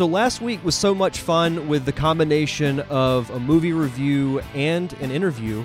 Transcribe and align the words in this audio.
So 0.00 0.06
last 0.06 0.40
week 0.40 0.64
was 0.64 0.74
so 0.74 0.94
much 0.94 1.20
fun 1.20 1.68
with 1.68 1.84
the 1.84 1.92
combination 1.92 2.80
of 2.88 3.28
a 3.32 3.38
movie 3.38 3.74
review 3.74 4.40
and 4.54 4.90
an 4.94 5.10
interview. 5.10 5.62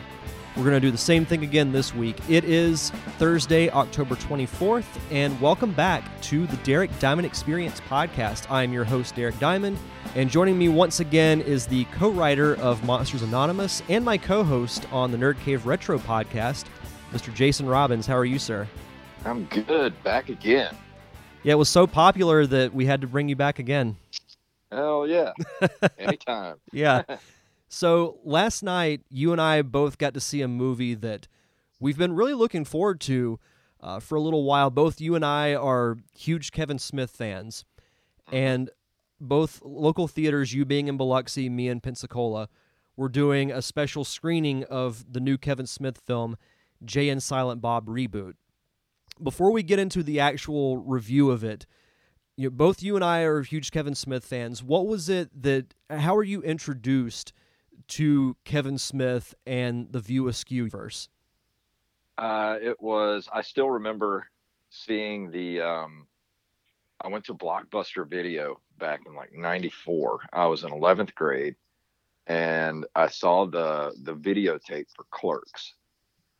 We're 0.57 0.63
going 0.63 0.73
to 0.73 0.81
do 0.81 0.91
the 0.91 0.97
same 0.97 1.25
thing 1.25 1.43
again 1.43 1.71
this 1.71 1.95
week. 1.95 2.17
It 2.29 2.43
is 2.43 2.89
Thursday, 3.17 3.69
October 3.69 4.15
24th, 4.15 4.83
and 5.09 5.39
welcome 5.39 5.71
back 5.71 6.03
to 6.23 6.47
the 6.47 6.57
Derek 6.57 6.91
Diamond 6.99 7.25
Experience 7.25 7.79
podcast. 7.87 8.51
I'm 8.51 8.73
your 8.73 8.83
host, 8.83 9.15
Derek 9.15 9.39
Diamond, 9.39 9.77
and 10.15 10.29
joining 10.29 10.57
me 10.57 10.67
once 10.67 10.99
again 10.99 11.39
is 11.39 11.65
the 11.65 11.85
co 11.93 12.09
writer 12.09 12.57
of 12.57 12.83
Monsters 12.83 13.21
Anonymous 13.21 13.83
and 13.87 14.03
my 14.03 14.17
co 14.17 14.43
host 14.43 14.85
on 14.91 15.13
the 15.13 15.17
Nerd 15.17 15.39
Cave 15.45 15.65
Retro 15.65 15.97
podcast, 15.97 16.65
Mr. 17.13 17.33
Jason 17.33 17.67
Robbins. 17.67 18.05
How 18.05 18.17
are 18.17 18.25
you, 18.25 18.37
sir? 18.37 18.67
I'm 19.23 19.45
good. 19.45 19.93
Back 20.03 20.27
again. 20.27 20.75
Yeah, 21.43 21.53
it 21.53 21.57
was 21.57 21.69
so 21.69 21.87
popular 21.87 22.45
that 22.47 22.73
we 22.73 22.85
had 22.85 22.99
to 22.99 23.07
bring 23.07 23.29
you 23.29 23.37
back 23.37 23.59
again. 23.59 23.95
Hell 24.75 25.07
yeah. 25.07 25.33
Anytime. 25.97 26.57
yeah. 26.71 27.03
So 27.67 28.19
last 28.23 28.63
night, 28.63 29.01
you 29.09 29.33
and 29.33 29.41
I 29.41 29.61
both 29.61 29.97
got 29.97 30.13
to 30.13 30.21
see 30.21 30.41
a 30.41 30.47
movie 30.47 30.93
that 30.93 31.27
we've 31.79 31.97
been 31.97 32.13
really 32.13 32.35
looking 32.35 32.63
forward 32.63 33.01
to 33.01 33.37
uh, 33.81 33.99
for 33.99 34.15
a 34.15 34.21
little 34.21 34.45
while. 34.45 34.69
Both 34.69 35.01
you 35.01 35.15
and 35.15 35.25
I 35.25 35.55
are 35.55 35.97
huge 36.17 36.51
Kevin 36.51 36.79
Smith 36.79 37.09
fans, 37.09 37.65
and 38.31 38.69
both 39.19 39.61
local 39.65 40.07
theaters, 40.07 40.53
you 40.53 40.63
being 40.63 40.87
in 40.87 40.95
Biloxi, 40.95 41.49
me 41.49 41.67
in 41.67 41.81
Pensacola, 41.81 42.47
were 42.95 43.09
doing 43.09 43.51
a 43.51 43.63
special 43.63 44.05
screening 44.05 44.63
of 44.65 45.11
the 45.11 45.19
new 45.19 45.37
Kevin 45.37 45.67
Smith 45.67 45.97
film, 45.97 46.37
Jay 46.85 47.09
and 47.09 47.21
Silent 47.21 47.61
Bob 47.61 47.87
Reboot 47.87 48.35
before 49.21 49.51
we 49.51 49.63
get 49.63 49.79
into 49.79 50.03
the 50.03 50.19
actual 50.19 50.77
review 50.77 51.31
of 51.31 51.43
it, 51.43 51.65
you 52.37 52.45
know, 52.45 52.49
both 52.49 52.83
you 52.83 52.95
and 52.95 53.03
I 53.03 53.21
are 53.21 53.41
huge 53.41 53.71
Kevin 53.71 53.95
Smith 53.95 54.25
fans. 54.25 54.61
What 54.61 54.87
was 54.87 55.09
it 55.09 55.29
that? 55.41 55.73
How 55.89 56.15
were 56.15 56.23
you 56.23 56.41
introduced 56.41 57.33
to 57.89 58.35
Kevin 58.43 58.77
Smith 58.77 59.33
and 59.45 59.91
the 59.91 59.99
View 59.99 60.25
Askewniverse? 60.25 61.07
Uh, 62.17 62.57
it 62.61 62.81
was. 62.81 63.29
I 63.31 63.41
still 63.41 63.69
remember 63.69 64.27
seeing 64.69 65.31
the. 65.31 65.61
Um, 65.61 66.07
I 67.01 67.07
went 67.07 67.25
to 67.25 67.33
Blockbuster 67.33 68.07
Video 68.07 68.59
back 68.79 69.01
in 69.05 69.15
like 69.15 69.33
'94. 69.33 70.21
I 70.33 70.45
was 70.47 70.63
in 70.63 70.71
11th 70.71 71.13
grade, 71.15 71.55
and 72.27 72.85
I 72.95 73.07
saw 73.07 73.45
the 73.45 73.93
the 74.03 74.15
videotape 74.15 74.87
for 74.95 75.05
Clerks 75.11 75.73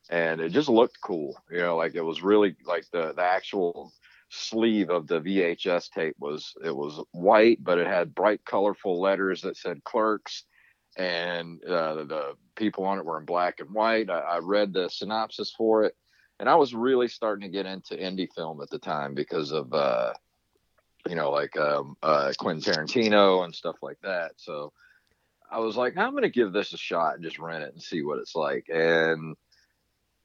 and 0.09 0.39
it 0.39 0.49
just 0.49 0.69
looked 0.69 1.01
cool. 1.01 1.35
You 1.49 1.59
know, 1.59 1.77
like 1.77 1.95
it 1.95 2.01
was 2.01 2.21
really 2.21 2.55
like 2.65 2.85
the 2.91 3.13
the 3.13 3.23
actual 3.23 3.91
sleeve 4.35 4.89
of 4.89 5.07
the 5.07 5.21
VHS 5.21 5.89
tape 5.91 6.15
was 6.19 6.53
it 6.63 6.75
was 6.75 7.03
white, 7.11 7.63
but 7.63 7.77
it 7.77 7.87
had 7.87 8.15
bright, 8.15 8.43
colorful 8.45 8.99
letters 8.99 9.41
that 9.41 9.57
said 9.57 9.83
Clerks, 9.83 10.43
and 10.97 11.63
uh, 11.63 12.03
the 12.05 12.33
people 12.55 12.85
on 12.85 12.99
it 12.99 13.05
were 13.05 13.19
in 13.19 13.25
black 13.25 13.59
and 13.59 13.71
white. 13.71 14.09
I, 14.09 14.19
I 14.19 14.37
read 14.39 14.73
the 14.73 14.89
synopsis 14.89 15.53
for 15.57 15.83
it, 15.83 15.95
and 16.39 16.49
I 16.49 16.55
was 16.55 16.73
really 16.73 17.07
starting 17.07 17.49
to 17.49 17.53
get 17.53 17.65
into 17.65 17.95
indie 17.95 18.29
film 18.33 18.61
at 18.61 18.69
the 18.69 18.79
time 18.79 19.13
because 19.13 19.51
of 19.51 19.73
uh, 19.73 20.13
you 21.07 21.15
know 21.15 21.31
like 21.31 21.57
um, 21.57 21.95
uh, 22.03 22.33
Quentin 22.37 22.73
Tarantino 22.73 23.43
and 23.43 23.53
stuff 23.53 23.77
like 23.81 23.99
that. 24.03 24.33
So. 24.37 24.73
I 25.51 25.59
was 25.59 25.77
like, 25.77 25.95
I'm 25.95 26.11
going 26.11 26.23
to 26.23 26.29
give 26.29 26.51
this 26.51 26.73
a 26.73 26.77
shot 26.77 27.13
and 27.13 27.23
just 27.23 27.37
rent 27.37 27.63
it 27.63 27.71
and 27.71 27.81
see 27.81 28.01
what 28.01 28.17
it's 28.17 28.35
like. 28.35 28.67
And 28.67 29.35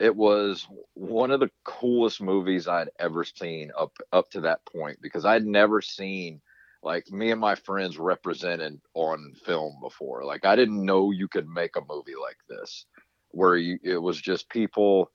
it 0.01 0.17
was 0.17 0.67
one 0.95 1.31
of 1.31 1.41
the 1.41 1.51
coolest 1.65 2.23
movies 2.23 2.67
I'd 2.67 2.89
ever 2.99 3.23
seen 3.23 3.71
up 3.79 3.93
up 4.13 4.31
to 4.31 4.41
that 4.41 4.65
point 4.65 4.99
because 5.03 5.27
I'd 5.27 5.45
never 5.45 5.83
seen 5.83 6.41
like 6.83 7.11
me 7.11 7.31
and 7.31 7.41
my 7.41 7.55
friends 7.55 7.99
represented 7.99 8.81
on 8.95 9.35
film 9.45 9.77
before. 9.83 10.25
Like 10.25 10.47
I 10.47 10.57
didn't 10.57 10.85
know 10.85 11.11
you 11.11 11.29
could 11.29 11.47
make 11.47 11.77
a 11.77 11.83
movie 11.87 12.17
like 12.21 12.39
this 12.49 12.87
where 13.33 13.57
you 13.57 13.79
it 13.83 13.99
was 13.99 14.21
just 14.21 14.49
people 14.49 15.11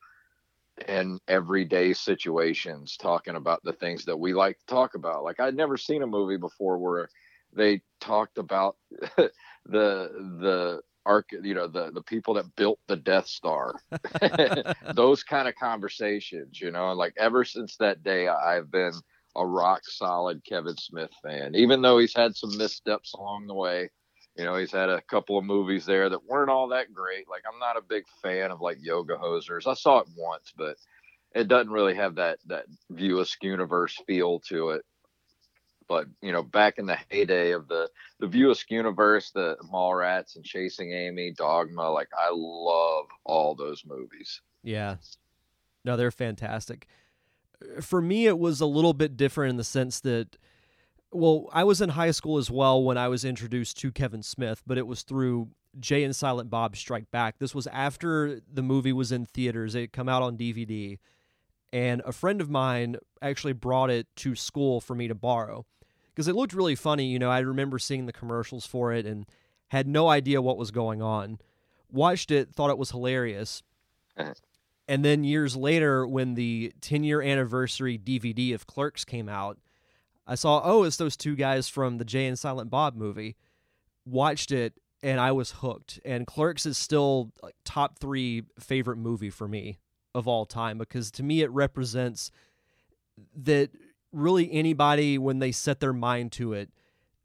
in 0.88 1.20
everyday 1.28 1.94
situations 1.94 2.96
talking 2.98 3.36
about 3.36 3.64
the 3.64 3.74
things 3.74 4.06
that 4.06 4.18
we 4.18 4.34
like 4.34 4.60
to 4.60 4.66
talk 4.68 4.94
about. 4.94 5.24
Like 5.24 5.40
I'd 5.40 5.56
never 5.56 5.78
seen 5.78 6.04
a 6.04 6.08
movie 6.08 6.38
before 6.38 6.78
where 6.78 7.10
they 7.54 7.82
talked 8.00 8.38
about 8.38 8.76
the 9.18 9.30
the 9.66 10.82
arc 11.06 11.30
you 11.32 11.54
know 11.54 11.68
the 11.68 11.92
the 11.92 12.02
people 12.02 12.34
that 12.34 12.56
built 12.56 12.80
the 12.88 12.96
death 12.96 13.28
star. 13.28 13.76
Those 14.94 15.24
kind 15.24 15.48
of 15.48 15.56
conversations 15.56 16.60
you 16.60 16.72
know 16.72 16.90
and 16.90 16.98
like 16.98 17.14
ever 17.18 17.44
since 17.44 17.78
that 17.78 18.04
day 18.04 18.28
i've 18.28 18.72
been 18.72 18.94
a 19.36 19.46
rock 19.46 19.82
solid 19.84 20.42
kevin 20.46 20.78
smith 20.78 21.12
fan 21.22 21.56
even 21.56 21.82
though 21.82 21.98
he's 21.98 22.16
had 22.16 22.36
some 22.36 22.58
missteps 22.58 23.14
along 23.14 23.48
the 23.48 23.54
way. 23.54 23.90
You 24.38 24.44
know 24.44 24.58
he's 24.58 24.72
had 24.72 24.90
a 24.90 25.02
couple 25.02 25.38
of 25.38 25.46
movies 25.46 25.86
there 25.86 26.10
that 26.10 26.26
weren't 26.26 26.50
all 26.50 26.68
that 26.70 26.94
great. 26.94 27.30
Like 27.30 27.44
i'm 27.52 27.60
not 27.60 27.78
a 27.78 27.82
big 27.88 28.04
fan 28.22 28.52
of 28.52 28.62
like 28.62 28.78
yoga 28.82 29.16
hosers. 29.16 29.68
I 29.68 29.76
saw 29.76 30.00
it 30.00 30.08
once 30.18 30.52
but 30.58 30.76
it 31.34 31.48
doesn't 31.48 31.72
really 31.72 31.96
have 31.96 32.16
that 32.16 32.40
that 32.48 32.66
view 32.90 33.24
universe 33.42 33.96
feel 34.08 34.40
to 34.40 34.70
it 34.72 34.86
but 35.88 36.08
you 36.22 36.32
know, 36.32 36.44
back 36.44 36.78
in 36.78 36.86
the 36.86 36.98
heyday 37.10 37.52
of 37.52 37.68
the 37.68 37.90
the 38.20 38.28
View 38.28 38.52
Askew 38.52 38.78
universe, 38.78 39.32
the 39.32 39.58
Mallrats 39.72 40.36
and 40.36 40.46
Chasing 40.46 40.92
Amy, 40.92 41.32
Dogma, 41.32 41.90
like 41.90 42.10
I 42.18 42.30
love 42.32 43.06
all 43.24 43.56
those 43.56 43.84
movies. 43.86 44.42
Yeah, 44.64 44.98
no, 45.84 45.96
they're 45.98 46.12
fantastic. 46.12 46.88
For 47.82 48.02
me, 48.02 48.28
it 48.28 48.40
was 48.40 48.62
a 48.62 48.66
little 48.66 48.94
bit 48.94 49.16
different 49.16 49.52
in 49.52 49.58
the 49.58 49.64
sense 49.64 50.00
that, 50.02 50.38
well, 51.12 51.50
I 51.54 51.64
was 51.64 51.82
in 51.82 51.90
high 51.90 52.12
school 52.12 52.38
as 52.38 52.52
well 52.52 52.84
when 52.84 52.98
I 52.98 53.08
was 53.08 53.24
introduced 53.24 53.78
to 53.80 53.92
Kevin 53.92 54.24
Smith, 54.24 54.62
but 54.68 54.78
it 54.78 54.88
was 54.88 55.04
through 55.04 55.50
Jay 55.80 56.04
and 56.04 56.16
Silent 56.16 56.50
Bob 56.50 56.76
Strike 56.76 57.12
Back. 57.12 57.40
This 57.40 57.56
was 57.56 57.68
after 57.68 58.42
the 58.52 58.64
movie 58.64 58.94
was 58.94 59.12
in 59.12 59.26
theaters; 59.26 59.76
it 59.76 59.82
had 59.82 59.94
come 59.94 60.10
out 60.10 60.22
on 60.22 60.38
DVD, 60.38 60.98
and 61.72 62.02
a 62.06 62.12
friend 62.12 62.42
of 62.42 62.50
mine 62.50 62.98
actually 63.22 63.54
brought 63.54 63.90
it 63.90 64.08
to 64.18 64.36
school 64.36 64.82
for 64.82 64.96
me 64.96 65.08
to 65.08 65.16
borrow 65.16 65.66
because 66.16 66.30
it 66.30 66.36
looked 66.36 66.54
really 66.54 66.76
funny. 66.76 67.08
You 67.08 67.20
know, 67.20 67.30
I 67.30 67.40
remember 67.40 67.78
seeing 67.78 68.06
the 68.06 68.14
commercials 68.14 68.66
for 68.66 68.94
it 68.94 69.06
and 69.06 69.26
had 69.68 69.88
no 69.88 70.08
idea 70.08 70.42
what 70.42 70.58
was 70.58 70.72
going 70.72 71.02
on. 71.02 71.40
Watched 71.92 72.32
it, 72.32 72.54
thought 72.54 72.70
it 72.70 72.78
was 72.78 72.92
hilarious. 72.92 73.62
Uh-huh. 74.18 74.34
and 74.88 75.04
then 75.04 75.26
years 75.26 75.58
later, 75.58 76.08
when 76.08 76.36
the 76.36 76.72
10 76.80 77.04
year 77.04 77.22
anniversary 77.22 78.00
DVD 78.00 78.56
of 78.56 78.66
Clerks 78.66 79.04
came 79.04 79.28
out, 79.28 79.58
I 80.26 80.36
saw, 80.36 80.62
oh, 80.64 80.84
it's 80.84 80.96
those 80.96 81.18
two 81.18 81.36
guys 81.36 81.68
from 81.68 81.98
the 81.98 82.06
Jay 82.06 82.26
and 82.26 82.40
Silent 82.40 82.70
Bob 82.70 82.96
movie. 82.96 83.36
Watched 84.06 84.54
it 84.54 84.74
and 85.04 85.20
I 85.20 85.34
was 85.34 85.52
hooked. 85.52 86.00
And 86.06 86.26
Clerks 86.26 86.66
is 86.66 86.78
still 86.78 87.32
like 87.44 87.56
top 87.66 88.00
three 88.00 88.44
favorite 88.60 88.98
movie 88.98 89.30
for 89.30 89.48
me 89.48 89.80
of 90.14 90.28
all 90.28 90.46
time 90.46 90.78
because 90.78 91.12
to 91.12 91.24
me 91.24 91.42
it 91.42 91.52
represents 91.52 92.32
that 93.36 93.70
really 94.16 94.52
anybody 94.52 95.18
when 95.18 95.40
they 95.40 95.52
set 95.52 95.80
their 95.80 95.94
mind 95.94 96.32
to 96.32 96.54
it 96.54 96.70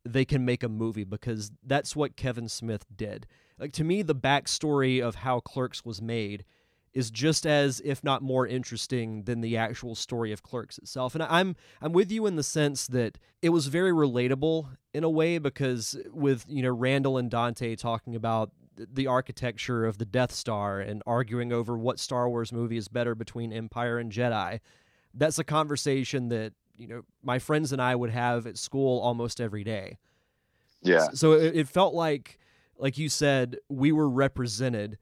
they 0.05 0.25
can 0.25 0.45
make 0.45 0.63
a 0.63 0.69
movie 0.69 1.05
because 1.05 1.53
that's 1.65 1.95
what 1.95 2.17
kevin 2.17 2.49
smith 2.49 2.85
did. 2.95 3.27
Like 3.59 3.73
to 3.73 3.85
me 3.85 4.03
the 4.03 4.15
backstory 4.15 5.03
of 5.03 5.17
how 5.17 5.41
clerks 5.41 5.85
was 5.85 6.01
made 6.01 6.45
is 6.93 7.11
just 7.11 7.47
as 7.47 7.81
if 7.85 8.03
not 8.03 8.23
more 8.23 8.47
interesting 8.47 9.23
than 9.23 9.43
the 9.43 9.57
actual 9.57 9.95
story 9.95 10.33
of 10.33 10.43
clerks 10.43 10.79
itself. 10.79 11.15
And 11.15 11.23
i'm 11.25 11.55
i'm 11.81 11.93
with 11.93 12.11
you 12.11 12.27
in 12.27 12.37
the 12.37 12.43
sense 12.43 12.87
that 12.89 13.19
it 13.43 13.51
was 13.51 13.67
very 13.67 13.93
relatable 13.93 14.69
in 14.93 15.05
a 15.05 15.11
way 15.11 15.39
because 15.39 15.97
with 16.13 16.45
you 16.49 16.63
know 16.63 16.71
randall 16.71 17.19
and 17.19 17.31
dante 17.31 17.77
talking 17.77 18.15
about 18.15 18.51
the 18.77 19.07
architecture 19.07 19.85
of 19.85 19.99
the 19.99 20.07
death 20.07 20.33
star 20.33 20.81
and 20.81 21.03
arguing 21.07 21.53
over 21.53 21.77
what 21.77 21.99
star 21.99 22.29
wars 22.29 22.53
movie 22.53 22.79
is 22.79 22.89
better 22.89 23.15
between 23.15 23.53
empire 23.53 23.99
and 23.99 24.11
jedi 24.11 24.59
that's 25.15 25.39
a 25.39 25.45
conversation 25.45 26.29
that 26.29 26.53
you 26.81 26.89
know 26.89 27.03
my 27.23 27.39
friends 27.39 27.73
and 27.73 27.81
I 27.81 27.95
would 27.95 28.11
have 28.11 28.47
at 28.47 28.57
school 28.57 29.01
almost 29.01 29.41
every 29.41 29.63
day. 29.63 29.99
Yeah. 30.83 31.09
So 31.13 31.33
it, 31.33 31.55
it 31.55 31.69
felt 31.69 31.95
like 31.95 32.39
like 32.79 32.97
you 32.97 33.09
said 33.09 33.59
we 33.69 33.93
were 33.93 34.09
represented 34.09 34.99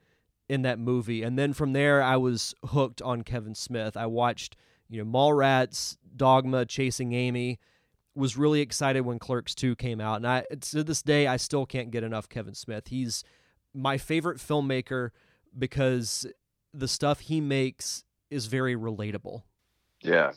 in 0.49 0.63
that 0.63 0.79
movie 0.79 1.23
and 1.23 1.39
then 1.39 1.53
from 1.53 1.73
there 1.73 2.03
I 2.03 2.17
was 2.17 2.55
hooked 2.67 3.01
on 3.01 3.23
Kevin 3.23 3.55
Smith. 3.55 3.97
I 3.97 4.07
watched, 4.07 4.57
you 4.89 5.03
know, 5.03 5.11
Mallrats, 5.11 5.97
Dogma, 6.17 6.67
Chasing 6.67 7.13
Amy, 7.13 7.59
was 8.15 8.37
really 8.37 8.61
excited 8.61 9.03
when 9.03 9.21
Clerks 9.21 9.55
2 9.55 9.77
came 9.77 10.01
out 10.01 10.17
and 10.17 10.27
I 10.27 10.45
to 10.61 10.83
this 10.83 11.03
day 11.03 11.29
I 11.29 11.37
still 11.37 11.65
can't 11.65 11.93
get 11.93 12.03
enough 12.03 12.29
Kevin 12.29 12.55
Smith. 12.55 12.89
He's 12.89 13.23
my 13.73 13.99
favorite 13.99 14.39
filmmaker 14.39 15.11
because 15.57 16.27
the 16.75 16.89
stuff 16.89 17.21
he 17.21 17.41
makes 17.41 18.03
is 18.31 18.47
very 18.47 18.75
relatable. 18.75 19.43
Yeah 20.03 20.33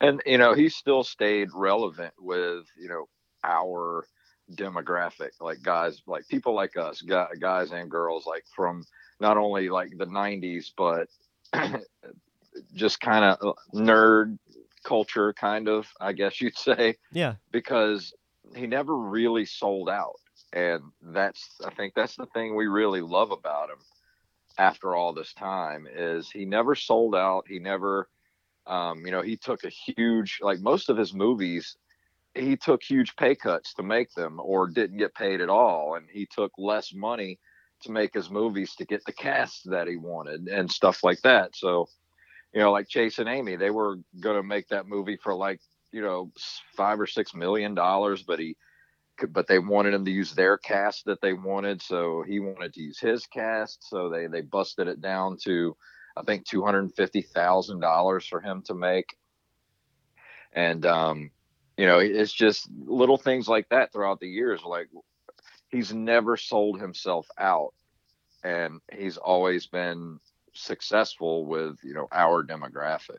and 0.00 0.22
you 0.26 0.38
know 0.38 0.54
he 0.54 0.68
still 0.68 1.02
stayed 1.04 1.48
relevant 1.54 2.14
with 2.18 2.66
you 2.78 2.88
know 2.88 3.08
our 3.44 4.06
demographic 4.54 5.30
like 5.40 5.60
guys 5.62 6.02
like 6.06 6.26
people 6.28 6.54
like 6.54 6.76
us 6.76 7.02
guys 7.02 7.72
and 7.72 7.90
girls 7.90 8.26
like 8.26 8.44
from 8.54 8.84
not 9.20 9.36
only 9.36 9.68
like 9.68 9.90
the 9.98 10.06
90s 10.06 10.70
but 10.76 11.08
just 12.74 13.00
kind 13.00 13.24
of 13.24 13.38
uh, 13.42 13.52
nerd 13.74 14.38
culture 14.84 15.32
kind 15.32 15.68
of 15.68 15.88
i 16.00 16.12
guess 16.12 16.40
you'd 16.40 16.56
say 16.56 16.94
yeah 17.12 17.34
because 17.50 18.12
he 18.54 18.66
never 18.66 18.96
really 18.96 19.44
sold 19.44 19.88
out, 19.88 20.20
and 20.52 20.82
that's 21.02 21.48
I 21.64 21.70
think 21.70 21.94
that's 21.94 22.16
the 22.16 22.26
thing 22.26 22.54
we 22.54 22.66
really 22.66 23.00
love 23.00 23.30
about 23.30 23.70
him. 23.70 23.78
After 24.58 24.94
all 24.94 25.12
this 25.12 25.34
time, 25.34 25.86
is 25.92 26.30
he 26.30 26.46
never 26.46 26.74
sold 26.74 27.14
out. 27.14 27.44
He 27.46 27.58
never, 27.58 28.08
um, 28.66 29.04
you 29.04 29.12
know, 29.12 29.22
he 29.22 29.36
took 29.36 29.64
a 29.64 29.68
huge 29.68 30.38
like 30.40 30.60
most 30.60 30.88
of 30.90 30.96
his 30.96 31.14
movies. 31.14 31.76
He 32.34 32.56
took 32.56 32.82
huge 32.82 33.16
pay 33.16 33.34
cuts 33.34 33.72
to 33.74 33.82
make 33.82 34.12
them, 34.12 34.38
or 34.42 34.66
didn't 34.68 34.98
get 34.98 35.14
paid 35.14 35.40
at 35.40 35.48
all, 35.48 35.94
and 35.94 36.06
he 36.10 36.26
took 36.26 36.52
less 36.58 36.92
money 36.92 37.38
to 37.82 37.90
make 37.90 38.12
his 38.14 38.30
movies 38.30 38.74
to 38.76 38.84
get 38.84 39.04
the 39.04 39.12
cast 39.12 39.70
that 39.70 39.88
he 39.88 39.96
wanted 39.96 40.48
and 40.48 40.70
stuff 40.70 41.02
like 41.02 41.20
that. 41.22 41.54
So, 41.56 41.88
you 42.52 42.60
know, 42.60 42.72
like 42.72 42.88
Chasing 42.88 43.28
Amy, 43.28 43.56
they 43.56 43.70
were 43.70 43.96
going 44.20 44.36
to 44.36 44.42
make 44.42 44.68
that 44.68 44.88
movie 44.88 45.16
for 45.16 45.34
like, 45.34 45.60
you 45.92 46.02
know, 46.02 46.30
five 46.76 47.00
or 47.00 47.06
six 47.06 47.34
million 47.34 47.74
dollars, 47.74 48.22
but 48.22 48.38
he, 48.38 48.56
but 49.30 49.46
they 49.46 49.58
wanted 49.58 49.94
him 49.94 50.04
to 50.04 50.10
use 50.10 50.32
their 50.32 50.58
cast 50.58 51.04
that 51.06 51.20
they 51.22 51.32
wanted. 51.32 51.80
So 51.80 52.22
he 52.26 52.40
wanted 52.40 52.74
to 52.74 52.82
use 52.82 52.98
his 52.98 53.26
cast. 53.26 53.88
So 53.88 54.10
they, 54.10 54.26
they 54.26 54.42
busted 54.42 54.88
it 54.88 55.00
down 55.00 55.38
to, 55.44 55.76
I 56.16 56.22
think, 56.22 56.46
$250,000 56.46 58.28
for 58.28 58.40
him 58.40 58.62
to 58.62 58.74
make. 58.74 59.16
And, 60.52 60.86
um, 60.86 61.30
you 61.76 61.86
know, 61.86 61.98
it's 61.98 62.32
just 62.32 62.68
little 62.70 63.18
things 63.18 63.48
like 63.48 63.68
that 63.68 63.92
throughout 63.92 64.20
the 64.20 64.28
years. 64.28 64.62
Like 64.64 64.88
he's 65.68 65.92
never 65.92 66.36
sold 66.36 66.80
himself 66.80 67.26
out 67.38 67.74
and 68.42 68.80
he's 68.92 69.16
always 69.16 69.66
been 69.66 70.20
successful 70.52 71.44
with 71.44 71.78
you 71.82 71.92
know 71.92 72.08
our 72.12 72.42
demographic 72.42 73.18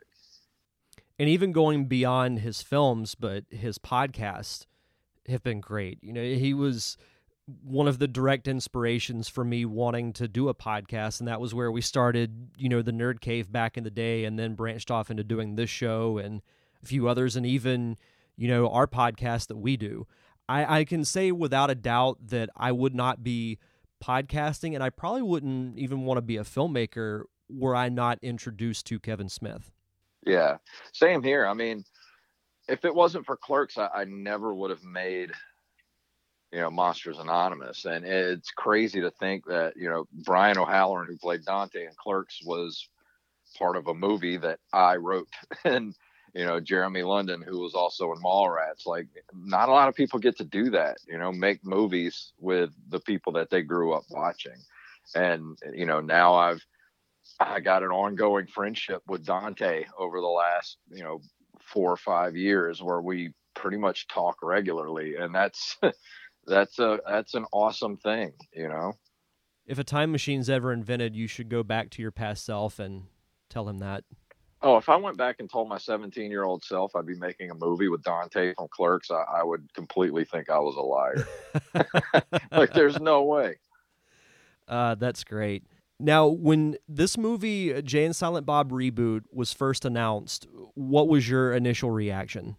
and 1.18 1.28
even 1.28 1.52
going 1.52 1.84
beyond 1.84 2.40
his 2.40 2.62
films 2.62 3.14
but 3.14 3.44
his 3.50 3.78
podcasts 3.78 4.66
have 5.28 5.42
been 5.42 5.60
great 5.60 5.98
you 6.02 6.12
know 6.12 6.22
he 6.22 6.52
was 6.52 6.96
one 7.62 7.88
of 7.88 7.98
the 7.98 8.08
direct 8.08 8.46
inspirations 8.46 9.28
for 9.28 9.44
me 9.44 9.64
wanting 9.64 10.12
to 10.12 10.28
do 10.28 10.48
a 10.48 10.54
podcast 10.54 11.18
and 11.18 11.28
that 11.28 11.40
was 11.40 11.54
where 11.54 11.72
we 11.72 11.80
started 11.80 12.50
you 12.58 12.68
know 12.68 12.82
the 12.82 12.92
nerd 12.92 13.20
cave 13.20 13.50
back 13.50 13.78
in 13.78 13.84
the 13.84 13.90
day 13.90 14.24
and 14.24 14.38
then 14.38 14.54
branched 14.54 14.90
off 14.90 15.10
into 15.10 15.24
doing 15.24 15.56
this 15.56 15.70
show 15.70 16.18
and 16.18 16.42
a 16.82 16.86
few 16.86 17.08
others 17.08 17.36
and 17.36 17.46
even 17.46 17.96
you 18.36 18.48
know 18.48 18.68
our 18.68 18.86
podcast 18.86 19.46
that 19.46 19.56
we 19.56 19.76
do 19.76 20.06
I, 20.48 20.80
I 20.80 20.84
can 20.84 21.04
say 21.04 21.30
without 21.30 21.70
a 21.70 21.74
doubt 21.74 22.18
that 22.28 22.48
I 22.56 22.72
would 22.72 22.94
not 22.94 23.22
be 23.22 23.58
podcasting 24.02 24.74
and 24.74 24.82
I 24.82 24.90
probably 24.90 25.22
wouldn't 25.22 25.78
even 25.78 26.04
want 26.04 26.18
to 26.18 26.22
be 26.22 26.36
a 26.36 26.44
filmmaker 26.44 27.24
were 27.48 27.74
I 27.74 27.88
not 27.88 28.18
introduced 28.22 28.86
to 28.86 28.98
Kevin 28.98 29.28
Smith. 29.28 29.70
Yeah, 30.26 30.56
same 30.92 31.22
here. 31.22 31.46
I 31.46 31.54
mean, 31.54 31.84
if 32.68 32.84
it 32.84 32.94
wasn't 32.94 33.26
for 33.26 33.36
Clerks, 33.36 33.78
I, 33.78 33.88
I 33.94 34.04
never 34.04 34.54
would 34.54 34.70
have 34.70 34.84
made, 34.84 35.32
you 36.52 36.60
know, 36.60 36.70
Monsters 36.70 37.18
Anonymous. 37.18 37.84
And 37.84 38.04
it's 38.04 38.50
crazy 38.50 39.00
to 39.00 39.10
think 39.10 39.46
that, 39.46 39.74
you 39.76 39.88
know, 39.88 40.06
Brian 40.24 40.58
O'Halloran, 40.58 41.08
who 41.08 41.18
played 41.18 41.44
Dante 41.44 41.84
in 41.84 41.92
Clerks, 41.98 42.40
was 42.44 42.88
part 43.56 43.76
of 43.76 43.86
a 43.86 43.94
movie 43.94 44.36
that 44.38 44.58
I 44.72 44.96
wrote. 44.96 45.28
and 45.64 45.94
you 46.34 46.44
know 46.44 46.60
Jeremy 46.60 47.02
London, 47.02 47.42
who 47.42 47.60
was 47.60 47.74
also 47.74 48.12
in 48.12 48.22
Mallrats. 48.22 48.86
Like, 48.86 49.08
not 49.32 49.68
a 49.68 49.72
lot 49.72 49.88
of 49.88 49.94
people 49.94 50.18
get 50.18 50.36
to 50.38 50.44
do 50.44 50.70
that. 50.70 50.98
You 51.06 51.18
know, 51.18 51.32
make 51.32 51.64
movies 51.64 52.32
with 52.38 52.70
the 52.88 53.00
people 53.00 53.32
that 53.32 53.50
they 53.50 53.62
grew 53.62 53.92
up 53.92 54.04
watching, 54.10 54.56
and 55.14 55.58
you 55.72 55.86
know 55.86 56.00
now 56.00 56.34
I've 56.34 56.64
I 57.40 57.60
got 57.60 57.82
an 57.82 57.90
ongoing 57.90 58.46
friendship 58.46 59.02
with 59.06 59.26
Dante 59.26 59.84
over 59.98 60.20
the 60.20 60.26
last 60.26 60.78
you 60.90 61.02
know 61.02 61.20
four 61.60 61.92
or 61.92 61.96
five 61.96 62.36
years 62.36 62.82
where 62.82 63.00
we 63.00 63.32
pretty 63.54 63.78
much 63.78 64.08
talk 64.08 64.36
regularly, 64.42 65.16
and 65.16 65.34
that's 65.34 65.76
that's 66.48 66.78
a 66.78 67.00
that's 67.06 67.34
an 67.34 67.44
awesome 67.52 67.96
thing. 67.96 68.32
You 68.52 68.68
know. 68.68 68.92
If 69.66 69.78
a 69.78 69.84
time 69.84 70.12
machine's 70.12 70.48
ever 70.48 70.72
invented, 70.72 71.14
you 71.14 71.26
should 71.26 71.50
go 71.50 71.62
back 71.62 71.90
to 71.90 72.02
your 72.02 72.10
past 72.10 72.44
self 72.44 72.78
and 72.78 73.04
tell 73.50 73.68
him 73.68 73.78
that. 73.78 74.04
Oh, 74.60 74.76
if 74.76 74.88
I 74.88 74.96
went 74.96 75.16
back 75.16 75.36
and 75.38 75.48
told 75.48 75.68
my 75.68 75.78
17 75.78 76.30
year 76.30 76.42
old 76.42 76.64
self 76.64 76.96
I'd 76.96 77.06
be 77.06 77.14
making 77.14 77.50
a 77.50 77.54
movie 77.54 77.88
with 77.88 78.02
Dante 78.02 78.54
from 78.54 78.66
Clerks, 78.70 79.10
I, 79.10 79.22
I 79.40 79.44
would 79.44 79.72
completely 79.74 80.24
think 80.24 80.50
I 80.50 80.58
was 80.58 80.74
a 80.74 80.80
liar. 80.80 81.28
like, 82.50 82.72
there's 82.72 82.98
no 82.98 83.22
way. 83.22 83.56
Uh, 84.66 84.96
that's 84.96 85.22
great. 85.22 85.64
Now, 86.00 86.26
when 86.26 86.76
this 86.88 87.16
movie, 87.16 87.80
Jay 87.82 88.04
and 88.04 88.14
Silent 88.14 88.46
Bob 88.46 88.70
reboot, 88.70 89.22
was 89.32 89.52
first 89.52 89.84
announced, 89.84 90.46
what 90.74 91.08
was 91.08 91.28
your 91.28 91.52
initial 91.52 91.90
reaction? 91.90 92.56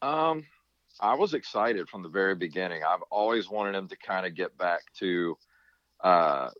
Um, 0.00 0.46
I 1.02 1.14
was 1.14 1.34
excited 1.34 1.88
from 1.88 2.04
the 2.04 2.08
very 2.08 2.36
beginning. 2.36 2.82
I've 2.84 3.02
always 3.10 3.50
wanted 3.50 3.74
him 3.74 3.88
to 3.88 3.96
kind 3.96 4.24
of 4.24 4.36
get 4.36 4.56
back 4.56 4.82
to 5.00 5.36
uh, 6.02 6.50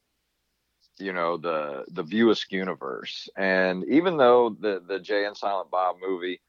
you 0.98 1.12
know 1.12 1.36
the 1.36 1.84
the 1.92 2.02
View 2.02 2.30
Askew 2.30 2.58
universe. 2.58 3.28
And 3.36 3.84
even 3.84 4.16
though 4.16 4.56
the 4.58 4.82
the 4.86 4.98
Jay 4.98 5.26
and 5.26 5.36
Silent 5.36 5.70
Bob 5.70 5.96
movie, 6.04 6.40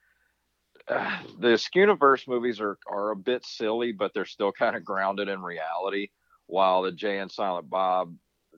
uh, 0.87 1.19
the 1.39 1.63
universe 1.75 2.27
movies 2.27 2.59
are 2.59 2.79
are 2.87 3.11
a 3.11 3.15
bit 3.15 3.45
silly, 3.45 3.91
but 3.91 4.11
they're 4.13 4.25
still 4.25 4.51
kind 4.51 4.75
of 4.75 4.83
grounded 4.83 5.29
in 5.29 5.43
reality. 5.43 6.09
While 6.47 6.81
the 6.81 6.91
Jay 6.91 7.19
and 7.19 7.31
Silent 7.31 7.69
Bob 7.69 8.15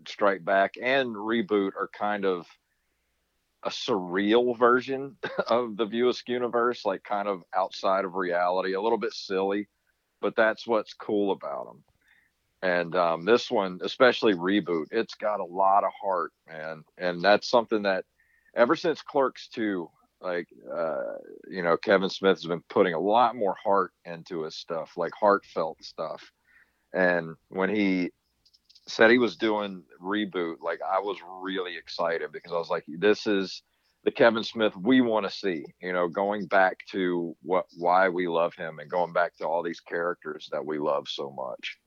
Strike 0.07 0.45
Back 0.45 0.75
and 0.81 1.13
reboot 1.13 1.71
are 1.77 1.89
kind 1.97 2.25
of 2.25 2.47
a 3.65 3.69
surreal 3.69 4.57
version 4.57 5.17
of 5.47 5.77
the 5.77 5.85
View 5.85 6.13
universe, 6.27 6.85
like 6.85 7.03
kind 7.03 7.27
of 7.27 7.43
outside 7.53 8.05
of 8.05 8.15
reality, 8.15 8.73
a 8.73 8.81
little 8.81 8.97
bit 8.97 9.13
silly, 9.13 9.67
but 10.21 10.35
that's 10.35 10.67
what's 10.67 10.93
cool 10.93 11.31
about 11.31 11.65
them 11.65 11.83
and 12.61 12.95
um, 12.95 13.25
this 13.25 13.51
one 13.51 13.79
especially 13.83 14.33
reboot 14.33 14.85
it's 14.91 15.15
got 15.15 15.39
a 15.39 15.45
lot 15.45 15.83
of 15.83 15.91
heart 16.01 16.31
man 16.47 16.83
and 16.97 17.21
that's 17.21 17.49
something 17.49 17.83
that 17.83 18.05
ever 18.55 18.75
since 18.75 19.01
clerks 19.01 19.47
2 19.49 19.89
like 20.21 20.47
uh, 20.75 21.15
you 21.49 21.61
know 21.61 21.77
kevin 21.77 22.09
smith 22.09 22.37
has 22.37 22.45
been 22.45 22.63
putting 22.69 22.93
a 22.93 22.99
lot 22.99 23.35
more 23.35 23.55
heart 23.63 23.91
into 24.05 24.43
his 24.43 24.55
stuff 24.55 24.93
like 24.97 25.11
heartfelt 25.19 25.77
stuff. 25.83 26.23
And 26.93 27.35
when 27.49 27.69
he 27.69 28.11
said 28.87 29.09
he 29.09 29.17
was 29.17 29.35
doing 29.35 29.83
reboot 30.01 30.55
like 30.61 30.79
i 30.81 30.99
was 30.99 31.17
really 31.41 31.77
excited 31.77 32.31
because 32.31 32.51
i 32.51 32.57
was 32.57 32.69
like 32.69 32.85
this 32.99 33.25
is 33.25 33.63
the 34.03 34.11
kevin 34.11 34.43
smith 34.43 34.75
we 34.77 35.01
want 35.01 35.25
to 35.25 35.31
see 35.31 35.65
you 35.81 35.91
know 35.93 36.07
going 36.07 36.45
back 36.45 36.77
to 36.89 37.35
what 37.41 37.65
why 37.77 38.09
we 38.09 38.27
love 38.27 38.53
him 38.55 38.79
and 38.79 38.89
going 38.89 39.13
back 39.13 39.35
to 39.35 39.45
all 39.45 39.63
these 39.63 39.79
characters 39.79 40.47
that 40.51 40.65
we 40.65 40.77
love 40.77 41.07
so 41.07 41.31
much 41.31 41.77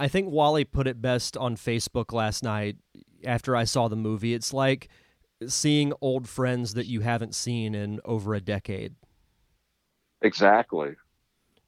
I 0.00 0.08
think 0.08 0.32
Wally 0.32 0.64
put 0.64 0.88
it 0.88 1.00
best 1.00 1.36
on 1.36 1.54
Facebook 1.54 2.12
last 2.12 2.42
night 2.42 2.76
after 3.24 3.54
I 3.54 3.62
saw 3.62 3.86
the 3.86 3.94
movie. 3.94 4.34
It's 4.34 4.52
like 4.52 4.88
seeing 5.46 5.92
old 6.00 6.28
friends 6.28 6.74
that 6.74 6.86
you 6.86 7.00
haven't 7.00 7.36
seen 7.36 7.74
in 7.74 8.00
over 8.04 8.34
a 8.34 8.40
decade. 8.40 8.96
Exactly. 10.20 10.94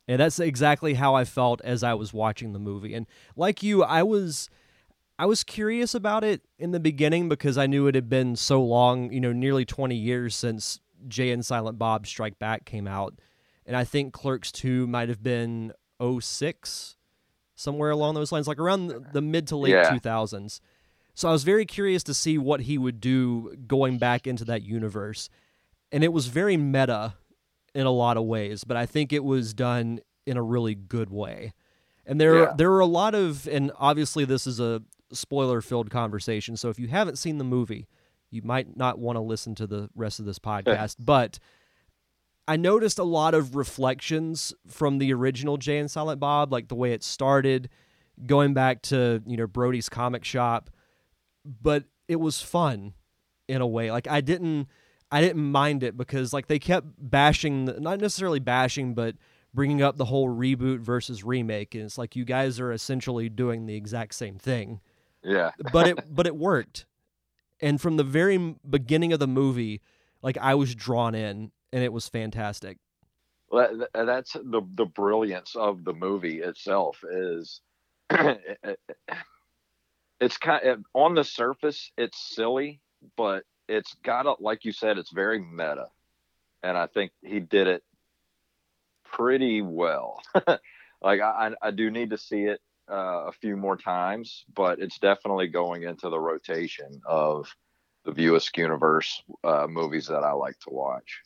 And 0.06 0.20
that's 0.20 0.38
exactly 0.38 0.94
how 0.94 1.14
I 1.14 1.25
felt 1.25 1.61
as 1.62 1.82
I 1.82 1.94
was 1.94 2.12
watching 2.12 2.52
the 2.52 2.58
movie. 2.58 2.94
And 2.94 3.06
like 3.37 3.62
you, 3.62 3.82
I 3.82 4.02
was 4.02 4.50
I 5.18 5.26
was 5.26 5.44
curious 5.44 5.94
about 5.94 6.25
it 6.25 6.42
in 6.58 6.73
the 6.73 6.80
beginning 6.80 7.28
because 7.28 7.56
I 7.56 7.66
knew 7.66 7.87
it 7.87 7.94
had 7.94 8.08
been 8.08 8.37
so 8.37 8.62
long, 8.62 9.12
you 9.12 9.20
know, 9.20 9.32
nearly 9.32 9.64
20 9.64 9.94
years 9.94 10.34
since 10.34 10.80
Jay 11.06 11.30
and 11.30 11.44
Silent 11.44 11.78
Bob 11.78 12.06
Strike 12.06 12.38
Back 12.38 12.64
came 12.64 12.88
out. 12.88 13.14
And 13.64 13.76
I 13.76 13.84
think 13.84 14.12
Clerks 14.12 14.52
2 14.52 14.87
might 14.87 15.08
have 15.08 15.23
been 15.23 15.73
06 16.02 16.96
somewhere 17.54 17.90
along 17.90 18.14
those 18.14 18.32
lines, 18.32 18.49
like 18.49 18.58
around 18.58 18.88
the, 18.88 19.04
the 19.12 19.23
mid 19.23 19.46
to 19.49 19.56
late 19.56 19.70
yeah. 19.70 19.90
2000s. 19.90 20.61
So 21.14 21.28
I 21.28 21.32
was 21.32 21.44
very 21.44 21.64
curious 21.64 22.02
to 22.04 22.14
see 22.14 22.37
what 22.37 22.62
he 22.62 22.76
would 22.76 23.00
do 23.00 23.56
going 23.66 23.99
back 23.99 24.26
into 24.26 24.44
that 24.46 24.62
universe. 24.62 25.30
And 25.92 26.02
it 26.02 26.12
was 26.12 26.26
very 26.26 26.56
meta 26.56 27.14
in 27.75 27.87
a 27.87 27.90
lot 27.90 28.16
of 28.16 28.25
ways, 28.25 28.64
but 28.64 28.76
I 28.76 28.87
think 28.87 29.12
it 29.12 29.25
was 29.25 29.52
done 29.52 30.00
in 30.26 30.37
a 30.37 30.43
really 30.43 30.75
good 30.75 31.11
way. 31.11 31.52
And 32.07 32.21
there 32.21 32.45
yeah. 32.45 32.52
there 32.57 32.73
are 32.73 32.81
a 32.81 32.87
lot 32.87 33.14
of 33.14 33.49
and 33.49 33.73
obviously 33.78 34.25
this 34.25 34.47
is 34.47 34.61
a 34.61 34.83
spoiler 35.12 35.61
filled 35.61 35.90
conversation. 35.90 36.57
So 36.57 36.69
if 36.69 36.78
you 36.78 36.88
haven't 36.88 37.19
seen 37.19 37.38
the 37.38 37.45
movie, 37.45 37.87
you 38.31 38.43
might 38.43 38.76
not 38.76 38.99
want 38.99 39.16
to 39.16 39.21
listen 39.21 39.54
to 39.57 39.66
the 39.66 39.88
rest 39.95 40.19
of 40.21 40.26
this 40.26 40.38
podcast, 40.38 40.97
but 40.99 41.38
I 42.47 42.57
noticed 42.57 42.99
a 42.99 43.04
lot 43.04 43.33
of 43.33 43.57
reflections 43.57 44.52
from 44.66 44.99
the 44.99 45.12
original 45.14 45.57
Jay 45.57 45.78
and 45.78 45.90
Silent 45.90 46.21
Bob, 46.21 46.52
like 46.52 46.69
the 46.69 46.75
way 46.75 46.93
it 46.93 47.02
started, 47.02 47.71
going 48.26 48.52
back 48.52 48.83
to, 48.83 49.23
you 49.26 49.37
know, 49.37 49.47
Brody's 49.47 49.88
comic 49.88 50.25
shop. 50.25 50.69
But 51.45 51.85
it 52.07 52.21
was 52.21 52.43
fun 52.43 52.95
in 53.49 53.61
a 53.61 53.66
way. 53.66 53.90
Like 53.90 54.09
I 54.09 54.21
didn't 54.21 54.69
I 55.14 55.21
didn't 55.21 55.52
mind 55.52 55.85
it 55.85 55.97
because 55.97 56.33
like 56.33 56.49
they 56.49 56.59
kept 56.59 56.88
bashing 56.99 57.66
the, 57.66 57.78
not 57.78 58.00
necessarily 58.00 58.40
bashing, 58.40 58.94
but 58.94 59.14
bringing 59.54 59.80
up 59.80 59.97
the 59.97 60.06
whole 60.06 60.28
reboot 60.28 60.80
versus 60.80 61.23
remake 61.23 61.76
and 61.76 61.85
it's 61.85 61.97
like 61.97 62.16
you 62.16 62.25
guys 62.25 62.59
are 62.59 62.73
essentially 62.73 63.28
doing 63.28 63.66
the 63.66 63.76
exact 63.76 64.16
same 64.16 64.38
thing. 64.38 64.80
Yeah. 65.23 65.52
but 65.73 65.87
it 65.87 65.99
but 66.12 66.26
it 66.26 66.35
worked. 66.35 66.87
And 67.61 67.80
from 67.80 67.97
the 67.97 68.02
very 68.02 68.56
beginning 68.68 69.12
of 69.12 69.21
the 69.21 69.28
movie, 69.28 69.83
like 70.21 70.37
I 70.38 70.56
was 70.56 70.75
drawn 70.75 71.14
in 71.14 71.52
and 71.73 71.85
it 71.85 71.92
was 71.92 72.09
fantastic. 72.09 72.78
Well, 73.52 73.87
that's 73.94 74.33
the 74.33 74.62
the 74.75 74.87
brilliance 74.87 75.54
of 75.54 75.85
the 75.85 75.94
movie 75.94 76.40
itself 76.40 77.04
is 77.09 77.61
it's 80.21 80.38
kind 80.38 80.66
of 80.66 80.85
on 80.92 81.14
the 81.14 81.23
surface 81.23 81.92
it's 81.97 82.18
silly 82.35 82.80
but 83.16 83.44
it's 83.68 83.94
got 84.02 84.26
a 84.26 84.35
like 84.40 84.64
you 84.64 84.73
said 84.73 84.99
it's 84.99 85.12
very 85.12 85.40
meta 85.40 85.87
and 86.62 86.76
i 86.76 86.87
think 86.87 87.12
he 87.23 87.40
did 87.40 87.66
it 87.66 87.83
pretty 89.04 89.62
well 89.62 90.21
like 91.02 91.21
I, 91.21 91.52
I 91.62 91.71
do 91.71 91.90
need 91.90 92.11
to 92.11 92.18
see 92.18 92.44
it 92.44 92.61
uh, 92.90 93.26
a 93.28 93.33
few 93.33 93.56
more 93.56 93.76
times 93.76 94.44
but 94.54 94.78
it's 94.80 94.99
definitely 94.99 95.49
going 95.49 95.85
into 95.85 96.09
the 96.09 96.18
rotation 96.18 97.00
of 97.06 97.49
the 98.04 98.12
View 98.12 98.38
universe 98.56 99.23
uh, 99.44 99.66
movies 99.68 100.06
that 100.09 100.25
i 100.25 100.33
like 100.33 100.59
to 100.61 100.71
watch 100.71 101.23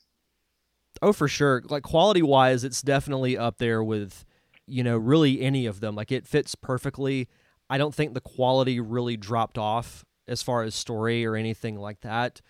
Oh, 1.00 1.12
for 1.12 1.28
sure. 1.28 1.62
Like 1.68 1.82
quality 1.82 2.22
wise, 2.22 2.64
it's 2.64 2.82
definitely 2.82 3.36
up 3.36 3.58
there 3.58 3.82
with, 3.82 4.24
you 4.66 4.82
know, 4.82 4.96
really 4.96 5.40
any 5.40 5.66
of 5.66 5.80
them. 5.80 5.94
Like 5.94 6.10
it 6.10 6.26
fits 6.26 6.54
perfectly. 6.54 7.28
I 7.70 7.78
don't 7.78 7.94
think 7.94 8.14
the 8.14 8.20
quality 8.20 8.80
really 8.80 9.16
dropped 9.16 9.58
off 9.58 10.04
as 10.28 10.42
far 10.42 10.62
as 10.62 10.74
story 10.74 11.24
or 11.24 11.36
anything 11.36 11.76
like 11.76 12.00
that. 12.00 12.40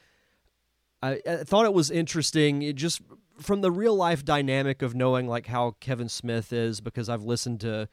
I, 1.02 1.20
I 1.26 1.36
thought 1.38 1.64
it 1.64 1.74
was 1.74 1.90
interesting. 1.90 2.62
It 2.62 2.76
just 2.76 3.00
from 3.40 3.60
the 3.60 3.70
real 3.70 3.94
life 3.94 4.24
dynamic 4.24 4.82
of 4.82 4.94
knowing 4.94 5.28
like 5.28 5.46
how 5.46 5.76
Kevin 5.80 6.08
Smith 6.08 6.52
is 6.52 6.80
because 6.80 7.08
I've 7.08 7.22
listened 7.22 7.60
to 7.60 7.88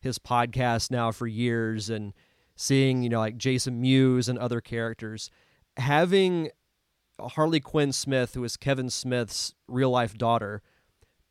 his 0.00 0.18
podcast 0.18 0.90
now 0.90 1.12
for 1.12 1.26
years 1.26 1.88
and 1.88 2.12
seeing 2.56 3.02
you 3.02 3.08
know 3.08 3.20
like 3.20 3.38
Jason 3.38 3.80
Mewes 3.80 4.28
and 4.28 4.38
other 4.38 4.60
characters 4.60 5.30
having 5.78 6.50
Harley 7.20 7.60
Quinn 7.60 7.92
Smith, 7.92 8.34
who 8.34 8.44
is 8.44 8.56
Kevin 8.56 8.90
Smith's 8.90 9.54
real 9.66 9.90
life 9.90 10.16
daughter, 10.16 10.62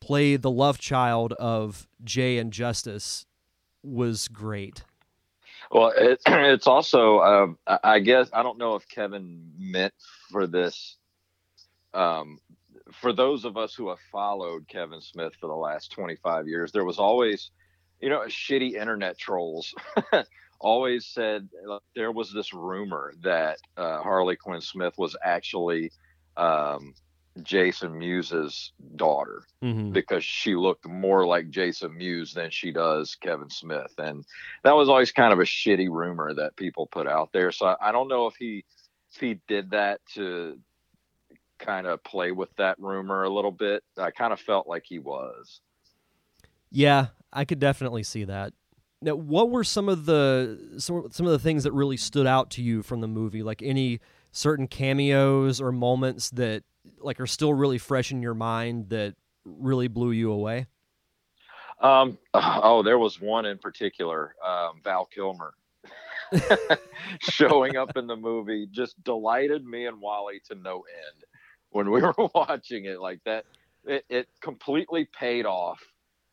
play 0.00 0.36
the 0.36 0.50
love 0.50 0.78
child 0.78 1.32
of 1.34 1.86
Jay 2.02 2.38
and 2.38 2.52
Justice 2.52 3.26
was 3.82 4.28
great. 4.28 4.82
Well, 5.70 5.92
it, 5.96 6.20
it's 6.26 6.66
also, 6.66 7.18
uh, 7.18 7.78
I 7.82 8.00
guess, 8.00 8.30
I 8.32 8.42
don't 8.42 8.58
know 8.58 8.74
if 8.76 8.88
Kevin 8.88 9.52
meant 9.58 9.94
for 10.30 10.46
this. 10.46 10.96
Um, 11.94 12.38
for 12.92 13.12
those 13.12 13.44
of 13.44 13.56
us 13.56 13.74
who 13.74 13.88
have 13.88 13.98
followed 14.12 14.68
Kevin 14.68 15.00
Smith 15.00 15.34
for 15.40 15.46
the 15.48 15.54
last 15.54 15.92
25 15.92 16.48
years, 16.48 16.72
there 16.72 16.84
was 16.84 16.98
always, 16.98 17.50
you 18.00 18.08
know, 18.08 18.20
shitty 18.28 18.74
internet 18.74 19.18
trolls 19.18 19.74
always 20.60 21.06
said 21.06 21.48
there 21.94 22.12
was 22.12 22.32
this 22.32 22.52
rumor 22.52 23.12
that 23.22 23.58
uh, 23.76 24.00
Harley 24.02 24.36
Quinn 24.36 24.60
Smith 24.60 24.94
was 24.98 25.16
actually 25.22 25.90
um, 26.36 26.94
Jason 27.42 27.98
Mewes's 27.98 28.72
daughter 28.96 29.42
mm-hmm. 29.62 29.92
because 29.92 30.24
she 30.24 30.54
looked 30.54 30.86
more 30.86 31.26
like 31.26 31.50
Jason 31.50 31.96
Mewes 31.96 32.32
than 32.32 32.50
she 32.50 32.72
does 32.72 33.14
Kevin 33.14 33.50
Smith, 33.50 33.94
and 33.98 34.24
that 34.64 34.76
was 34.76 34.88
always 34.88 35.12
kind 35.12 35.32
of 35.32 35.38
a 35.38 35.44
shitty 35.44 35.88
rumor 35.90 36.34
that 36.34 36.56
people 36.56 36.86
put 36.86 37.06
out 37.06 37.30
there. 37.32 37.52
So 37.52 37.66
I, 37.66 37.88
I 37.88 37.92
don't 37.92 38.08
know 38.08 38.26
if 38.26 38.34
he 38.36 38.64
if 39.14 39.20
he 39.20 39.40
did 39.48 39.70
that 39.70 40.00
to 40.14 40.58
kind 41.58 41.86
of 41.86 42.02
play 42.04 42.32
with 42.32 42.54
that 42.56 42.78
rumor 42.78 43.24
a 43.24 43.30
little 43.30 43.50
bit. 43.50 43.82
I 43.96 44.10
kind 44.10 44.32
of 44.32 44.40
felt 44.40 44.66
like 44.66 44.84
he 44.86 44.98
was. 44.98 45.60
Yeah, 46.70 47.08
I 47.32 47.44
could 47.44 47.58
definitely 47.58 48.02
see 48.02 48.24
that. 48.24 48.52
Now, 49.00 49.14
what 49.14 49.50
were 49.50 49.64
some 49.64 49.88
of 49.88 50.06
the 50.06 50.76
some, 50.78 51.08
some 51.10 51.26
of 51.26 51.32
the 51.32 51.38
things 51.38 51.64
that 51.64 51.72
really 51.72 51.96
stood 51.96 52.26
out 52.26 52.50
to 52.50 52.62
you 52.62 52.82
from 52.82 53.00
the 53.00 53.08
movie? 53.08 53.42
Like 53.42 53.62
any 53.62 54.00
certain 54.32 54.66
cameos 54.66 55.60
or 55.60 55.72
moments 55.72 56.30
that 56.30 56.64
like 57.00 57.20
are 57.20 57.26
still 57.26 57.52
really 57.52 57.78
fresh 57.78 58.12
in 58.12 58.22
your 58.22 58.34
mind 58.34 58.90
that 58.90 59.14
really 59.44 59.88
blew 59.88 60.10
you 60.10 60.32
away? 60.32 60.66
Um, 61.80 62.18
oh, 62.34 62.82
there 62.82 62.98
was 62.98 63.20
one 63.20 63.46
in 63.46 63.58
particular, 63.58 64.34
um, 64.44 64.80
Val 64.82 65.06
Kilmer 65.06 65.54
showing 67.20 67.76
up 67.76 67.96
in 67.96 68.06
the 68.06 68.16
movie 68.16 68.66
just 68.70 69.02
delighted 69.04 69.64
me 69.64 69.86
and 69.86 70.00
Wally 70.00 70.40
to 70.48 70.54
no 70.54 70.76
end 70.76 71.24
when 71.70 71.90
we 71.90 72.00
were 72.02 72.14
watching 72.34 72.84
it 72.84 73.00
like 73.00 73.20
that. 73.24 73.44
It, 73.84 74.04
it 74.08 74.28
completely 74.40 75.08
paid 75.18 75.46
off 75.46 75.80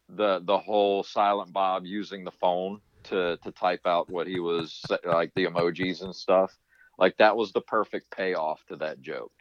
the 0.09 0.41
the 0.43 0.57
whole 0.57 1.03
Silent 1.03 1.53
Bob 1.53 1.85
using 1.85 2.23
the 2.23 2.31
phone 2.31 2.81
to 3.03 3.37
to 3.43 3.51
type 3.51 3.85
out 3.85 4.09
what 4.09 4.27
he 4.27 4.39
was 4.39 4.83
like 5.03 5.33
the 5.35 5.45
emojis 5.45 6.03
and 6.03 6.15
stuff. 6.15 6.57
Like 6.97 7.17
that 7.17 7.35
was 7.35 7.51
the 7.51 7.61
perfect 7.61 8.11
payoff 8.11 8.65
to 8.67 8.75
that 8.77 9.01
joke. 9.01 9.31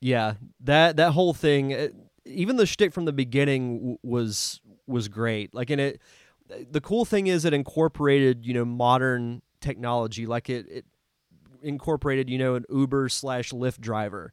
Yeah, 0.00 0.34
that 0.60 0.96
that 0.96 1.12
whole 1.12 1.34
thing, 1.34 1.72
eh, 1.72 1.88
even 2.24 2.56
the 2.56 2.66
shtick 2.66 2.92
from 2.92 3.04
the 3.04 3.12
beginning 3.12 3.98
was 4.02 4.60
was 4.86 5.08
great. 5.08 5.54
Like 5.54 5.70
in 5.70 5.80
it, 5.80 6.00
the 6.70 6.80
cool 6.80 7.04
thing 7.04 7.26
is 7.26 7.44
it 7.44 7.54
incorporated 7.54 8.44
you 8.44 8.54
know 8.54 8.64
modern 8.64 9.42
technology. 9.60 10.26
Like 10.26 10.50
it 10.50 10.66
it 10.68 10.84
incorporated 11.62 12.28
you 12.28 12.38
know 12.38 12.54
an 12.54 12.64
Uber 12.70 13.08
slash 13.08 13.50
Lyft 13.52 13.80
driver. 13.80 14.32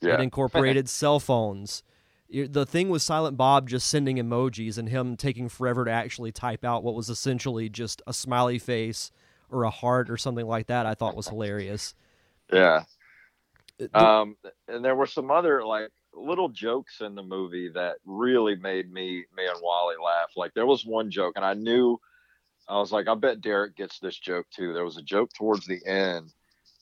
Yeah. 0.00 0.14
It 0.14 0.20
incorporated 0.20 0.88
cell 0.88 1.20
phones 1.20 1.82
the 2.30 2.66
thing 2.66 2.90
was 2.90 3.02
Silent 3.02 3.36
Bob 3.36 3.68
just 3.68 3.88
sending 3.88 4.16
emojis 4.16 4.76
and 4.76 4.88
him 4.88 5.16
taking 5.16 5.48
forever 5.48 5.84
to 5.86 5.90
actually 5.90 6.30
type 6.30 6.64
out 6.64 6.84
what 6.84 6.94
was 6.94 7.08
essentially 7.08 7.68
just 7.68 8.02
a 8.06 8.12
smiley 8.12 8.58
face 8.58 9.10
or 9.50 9.64
a 9.64 9.70
heart 9.70 10.10
or 10.10 10.18
something 10.18 10.46
like 10.46 10.66
that, 10.66 10.84
I 10.84 10.94
thought 10.94 11.16
was 11.16 11.28
hilarious. 11.28 11.94
Yeah. 12.52 12.84
Um, 13.94 14.36
and 14.66 14.84
there 14.84 14.96
were 14.96 15.06
some 15.06 15.30
other 15.30 15.64
like 15.64 15.90
little 16.12 16.48
jokes 16.48 17.00
in 17.00 17.14
the 17.14 17.22
movie 17.22 17.70
that 17.70 17.96
really 18.04 18.56
made 18.56 18.92
me 18.92 19.24
me 19.36 19.46
and 19.46 19.60
Wally 19.62 19.96
laugh. 20.02 20.30
Like 20.36 20.54
there 20.54 20.66
was 20.66 20.84
one 20.84 21.10
joke, 21.10 21.34
and 21.36 21.44
I 21.44 21.54
knew 21.54 22.00
I 22.68 22.78
was 22.78 22.92
like, 22.92 23.08
I 23.08 23.14
bet 23.14 23.40
Derek 23.40 23.76
gets 23.76 23.98
this 23.98 24.18
joke 24.18 24.46
too. 24.50 24.74
There 24.74 24.84
was 24.84 24.98
a 24.98 25.02
joke 25.02 25.32
towards 25.32 25.66
the 25.66 25.84
end 25.86 26.32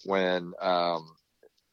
when 0.05 0.53
um, 0.61 1.17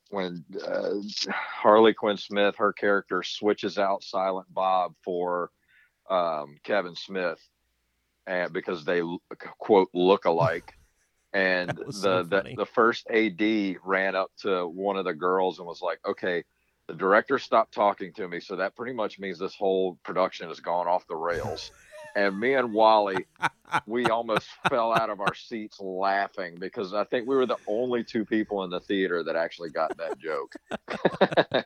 when 0.09 0.45
uh, 0.63 0.91
Harley 1.31 1.93
Quinn 1.93 2.17
Smith, 2.17 2.55
her 2.57 2.73
character, 2.73 3.23
switches 3.23 3.79
out 3.79 4.03
Silent 4.03 4.53
Bob 4.53 4.93
for 5.03 5.49
um, 6.09 6.57
Kevin 6.63 6.95
Smith, 6.95 7.39
and 8.27 8.53
because 8.53 8.85
they 8.85 9.01
quote 9.57 9.89
look 9.93 10.25
alike. 10.25 10.73
And 11.33 11.69
the, 11.69 11.91
so 11.91 12.23
the 12.23 12.53
the 12.55 12.65
first 12.65 13.07
AD 13.09 13.77
ran 13.83 14.15
up 14.15 14.31
to 14.41 14.67
one 14.67 14.97
of 14.97 15.05
the 15.05 15.13
girls 15.13 15.57
and 15.59 15.67
was 15.67 15.81
like, 15.81 15.99
"Okay, 16.05 16.43
the 16.87 16.93
director 16.93 17.39
stopped 17.39 17.73
talking 17.73 18.13
to 18.13 18.27
me, 18.27 18.39
so 18.39 18.55
that 18.55 18.75
pretty 18.75 18.93
much 18.93 19.19
means 19.19 19.39
this 19.39 19.55
whole 19.55 19.97
production 20.03 20.47
has 20.49 20.59
gone 20.59 20.87
off 20.87 21.07
the 21.07 21.15
rails." 21.15 21.71
and 22.15 22.39
me 22.39 22.53
and 22.53 22.73
Wally, 22.73 23.25
we 23.87 24.05
almost 24.05 24.47
fell 24.69 24.93
out 24.93 25.09
of 25.09 25.19
our 25.19 25.33
seats 25.33 25.79
laughing 25.79 26.55
because 26.59 26.93
I 26.93 27.03
think 27.05 27.27
we 27.27 27.35
were 27.35 27.45
the 27.45 27.57
only 27.67 28.03
two 28.03 28.25
people 28.25 28.63
in 28.63 28.69
the 28.69 28.79
theater 28.79 29.23
that 29.23 29.35
actually 29.35 29.71
got 29.71 29.97
that 29.97 30.19
joke. 30.19 30.55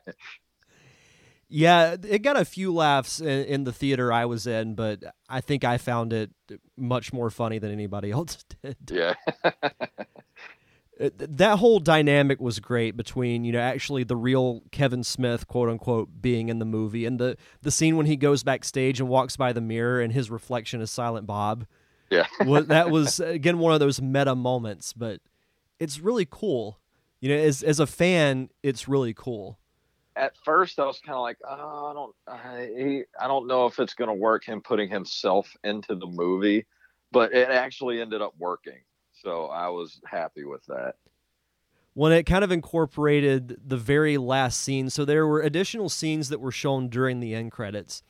yeah, 1.48 1.96
it 2.06 2.22
got 2.22 2.36
a 2.36 2.44
few 2.44 2.72
laughs 2.72 3.20
in, 3.20 3.44
in, 3.44 3.64
the 3.64 3.72
theater 3.72 4.12
I 4.12 4.26
was 4.26 4.46
in, 4.46 4.74
but 4.74 5.02
I 5.28 5.40
think 5.40 5.64
I 5.64 5.78
found 5.78 6.12
it 6.12 6.30
much 6.76 7.12
more 7.12 7.30
funny 7.30 7.58
than 7.58 7.72
anybody 7.72 8.10
else 8.12 8.44
did. 8.62 8.76
Yeah. 8.90 9.14
that 10.98 11.58
whole 11.58 11.78
dynamic 11.78 12.40
was 12.40 12.58
great 12.58 12.96
between 12.96 13.44
you 13.44 13.52
know 13.52 13.60
actually 13.60 14.02
the 14.02 14.16
real 14.16 14.62
Kevin 14.72 15.04
Smith 15.04 15.46
quote 15.46 15.68
unquote 15.68 16.20
being 16.20 16.48
in 16.48 16.58
the 16.58 16.64
movie 16.64 17.06
and 17.06 17.20
the 17.20 17.36
the 17.62 17.70
scene 17.70 17.96
when 17.96 18.06
he 18.06 18.16
goes 18.16 18.42
backstage 18.42 18.98
and 18.98 19.08
walks 19.08 19.36
by 19.36 19.52
the 19.52 19.60
mirror 19.60 20.00
and 20.00 20.12
his 20.12 20.28
reflection 20.28 20.80
is 20.80 20.90
Silent 20.90 21.26
Bob. 21.26 21.66
Yeah, 22.10 22.26
well, 22.44 22.64
that 22.64 22.90
was 22.90 23.20
again 23.20 23.58
one 23.58 23.72
of 23.72 23.80
those 23.80 24.02
meta 24.02 24.34
moments, 24.34 24.92
but 24.92 25.20
it's 25.78 26.00
really 26.00 26.26
cool. 26.28 26.80
You 27.20 27.28
know, 27.28 27.36
as 27.36 27.62
as 27.62 27.78
a 27.78 27.86
fan, 27.86 28.50
it's 28.64 28.88
really 28.88 29.14
cool. 29.14 29.58
At 30.18 30.36
first, 30.44 30.78
I 30.78 30.84
was 30.84 30.98
kind 30.98 31.16
of 31.16 31.22
like, 31.22 31.38
oh, 31.48 31.86
I 31.86 31.94
don't, 31.94 32.14
I, 32.28 33.04
I 33.18 33.28
don't 33.28 33.46
know 33.46 33.66
if 33.66 33.78
it's 33.78 33.94
going 33.94 34.08
to 34.08 34.14
work. 34.14 34.44
Him 34.44 34.60
putting 34.60 34.90
himself 34.90 35.56
into 35.64 35.94
the 35.94 36.06
movie, 36.06 36.66
but 37.12 37.32
it 37.32 37.48
actually 37.50 38.00
ended 38.00 38.20
up 38.20 38.34
working 38.38 38.80
so 39.22 39.46
I 39.46 39.68
was 39.68 40.00
happy 40.06 40.44
with 40.44 40.64
that. 40.66 40.94
When 41.94 42.12
it 42.12 42.24
kind 42.24 42.44
of 42.44 42.52
incorporated 42.52 43.58
the 43.64 43.76
very 43.76 44.18
last 44.18 44.60
scene. 44.60 44.88
So 44.90 45.04
there 45.04 45.26
were 45.26 45.40
additional 45.40 45.88
scenes 45.88 46.28
that 46.28 46.40
were 46.40 46.52
shown 46.52 46.88
during 46.88 47.20
the 47.20 47.34
end 47.34 47.50
credits. 47.50 48.02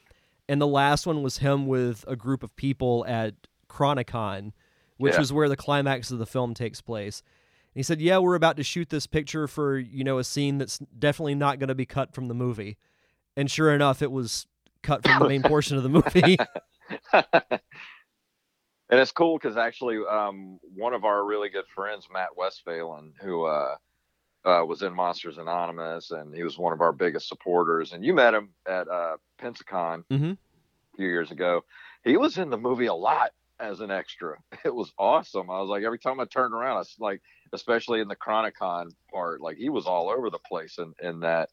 And 0.49 0.61
the 0.61 0.67
last 0.67 1.07
one 1.07 1.23
was 1.23 1.39
him 1.39 1.67
with 1.67 2.05
a 2.07 2.17
group 2.17 2.43
of 2.43 2.55
people 2.57 3.05
at 3.07 3.35
Chronicon, 3.69 4.53
which 4.99 5.15
yeah. 5.15 5.21
is 5.21 5.33
where 5.33 5.49
the 5.49 5.57
climax 5.57 6.11
of 6.11 6.19
the 6.19 6.27
film 6.27 6.53
takes 6.55 6.81
place. 6.81 7.23
He 7.75 7.83
said, 7.83 8.01
"Yeah, 8.01 8.19
we're 8.19 8.35
about 8.35 8.57
to 8.57 8.63
shoot 8.65 8.89
this 8.91 9.07
picture 9.07 9.47
for, 9.47 9.79
you 9.79 10.05
know, 10.05 10.19
a 10.19 10.25
scene 10.25 10.59
that's 10.59 10.79
definitely 10.79 11.35
not 11.37 11.59
going 11.59 11.69
to 11.69 11.75
be 11.75 11.87
cut 11.87 12.15
from 12.15 12.29
the 12.29 12.35
movie." 12.35 12.77
And 13.37 13.51
sure 13.51 13.73
enough, 13.75 14.03
it 14.03 14.11
was 14.11 14.47
cut 14.83 15.07
from 15.07 15.19
the 15.21 15.29
main 15.29 15.43
portion 15.43 15.77
of 15.77 15.83
the 15.83 15.89
movie. 15.89 16.37
and 17.13 17.61
it's 18.91 19.13
cool 19.13 19.39
because 19.39 19.57
actually 19.57 19.99
um, 20.11 20.59
one 20.75 20.95
of 20.95 21.05
our 21.05 21.25
really 21.25 21.49
good 21.49 21.67
friends 21.75 22.07
matt 22.13 22.37
westphalen 22.37 23.13
who 23.21 23.45
uh, 23.45 23.77
uh, 24.45 24.65
was 24.65 24.83
in 24.83 24.95
Monsters 24.95 25.39
Anonymous, 25.39 26.11
and 26.11 26.35
he 26.35 26.43
was 26.43 26.57
one 26.59 26.73
of 26.73 26.81
our 26.81 26.93
biggest 26.93 27.29
supporters. 27.29 27.93
And 27.93 28.05
you 28.05 28.15
met 28.15 28.35
him 28.35 28.51
at 28.67 28.89
uh, 28.89 29.17
Pensacon 29.41 30.05
Mhm. 30.11 30.33
a 30.33 30.97
few 30.97 31.09
years 31.09 31.31
ago. 31.31 31.65
He 32.05 32.17
was 32.17 32.39
in 32.39 32.49
the 32.51 32.57
movie 32.59 32.87
a 32.87 32.95
lot 32.95 33.33
as 33.61 33.81
an 33.81 33.91
extra. 33.91 34.37
It 34.65 34.75
was 34.75 34.93
awesome. 34.99 35.51
I 35.51 35.61
was 35.61 35.69
like, 35.69 35.85
every 35.85 35.99
time 35.99 36.21
I 36.21 36.25
turned 36.25 36.55
around, 36.55 36.77
I 36.77 36.81
was 36.81 36.97
like, 36.99 37.23
especially 37.53 38.01
in 38.01 38.09
the 38.09 38.17
Chronicon 38.17 38.91
part, 39.13 39.41
like 39.41 39.57
he 39.57 39.69
was 39.69 39.87
all 39.87 40.11
over 40.11 40.31
the 40.31 40.39
place 40.39 40.79
in, 40.79 40.93
in 41.03 41.21
that. 41.21 41.51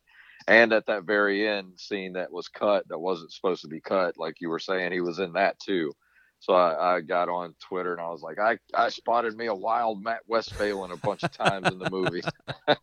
And 0.48 0.74
at 0.74 0.86
that 0.88 1.04
very 1.04 1.48
end 1.48 1.80
scene 1.80 2.14
that 2.14 2.32
was 2.32 2.48
cut, 2.48 2.88
that 2.90 3.00
wasn't 3.00 3.32
supposed 3.32 3.62
to 3.62 3.68
be 3.68 3.80
cut, 3.80 4.18
like 4.18 4.36
you 4.42 4.50
were 4.50 4.60
saying, 4.60 4.92
he 4.92 5.02
was 5.02 5.20
in 5.20 5.34
that 5.34 5.60
too. 5.60 5.94
So 6.40 6.54
I, 6.54 6.98
I 6.98 7.02
got 7.02 7.30
on 7.30 7.56
Twitter 7.60 7.94
and 7.94 8.02
I 8.02 8.10
was 8.10 8.22
like, 8.22 8.38
I, 8.38 8.58
I 8.74 8.90
spotted 8.90 9.36
me 9.36 9.48
a 9.48 9.56
wild 9.56 10.04
Matt 10.04 10.22
Westphalen 10.28 10.92
a 10.92 10.98
bunch 10.98 11.24
of 11.24 11.32
times 11.32 11.72
in 11.72 11.80
the 11.80 11.90
movie. 11.90 12.22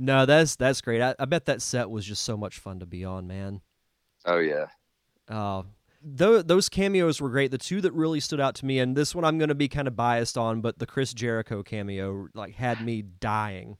No, 0.00 0.24
that's 0.24 0.56
that's 0.56 0.80
great. 0.80 1.02
I, 1.02 1.14
I 1.18 1.26
bet 1.26 1.44
that 1.44 1.60
set 1.60 1.90
was 1.90 2.06
just 2.06 2.22
so 2.22 2.34
much 2.34 2.58
fun 2.58 2.80
to 2.80 2.86
be 2.86 3.04
on, 3.04 3.26
man. 3.26 3.60
Oh 4.24 4.38
yeah. 4.38 4.66
Uh, 5.28 5.62
those 6.02 6.44
those 6.44 6.68
cameos 6.68 7.20
were 7.20 7.28
great. 7.28 7.50
The 7.50 7.58
two 7.58 7.80
that 7.82 7.92
really 7.92 8.20
stood 8.20 8.40
out 8.40 8.54
to 8.56 8.66
me, 8.66 8.78
and 8.78 8.96
this 8.96 9.14
one 9.14 9.24
I'm 9.24 9.38
going 9.38 9.48
to 9.48 9.54
be 9.54 9.68
kind 9.68 9.88
of 9.88 9.96
biased 9.96 10.38
on, 10.38 10.60
but 10.60 10.78
the 10.78 10.86
Chris 10.86 11.12
Jericho 11.12 11.62
cameo 11.62 12.28
like 12.34 12.54
had 12.54 12.80
me 12.80 13.02
dying. 13.02 13.76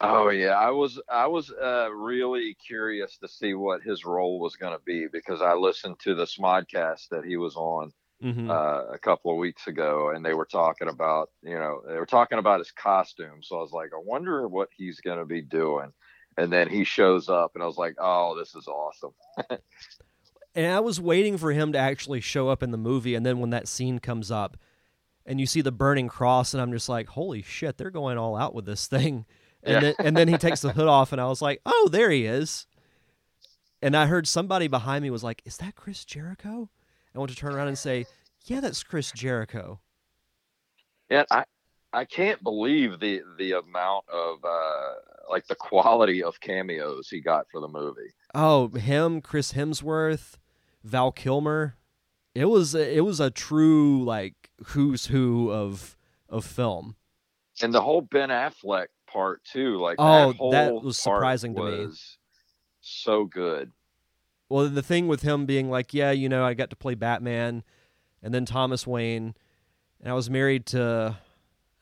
Oh 0.00 0.28
yeah, 0.30 0.58
I 0.58 0.70
was 0.70 1.00
I 1.08 1.26
was 1.26 1.50
uh, 1.50 1.92
really 1.92 2.54
curious 2.54 3.16
to 3.18 3.28
see 3.28 3.54
what 3.54 3.82
his 3.82 4.04
role 4.04 4.40
was 4.40 4.56
going 4.56 4.72
to 4.72 4.82
be 4.84 5.06
because 5.10 5.40
I 5.40 5.54
listened 5.54 5.98
to 6.00 6.14
the 6.14 6.24
Smodcast 6.24 7.08
that 7.10 7.24
he 7.24 7.36
was 7.36 7.56
on 7.56 7.92
hmm 8.20 8.50
uh, 8.50 8.84
a 8.92 8.98
couple 8.98 9.30
of 9.30 9.38
weeks 9.38 9.66
ago, 9.66 10.10
and 10.14 10.24
they 10.24 10.34
were 10.34 10.46
talking 10.46 10.88
about 10.88 11.30
you 11.42 11.54
know 11.54 11.82
they 11.86 11.96
were 11.96 12.06
talking 12.06 12.38
about 12.38 12.60
his 12.60 12.72
costume. 12.72 13.42
So 13.42 13.56
I 13.56 13.60
was 13.60 13.72
like, 13.72 13.90
I 13.94 14.00
wonder 14.02 14.46
what 14.48 14.68
he's 14.76 15.00
going 15.00 15.18
to 15.18 15.26
be 15.26 15.42
doing. 15.42 15.92
And 16.36 16.52
then 16.52 16.68
he 16.68 16.82
shows 16.84 17.28
up, 17.28 17.52
and 17.54 17.62
I 17.62 17.66
was 17.66 17.76
like, 17.78 17.94
oh, 17.98 18.36
this 18.36 18.56
is 18.56 18.66
awesome. 18.66 19.14
and 20.54 20.66
I 20.72 20.80
was 20.80 21.00
waiting 21.00 21.36
for 21.38 21.52
him 21.52 21.72
to 21.72 21.78
actually 21.78 22.20
show 22.20 22.48
up 22.48 22.62
in 22.62 22.70
the 22.70 22.78
movie, 22.78 23.14
and 23.14 23.24
then 23.24 23.38
when 23.40 23.50
that 23.50 23.68
scene 23.68 23.98
comes 23.98 24.30
up, 24.30 24.56
and 25.26 25.40
you 25.40 25.46
see 25.46 25.60
the 25.60 25.72
burning 25.72 26.08
cross, 26.08 26.54
and 26.54 26.60
I'm 26.60 26.72
just 26.72 26.88
like, 26.88 27.08
holy 27.08 27.42
shit, 27.42 27.76
they're 27.78 27.90
going 27.90 28.18
all 28.18 28.36
out 28.36 28.54
with 28.54 28.66
this 28.66 28.86
thing. 28.86 29.26
And 29.62 29.74
Yeah. 29.74 29.80
then 29.80 29.94
and 29.98 30.16
then 30.16 30.28
he 30.28 30.36
takes 30.38 30.60
the 30.60 30.72
hood 30.72 30.88
off, 30.88 31.12
and 31.12 31.20
I 31.20 31.26
was 31.26 31.40
like, 31.42 31.60
oh, 31.64 31.88
there 31.90 32.10
he 32.10 32.26
is. 32.26 32.66
And 33.82 33.96
I 33.96 34.06
heard 34.06 34.26
somebody 34.26 34.66
behind 34.68 35.02
me 35.02 35.10
was 35.10 35.22
like, 35.24 35.42
is 35.44 35.58
that 35.58 35.74
Chris 35.74 36.04
Jericho? 36.04 36.70
I 37.14 37.18
want 37.18 37.30
to 37.30 37.36
turn 37.36 37.54
around 37.54 37.68
and 37.68 37.78
say, 37.78 38.06
yeah, 38.44 38.60
that's 38.60 38.82
Chris 38.82 39.12
Jericho. 39.12 39.80
Yeah, 41.10 41.24
I 41.30 41.44
I 41.92 42.04
can't 42.04 42.42
believe 42.42 42.98
the 43.00 43.22
the 43.38 43.52
amount 43.52 44.04
of 44.08 44.38
uh, 44.44 44.92
like 45.30 45.46
the 45.46 45.54
quality 45.54 46.22
of 46.22 46.40
cameos 46.40 47.08
he 47.08 47.20
got 47.20 47.46
for 47.50 47.60
the 47.60 47.68
movie. 47.68 48.12
Oh, 48.34 48.68
him, 48.68 49.20
Chris 49.20 49.52
Hemsworth, 49.52 50.34
Val 50.84 51.10
Kilmer. 51.10 51.76
It 52.34 52.46
was 52.46 52.74
it 52.74 53.04
was 53.04 53.20
a 53.20 53.30
true 53.30 54.04
like 54.04 54.50
who's 54.66 55.06
who 55.06 55.50
of 55.50 55.96
of 56.28 56.44
film. 56.44 56.96
and 57.62 57.72
the 57.72 57.80
whole 57.80 58.00
Ben 58.00 58.28
Affleck 58.28 58.86
part 59.06 59.42
too, 59.44 59.78
like 59.80 59.96
Oh, 59.98 60.32
that, 60.50 60.50
that 60.50 60.74
was 60.74 60.98
surprising 60.98 61.54
to 61.54 61.62
me. 61.62 61.88
So 62.80 63.24
good. 63.24 63.70
Well, 64.48 64.68
the 64.68 64.82
thing 64.82 65.08
with 65.08 65.22
him 65.22 65.46
being 65.46 65.70
like, 65.70 65.94
yeah, 65.94 66.10
you 66.10 66.28
know, 66.28 66.44
I 66.44 66.54
got 66.54 66.70
to 66.70 66.76
play 66.76 66.94
Batman, 66.94 67.62
and 68.22 68.34
then 68.34 68.44
Thomas 68.44 68.86
Wayne, 68.86 69.34
and 70.00 70.10
I 70.10 70.14
was 70.14 70.28
married 70.28 70.66
to, 70.66 71.16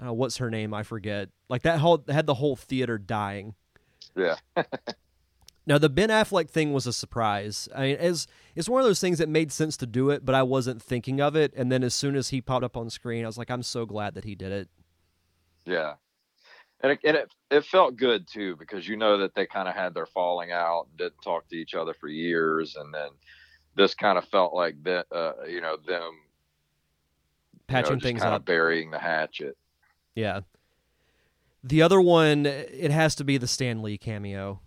uh, 0.05 0.13
what's 0.13 0.37
her 0.37 0.49
name? 0.51 0.73
I 0.73 0.83
forget. 0.85 1.29
Like 1.49 1.63
that 1.63 1.81
whole 1.81 2.05
had 2.09 2.27
the 2.27 2.35
whole 2.35 2.55
theater 2.57 2.99
dying. 2.99 3.55
Yeah, 4.15 4.37
Now 5.67 5.79
the 5.79 5.89
Ben 5.89 6.09
Affleck 6.09 6.51
thing 6.51 6.73
was 6.73 6.87
a 6.87 6.93
surprise. 6.93 7.69
I 7.75 7.81
mean, 7.83 7.97
it's 8.01 8.27
it's 8.55 8.69
one 8.69 8.81
of 8.81 8.87
those 8.87 9.01
things 9.01 9.19
that 9.19 9.29
made 9.29 9.53
sense 9.53 9.77
to 9.79 9.87
do 9.87 10.11
it, 10.11 10.25
but 10.25 10.35
I 10.35 10.43
wasn't 10.43 10.83
thinking 10.83 11.21
of 11.21 11.37
it. 11.37 11.53
And 11.57 11.71
then 11.71 11.83
as 11.85 11.95
soon 11.95 12.17
as 12.17 12.31
he 12.31 12.41
popped 12.41 12.65
up 12.65 12.77
on 12.77 12.91
screen, 12.91 13.25
I 13.25 13.29
was 13.29 13.39
like, 13.39 13.51
I'm 13.51 13.63
so 13.63 13.87
glad 13.87 14.15
that 14.15 14.25
he 14.25 14.35
did 14.35 14.53
it. 14.53 14.69
yeah. 15.65 15.95
And 16.83 16.93
it, 16.93 16.99
and 17.05 17.17
it 17.17 17.33
it 17.51 17.65
felt 17.65 17.97
good 17.97 18.27
too 18.27 18.57
because 18.57 18.89
you 18.89 18.97
know 18.97 19.19
that 19.19 19.37
they 19.37 19.47
kind 19.47 19.69
of 19.69 19.75
had 19.77 19.95
their 19.95 20.07
falling 20.07 20.51
out, 20.51 20.89
and 20.91 20.99
didn't 20.99 21.23
talk 21.23 21.47
to 21.49 21.57
each 21.57 21.75
other 21.75 21.95
for 21.95 22.09
years, 22.09 22.75
and 22.75 22.93
then 22.93 23.11
this 23.77 23.95
kind 23.95 24.19
of 24.19 24.25
felt 24.27 24.53
like 24.53 24.83
that, 24.83 25.07
uh, 25.13 25.45
you 25.49 25.61
know, 25.61 25.77
them 25.87 26.13
Patching 27.69 27.93
you 27.93 27.97
know, 27.97 28.03
things 28.03 28.23
kind 28.23 28.35
up. 28.35 28.41
of 28.41 28.45
burying 28.45 28.91
the 28.91 28.99
hatchet. 28.99 29.57
Yeah. 30.15 30.41
The 31.65 31.83
other 31.83 32.01
one, 32.01 32.45
it 32.47 32.91
has 32.91 33.15
to 33.15 33.25
be 33.25 33.39
the 33.39 33.47
Stan 33.47 33.81
Lee 33.83 33.97
cameo. 33.97 34.61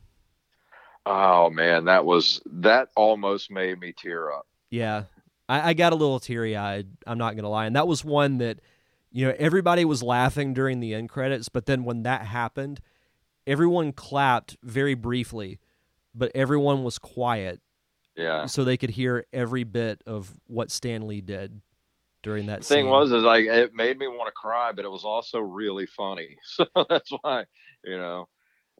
Oh 1.06 1.50
man, 1.50 1.86
that 1.86 2.06
was 2.06 2.41
that 2.48 2.89
almost 2.96 3.52
made 3.52 3.80
me 3.80 3.94
tear 3.94 4.32
up. 4.32 4.48
Yeah. 4.70 5.04
I, 5.48 5.70
I 5.70 5.74
got 5.74 5.94
a 5.94 5.96
little 5.96 6.20
teary 6.20 6.56
eyed. 6.58 6.88
I'm 7.06 7.20
not 7.20 7.34
going 7.36 7.44
to 7.44 7.50
lie. 7.50 7.68
And 7.68 7.76
that 7.76 7.88
was 7.88 8.04
one 8.04 8.39
that, 8.39 8.60
you 9.12 9.28
know, 9.28 9.36
everybody 9.38 9.86
was 9.86 10.02
laughing 10.02 10.56
during 10.56 10.80
the 10.80 10.96
end 10.96 11.10
credits. 11.10 11.50
But 11.50 11.68
then 11.68 11.84
when 11.84 12.02
that 12.04 12.26
happened, 12.26 12.82
everyone 13.46 13.91
clapped 13.91 14.58
very 14.63 14.96
briefly, 14.96 15.60
but 16.15 16.32
everyone 16.34 16.84
was 16.84 16.98
quiet 16.98 17.62
Yeah. 18.15 18.48
so 18.48 18.63
they 18.63 18.76
could 18.78 18.89
hear 18.89 19.28
every 19.32 19.63
bit 19.63 20.02
of 20.08 20.34
what 20.48 20.72
Stan 20.72 21.06
Lee 21.08 21.22
did 21.22 21.62
during 22.24 22.48
that 22.48 22.62
The 22.62 22.65
thing 22.65 22.86
scene. 22.86 22.89
was 22.89 23.12
is 23.12 23.22
like 23.22 23.46
it 23.46 23.76
made 23.76 24.00
me 24.00 24.08
want 24.08 24.26
to 24.28 24.32
cry, 24.32 24.72
but 24.72 24.84
it 24.84 24.89
was 24.91 25.04
also 25.06 25.39
really 25.39 25.86
funny. 25.86 26.38
So 26.44 26.65
that's 26.89 27.12
why, 27.22 27.46
you 27.84 27.98
know. 27.98 28.28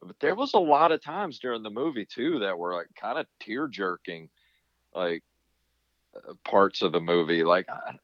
But 0.02 0.18
there 0.20 0.34
was 0.34 0.54
a 0.54 0.58
lot 0.58 0.92
of 0.92 1.02
times 1.02 1.38
during 1.38 1.62
the 1.62 1.70
movie 1.70 2.06
too 2.06 2.40
that 2.40 2.58
were 2.58 2.74
like 2.74 2.88
kind 3.00 3.18
of 3.18 3.26
tear 3.40 3.66
jerking, 3.66 4.28
like 4.94 5.22
uh, 6.14 6.34
parts 6.44 6.82
of 6.82 6.92
the 6.92 7.00
movie. 7.00 7.44
Like 7.44 7.68
I, 7.68 7.96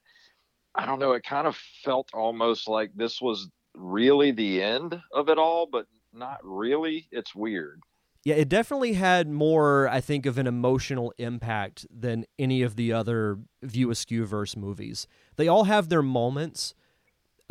I 0.74 0.86
don't 0.86 0.98
know, 0.98 1.12
it 1.12 1.24
kind 1.24 1.46
of 1.46 1.56
felt 1.84 2.08
almost 2.14 2.68
like 2.68 2.90
this 2.94 3.20
was 3.20 3.48
really 3.74 4.30
the 4.30 4.62
end 4.62 5.00
of 5.12 5.28
it 5.28 5.38
all, 5.38 5.66
but 5.70 5.86
not 6.12 6.38
really. 6.42 7.08
It's 7.10 7.34
weird. 7.34 7.82
Yeah, 8.24 8.36
it 8.36 8.48
definitely 8.48 8.92
had 8.92 9.28
more, 9.28 9.88
I 9.88 10.00
think, 10.00 10.26
of 10.26 10.38
an 10.38 10.46
emotional 10.46 11.12
impact 11.18 11.86
than 11.90 12.24
any 12.38 12.62
of 12.62 12.76
the 12.76 12.92
other 12.92 13.38
View 13.62 13.88
Askewniverse 13.88 14.56
movies. 14.56 15.08
They 15.36 15.48
all 15.48 15.64
have 15.64 15.88
their 15.88 16.02
moments, 16.02 16.74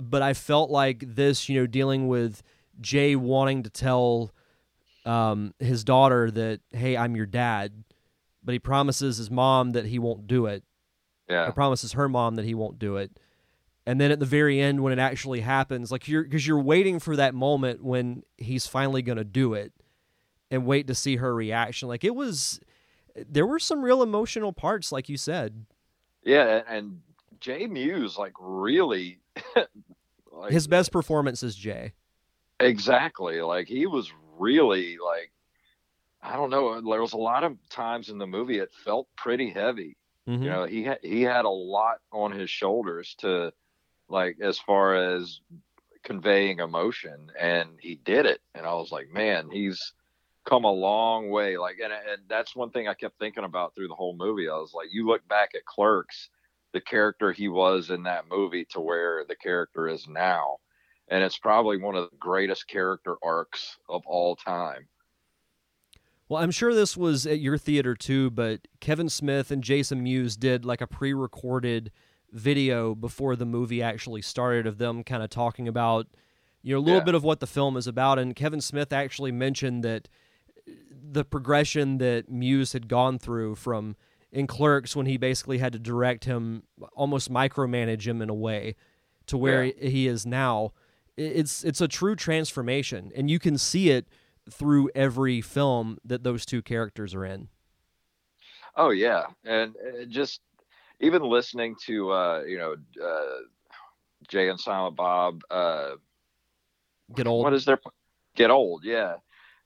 but 0.02 0.22
I 0.22 0.34
felt 0.34 0.72
like 0.72 1.04
this, 1.06 1.50
you 1.50 1.60
know, 1.60 1.68
dealing 1.68 2.08
with 2.08 2.42
Jay 2.82 3.16
wanting 3.16 3.64
to 3.64 3.70
tell 3.70 4.32
um, 5.06 5.54
his 5.60 5.84
daughter 5.84 6.30
that, 6.32 6.62
hey, 6.72 6.98
I'm 6.98 7.16
your 7.16 7.26
dad, 7.26 7.84
but 8.44 8.54
he 8.54 8.60
promises 8.60 9.18
his 9.18 9.32
mom 9.32 9.72
that 9.72 9.86
he 9.86 10.00
won't 10.00 10.28
do 10.28 10.46
it. 10.48 10.64
Yeah. 11.30 11.48
Or 11.48 11.52
promises 11.54 11.94
her 11.94 12.10
mom 12.10 12.36
that 12.36 12.46
he 12.46 12.54
won't 12.54 12.78
do 12.78 12.98
it. 12.98 13.12
And 13.86 14.02
then 14.02 14.12
at 14.12 14.20
the 14.20 14.26
very 14.26 14.60
end, 14.60 14.84
when 14.84 14.94
it 14.94 15.00
actually 15.00 15.40
happens, 15.40 15.92
like 15.92 16.08
you're 16.08 16.24
because 16.24 16.46
you're 16.46 16.60
waiting 16.60 17.00
for 17.00 17.16
that 17.16 17.34
moment 17.34 17.84
when 17.84 18.24
he's 18.38 18.68
finally 18.68 19.02
going 19.02 19.18
to 19.18 19.24
do 19.24 19.54
it, 19.54 19.74
and 20.52 20.66
wait 20.66 20.86
to 20.88 20.94
see 20.94 21.16
her 21.16 21.34
reaction. 21.34 21.88
Like 21.88 22.04
it 22.04 22.14
was, 22.14 22.60
there 23.16 23.48
were 23.48 23.58
some 23.58 23.82
real 23.82 24.04
emotional 24.04 24.54
parts, 24.54 24.92
like 24.92 25.10
you 25.10 25.18
said. 25.18 25.66
Yeah, 26.24 26.62
and, 26.68 27.00
Jay 27.40 27.66
Mewes 27.66 28.20
like 28.20 28.34
really 28.40 29.18
like 30.32 30.52
His 30.52 30.68
best 30.68 30.92
performance 30.92 31.42
is 31.42 31.56
Jay. 31.56 31.94
Exactly. 32.66 33.42
Like 33.42 33.68
he 33.68 33.86
was 33.86 34.12
really 34.38 34.98
like 34.98 35.32
I 36.24 36.36
don't 36.36 36.52
know. 36.52 36.80
There 36.82 37.02
was 37.02 37.14
a 37.14 37.18
lot 37.18 37.44
of 37.44 37.58
times 37.70 38.10
in 38.10 38.18
the 38.20 38.28
movie 38.28 38.60
it 38.60 38.72
felt 38.86 39.08
pretty 39.16 39.50
heavy. 39.50 39.98
Mhm. 40.28 40.44
You 40.44 40.50
know, 40.50 40.64
he 40.66 40.84
had 40.84 41.00
he 41.02 41.24
had 41.24 41.46
a 41.46 41.50
lot 41.50 42.00
on 42.12 42.32
his 42.32 42.50
shoulders 42.50 43.16
to 43.20 43.52
like 44.08 44.38
as 44.42 44.60
far 44.60 44.96
as 44.96 45.42
conveying 46.04 46.60
emotion, 46.60 47.32
and 47.40 47.70
he 47.80 47.96
did 47.96 48.26
it. 48.26 48.42
And 48.56 48.66
I 48.66 48.74
was 48.74 48.92
like, 48.92 49.10
man, 49.10 49.50
he's 49.50 49.94
come 50.46 50.64
a 50.64 50.72
long 50.72 51.30
way. 51.30 51.58
Like, 51.58 51.80
and 51.84 51.94
and 51.94 52.22
that's 52.28 52.56
one 52.56 52.70
thing 52.72 52.88
I 52.88 52.94
kept 52.94 53.18
thinking 53.20 53.44
about 53.44 53.74
through 53.76 53.88
the 53.88 53.96
whole 53.96 54.16
movie. 54.16 54.50
I 54.50 54.58
was 54.58 54.74
like, 54.74 54.90
you 54.92 55.08
look 55.08 55.28
back 55.28 55.52
at 55.56 55.66
Clerks, 55.66 56.30
the 56.74 56.82
character 56.82 57.32
he 57.32 57.48
was 57.48 57.90
in 57.90 58.04
that 58.04 58.28
movie 58.30 58.66
to 58.72 58.80
where 58.80 59.26
the 59.26 59.36
character 59.36 59.88
is 59.88 60.08
now 60.08 60.58
and 61.12 61.24
it's 61.24 61.38
probably 61.38 61.78
one 61.78 61.96
of 61.96 62.10
the 62.10 62.18
greatest 62.18 62.68
character 62.68 63.16
arcs 63.24 63.78
of 63.90 64.02
all 64.08 64.36
time. 64.36 64.88
Well, 66.30 66.42
I'm 66.42 66.52
sure 66.52 66.74
this 66.74 66.96
was 66.96 67.28
at 67.28 67.40
your 67.40 67.58
theater 67.58 67.94
too, 67.94 68.30
but 68.32 68.62
Kevin 68.80 69.10
Smith 69.10 69.52
and 69.52 69.62
Jason 69.64 70.02
Mewes 70.02 70.38
did 70.38 70.64
like 70.66 70.80
a 70.82 70.88
pre-recorded 70.88 71.92
video 72.32 72.96
before 72.96 73.36
the 73.36 73.46
movie 73.46 73.84
actually 73.84 74.22
started 74.22 74.66
of 74.66 74.78
them 74.78 75.04
kind 75.04 75.22
of 75.22 75.30
talking 75.30 75.68
about 75.68 76.08
you 76.62 76.74
know 76.74 76.80
a 76.80 76.82
little 76.82 77.00
Yeah. 77.00 77.04
bit 77.04 77.16
of 77.16 77.26
what 77.26 77.42
the 77.42 77.48
film 77.48 77.76
is 77.76 77.88
about 77.88 78.18
and 78.18 78.34
Kevin 78.34 78.62
Smith 78.62 78.94
actually 78.94 79.34
mentioned 79.34 79.84
that 79.84 80.08
uh, 80.66 80.72
the 81.12 81.26
progression 81.26 81.98
that 81.98 82.30
Mewes 82.30 82.72
had 82.72 82.88
gone 82.88 83.20
through 83.20 83.56
from 83.56 83.98
in 84.32 84.48
Clerks 84.48 84.96
when 84.96 85.08
he 85.08 85.18
basically 85.18 85.58
had 85.58 85.74
to 85.74 85.80
direct 85.80 86.24
him 86.24 86.64
almost 86.94 87.30
micromanage 87.30 88.08
him 88.08 88.22
in 88.22 88.30
a 88.30 88.34
way 88.34 88.76
to 89.26 89.38
where 89.38 89.66
Yeah. 89.66 89.90
he 89.90 90.08
is 90.08 90.26
now 90.26 90.72
It's 91.18 91.64
it's 91.64 91.82
a 91.82 91.88
true 91.88 92.16
transformation, 92.16 93.12
and 93.16 93.30
you 93.30 93.40
can 93.40 93.58
see 93.58 93.90
it 93.90 94.08
through 94.50 94.90
every 94.96 95.42
film 95.42 95.98
that 96.04 96.24
those 96.24 96.46
two 96.46 96.62
characters 96.62 97.14
are 97.14 97.26
in. 97.26 97.50
Oh 98.76 98.90
yeah, 98.90 99.26
and 99.44 99.76
uh, 99.76 100.06
just 100.06 100.42
even 101.00 101.24
listening 101.24 101.76
to 101.86 102.12
uh, 102.12 102.44
you 102.48 102.58
know 102.58 102.76
uh, 103.04 103.42
Jay 104.28 104.50
and 104.50 104.60
Silent 104.60 104.96
Bob 104.96 105.42
uh, 105.50 105.92
get 107.16 107.28
old. 107.28 107.44
What 107.44 107.54
is 107.54 107.66
their 107.66 107.80
get 108.36 108.50
old? 108.50 108.84
Yeah, 108.86 109.16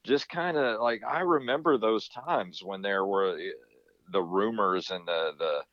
just 0.03 0.27
kind 0.29 0.57
of 0.57 0.81
like 0.81 1.03
I 1.07 1.19
remember 1.19 1.77
those 1.77 2.09
times 2.09 2.61
when 2.63 2.81
there 2.81 3.05
were 3.05 3.35
uh, 3.37 3.41
the 4.11 4.23
rumors 4.23 4.89
and 4.89 5.07
the 5.07 5.31
the 5.37 5.63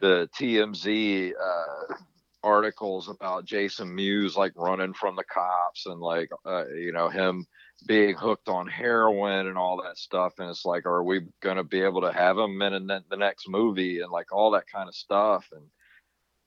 the 0.00 0.28
TMZ 0.38 1.32
uh, 1.32 1.94
articles 2.42 3.08
about 3.08 3.44
Jason 3.44 3.94
Mewes 3.94 4.36
like 4.36 4.52
running 4.56 4.94
from 4.94 5.16
the 5.16 5.24
cops 5.24 5.86
and 5.86 6.00
like 6.00 6.30
uh, 6.46 6.68
you 6.68 6.92
know 6.92 7.08
him 7.08 7.46
being 7.86 8.14
hooked 8.14 8.48
on 8.48 8.66
heroin 8.66 9.46
and 9.46 9.58
all 9.58 9.82
that 9.82 9.98
stuff. 9.98 10.34
And 10.38 10.50
it's 10.50 10.64
like 10.64 10.86
are 10.86 11.02
we 11.02 11.22
going 11.40 11.56
to 11.56 11.64
be 11.64 11.80
able 11.80 12.02
to 12.02 12.12
have 12.12 12.38
him 12.38 12.60
in 12.62 12.86
the 12.86 13.16
next 13.16 13.48
movie 13.48 14.00
and 14.00 14.10
like 14.10 14.32
all 14.32 14.50
that 14.52 14.66
kind 14.72 14.88
of 14.88 14.94
stuff? 14.94 15.48
And 15.52 15.64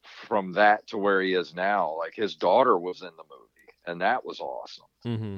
from 0.03 0.53
that 0.53 0.85
to 0.87 0.97
where 0.97 1.21
he 1.21 1.33
is 1.33 1.55
now 1.55 1.97
like 1.97 2.13
his 2.15 2.35
daughter 2.35 2.77
was 2.77 3.01
in 3.01 3.07
the 3.17 3.23
movie 3.29 3.73
and 3.85 4.01
that 4.01 4.25
was 4.25 4.39
awesome. 4.39 4.85
Mm-hmm. 5.05 5.37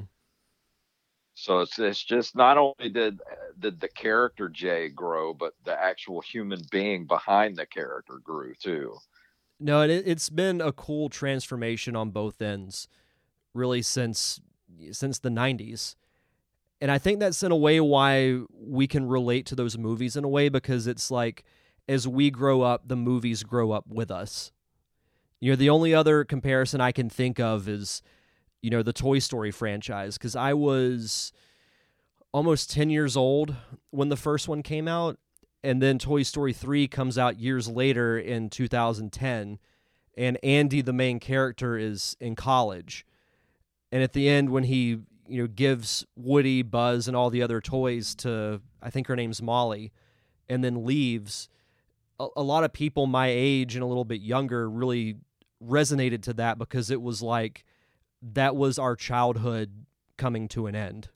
so 1.36 1.60
it's 1.60 1.78
it's 1.80 2.04
just 2.04 2.36
not 2.36 2.58
only 2.58 2.90
did 2.90 3.20
did 3.60 3.80
the 3.80 3.88
character 3.88 4.50
Jay 4.50 4.90
grow 4.90 5.34
but 5.34 5.54
the 5.66 5.80
actual 5.80 6.22
human 6.22 6.62
being 6.72 7.06
behind 7.06 7.56
the 7.56 7.66
character 7.66 8.20
grew 8.24 8.54
too 8.56 8.98
no 9.66 9.82
it, 9.82 10.04
it's 10.06 10.30
been 10.30 10.62
a 10.62 10.72
cool 10.72 11.10
transformation 11.10 11.96
on 11.96 12.12
both 12.12 12.42
ends 12.42 12.88
really 13.54 13.82
since 13.82 14.40
since 14.92 15.20
the 15.20 15.30
90s. 15.30 15.96
And 16.82 16.92
I 16.92 16.98
think 16.98 17.20
that's 17.20 17.42
in 17.42 17.52
a 17.52 17.56
way 17.56 17.80
why 17.80 18.42
we 18.52 18.86
can 18.86 19.08
relate 19.08 19.46
to 19.48 19.56
those 19.56 19.78
movies 19.78 20.16
in 20.16 20.24
a 20.24 20.28
way 20.28 20.50
because 20.50 20.88
it's 20.88 21.10
like 21.10 21.44
as 21.88 22.08
we 22.08 22.30
grow 22.30 22.62
up, 22.62 22.88
the 22.88 22.96
movies 22.96 23.44
grow 23.44 23.72
up 23.72 23.86
with 23.88 24.12
us. 24.12 24.52
You 25.40 25.52
know, 25.52 25.56
the 25.56 25.70
only 25.70 25.94
other 25.94 26.26
comparison 26.26 26.82
I 26.82 26.92
can 26.92 27.10
think 27.10 27.40
of 27.40 27.68
is, 27.68 28.02
you 28.62 28.70
know, 28.70 28.84
the 28.84 28.94
Toy 28.94 29.20
Story 29.20 29.52
franchise 29.52 30.18
because 30.18 30.36
I 30.36 30.54
was 30.54 31.32
almost 32.32 32.72
10 32.72 32.90
years 32.90 33.16
old 33.16 33.56
when 33.92 34.10
the 34.10 34.18
first 34.18 34.48
one 34.48 34.62
came 34.62 34.88
out. 34.88 35.18
And 35.66 35.82
then 35.82 35.98
Toy 35.98 36.24
Story 36.24 36.54
3 36.54 36.88
comes 36.88 37.18
out 37.18 37.40
years 37.40 37.68
later 37.68 38.18
in 38.18 38.50
2010. 38.50 39.60
And 40.18 40.38
Andy, 40.44 40.82
the 40.82 40.94
main 40.94 41.20
character, 41.20 41.78
is 41.78 42.16
in 42.20 42.36
college 42.36 43.06
and 43.96 44.04
at 44.04 44.12
the 44.12 44.28
end, 44.28 44.50
when 44.50 44.66
he 44.66 45.00
you 45.28 45.42
know 45.42 45.48
gives 45.48 46.06
Woody, 46.18 46.62
Buzz, 46.64 47.08
and 47.08 47.16
all 47.16 47.30
the 47.30 47.42
other 47.42 47.62
toys 47.62 48.14
to 48.16 48.62
I 48.82 48.90
think 48.90 49.08
her 49.08 49.16
name's 49.16 49.42
Molly, 49.42 49.94
and 50.50 50.64
then 50.64 50.86
leaves, 50.86 51.48
a, 52.20 52.28
a 52.36 52.44
lot 52.44 52.66
of 52.66 52.74
people 52.74 53.08
my 53.08 53.28
age 53.28 53.74
and 53.74 53.82
a 53.82 53.88
little 53.88 54.04
bit 54.04 54.20
younger 54.20 54.70
really 54.70 55.16
resonated 55.64 56.24
to 56.24 56.34
that 56.34 56.58
because 56.58 56.92
it 56.92 57.02
was 57.02 57.22
like 57.22 57.64
that 58.22 58.56
was 58.56 58.78
our 58.78 58.98
childhood 58.98 59.86
coming 60.18 60.50
to 60.50 60.68
an 60.68 60.76
end. 60.76 61.08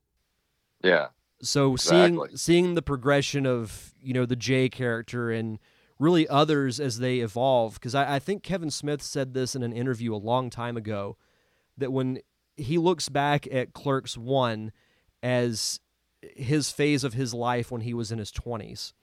Yeah. 0.81 1.07
So 1.41 1.73
exactly. 1.73 2.27
seeing 2.27 2.37
seeing 2.37 2.75
the 2.75 2.81
progression 2.81 3.45
of 3.45 3.93
you 4.01 4.13
know 4.13 4.25
the 4.25 4.35
Jay 4.35 4.69
character 4.69 5.31
and 5.31 5.59
really 5.97 6.27
others 6.27 6.79
as 6.79 6.99
they 6.99 7.19
evolve 7.19 7.73
because 7.75 7.93
I, 7.93 8.15
I 8.15 8.19
think 8.19 8.43
Kevin 8.43 8.71
Smith 8.71 9.01
said 9.01 9.33
this 9.33 9.55
in 9.55 9.63
an 9.63 9.73
interview 9.73 10.15
a 10.15 10.17
long 10.17 10.49
time 10.49 10.77
ago 10.77 11.17
that 11.77 11.91
when 11.91 12.19
he 12.55 12.77
looks 12.77 13.09
back 13.09 13.47
at 13.51 13.73
Clerks 13.73 14.17
1 14.17 14.71
as 15.23 15.79
his 16.21 16.71
phase 16.71 17.03
of 17.03 17.13
his 17.13 17.33
life 17.33 17.71
when 17.71 17.81
he 17.81 17.93
was 17.93 18.11
in 18.11 18.19
his 18.19 18.31
20s. 18.31 18.93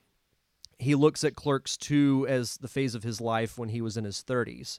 He 0.79 0.95
looks 0.95 1.25
at 1.25 1.35
Clerks 1.35 1.77
2 1.79 2.27
as 2.29 2.59
the 2.59 2.69
phase 2.69 2.95
of 2.95 3.03
his 3.03 3.21
life 3.21 3.57
when 3.57 3.71
he 3.71 3.81
was 3.81 3.97
in 3.97 4.05
his 4.05 4.23
30s. 4.23 4.79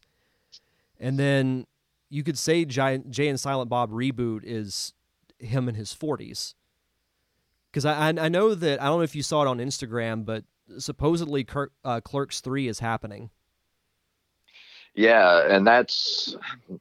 And 0.99 1.17
then 1.17 1.65
you 2.09 2.23
could 2.23 2.37
say 2.37 2.65
Jay, 2.65 3.01
Jay 3.09 3.27
and 3.27 3.39
Silent 3.39 3.69
Bob 3.69 3.91
reboot 3.91 4.41
is 4.43 4.93
him 5.39 5.67
in 5.67 5.75
his 5.75 5.93
40s. 5.93 6.53
Because 7.77 7.85
I, 7.85 8.07
I 8.07 8.27
know 8.27 8.55
that, 8.55 8.81
I 8.81 8.85
don't 8.85 8.97
know 8.97 9.03
if 9.03 9.15
you 9.15 9.21
saw 9.21 9.43
it 9.43 9.47
on 9.47 9.59
Instagram, 9.59 10.25
but 10.25 10.43
supposedly 10.79 11.45
uh, 11.85 12.01
Clerks 12.01 12.41
3 12.41 12.67
is 12.67 12.79
happening. 12.79 13.29
Yeah, 14.95 15.47
and 15.47 15.67
that's 15.67 16.35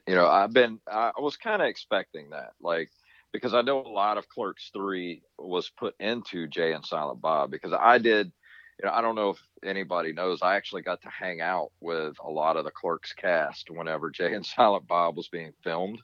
you 0.06 0.14
know 0.14 0.26
I've 0.26 0.54
been 0.54 0.80
I 0.90 1.12
was 1.18 1.36
kind 1.36 1.60
of 1.60 1.68
expecting 1.68 2.30
that 2.30 2.52
like 2.62 2.88
because 3.30 3.52
I 3.52 3.60
know 3.60 3.82
a 3.82 3.86
lot 3.86 4.16
of 4.16 4.26
Clerks 4.30 4.70
three 4.72 5.20
was 5.38 5.68
put 5.68 5.94
into 6.00 6.46
Jay 6.46 6.72
and 6.72 6.82
Silent 6.82 7.20
Bob 7.20 7.50
because 7.50 7.74
I 7.78 7.98
did 7.98 8.32
you 8.80 8.86
know 8.88 8.94
I 8.94 9.02
don't 9.02 9.16
know 9.16 9.28
if 9.28 9.38
anybody 9.62 10.14
knows 10.14 10.40
I 10.40 10.56
actually 10.56 10.80
got 10.80 11.02
to 11.02 11.10
hang 11.10 11.42
out 11.42 11.72
with 11.82 12.16
a 12.24 12.30
lot 12.30 12.56
of 12.56 12.64
the 12.64 12.70
Clerks 12.70 13.12
cast 13.12 13.68
whenever 13.68 14.08
Jay 14.08 14.32
and 14.32 14.46
Silent 14.46 14.86
Bob 14.86 15.18
was 15.18 15.28
being 15.28 15.52
filmed. 15.62 15.98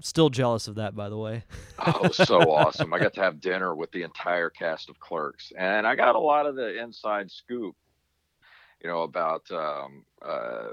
Still 0.00 0.28
jealous 0.28 0.68
of 0.68 0.74
that, 0.74 0.94
by 0.96 1.08
the 1.08 1.16
way. 1.16 1.44
oh, 1.86 2.08
so 2.10 2.40
awesome! 2.52 2.92
I 2.92 2.98
got 2.98 3.14
to 3.14 3.22
have 3.22 3.40
dinner 3.40 3.74
with 3.74 3.90
the 3.92 4.02
entire 4.02 4.50
cast 4.50 4.90
of 4.90 4.98
Clerks, 4.98 5.52
and 5.56 5.86
I 5.86 5.94
got 5.94 6.14
a 6.14 6.20
lot 6.20 6.46
of 6.46 6.56
the 6.56 6.82
inside 6.82 7.30
scoop, 7.30 7.76
you 8.82 8.90
know, 8.90 9.02
about 9.02 9.48
um, 9.50 10.04
uh, 10.20 10.68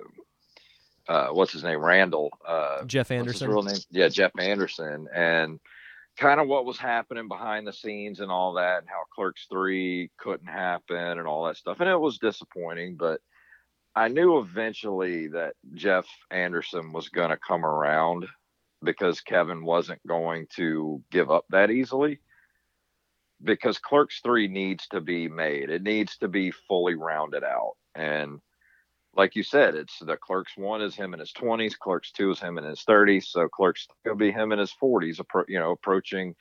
uh, 1.08 1.28
what's 1.30 1.54
his 1.54 1.64
name, 1.64 1.80
Randall, 1.80 2.32
uh, 2.48 2.84
Jeff 2.86 3.12
Anderson. 3.12 3.50
real 3.50 3.64
name? 3.64 3.78
Yeah, 3.92 4.10
Jeff 4.10 4.32
Anderson, 4.40 5.08
and 5.14 5.60
kind 6.18 6.40
of 6.40 6.48
what 6.48 6.66
was 6.66 6.78
happening 6.78 7.28
behind 7.28 7.68
the 7.68 7.74
scenes 7.74 8.20
and 8.20 8.32
all 8.32 8.54
that, 8.54 8.80
and 8.80 8.90
how 8.90 9.04
Clerks 9.14 9.46
Three 9.52 10.10
couldn't 10.18 10.48
happen 10.48 10.98
and 10.98 11.28
all 11.28 11.46
that 11.46 11.58
stuff, 11.58 11.80
and 11.80 11.90
it 11.90 12.00
was 12.00 12.18
disappointing, 12.18 12.96
but 12.96 13.22
I 13.96 14.08
knew 14.08 14.40
eventually 14.40 15.28
that 15.30 15.56
Jeff 15.74 16.08
Anderson 16.30 16.94
was 16.94 17.10
going 17.10 17.30
to 17.30 17.38
come 17.38 17.66
around 17.66 18.26
because 18.84 19.22
Kevin 19.22 19.64
wasn't 19.64 20.06
going 20.08 20.48
to 20.56 21.02
give 21.12 21.30
up 21.32 21.46
that 21.50 21.72
easily. 21.72 22.20
Because 23.44 23.80
Clerks 23.80 24.22
3 24.24 24.48
needs 24.48 24.88
to 24.90 25.02
be 25.02 25.28
made, 25.28 25.70
it 25.70 25.82
needs 25.82 26.18
to 26.18 26.28
be 26.28 26.52
fully 26.52 26.96
rounded 26.96 27.44
out. 27.44 27.74
And 27.96 28.40
like 29.16 29.36
you 29.36 29.44
said, 29.44 29.76
it's 29.76 30.00
the 30.00 30.18
Clerks 30.18 30.54
one 30.56 30.82
is 30.82 30.96
him 30.96 31.14
in 31.14 31.20
his 31.20 31.32
twenties, 31.34 31.76
Clerks 31.76 32.12
two 32.12 32.32
is 32.32 32.40
him 32.40 32.58
in 32.58 32.64
his 32.64 32.84
thirties, 32.84 33.28
so 33.28 33.48
Clerks 33.50 33.88
will 34.06 34.16
be 34.16 34.32
him 34.32 34.52
in 34.52 34.60
his 34.60 34.72
forties, 34.72 35.20
you 35.48 35.60
know, 35.60 35.72
approaching 35.72 36.36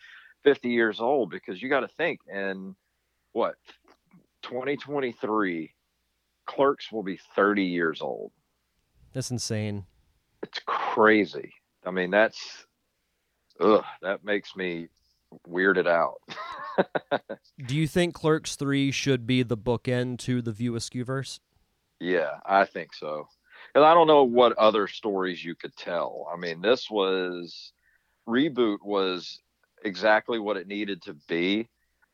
fifty 0.44 0.68
years 0.70 1.00
old. 1.00 1.30
Because 1.30 1.60
you 1.60 1.68
got 1.68 1.80
to 1.80 1.88
think, 1.88 2.20
in 2.32 2.76
what 3.32 3.56
twenty 4.42 4.76
twenty 4.76 5.12
three, 5.12 5.74
Clerks 6.46 6.92
will 6.92 7.02
be 7.02 7.18
thirty 7.34 7.64
years 7.64 8.00
old. 8.00 8.30
That's 9.12 9.30
insane. 9.30 9.84
It's 10.42 10.60
crazy. 10.64 11.52
I 11.84 11.90
mean, 11.90 12.10
that's 12.10 12.66
ugh, 13.60 13.84
that 14.02 14.24
makes 14.24 14.56
me 14.56 14.88
weirded 15.48 15.86
out. 15.86 16.20
Do 17.66 17.76
you 17.76 17.86
think 17.86 18.14
Clerks 18.14 18.56
three 18.56 18.90
should 18.90 19.26
be 19.26 19.42
the 19.42 19.56
bookend 19.56 20.18
to 20.20 20.42
the 20.42 20.52
View 20.52 20.72
Askewniverse? 20.72 21.40
Yeah, 22.00 22.38
I 22.44 22.64
think 22.64 22.94
so. 22.94 23.28
And 23.74 23.84
I 23.84 23.94
don't 23.94 24.06
know 24.06 24.24
what 24.24 24.58
other 24.58 24.88
stories 24.88 25.44
you 25.44 25.54
could 25.54 25.76
tell. 25.76 26.28
I 26.32 26.36
mean, 26.36 26.60
this 26.60 26.90
was 26.90 27.72
reboot 28.28 28.78
was 28.82 29.40
exactly 29.84 30.38
what 30.38 30.56
it 30.56 30.66
needed 30.66 31.02
to 31.02 31.14
be 31.28 31.68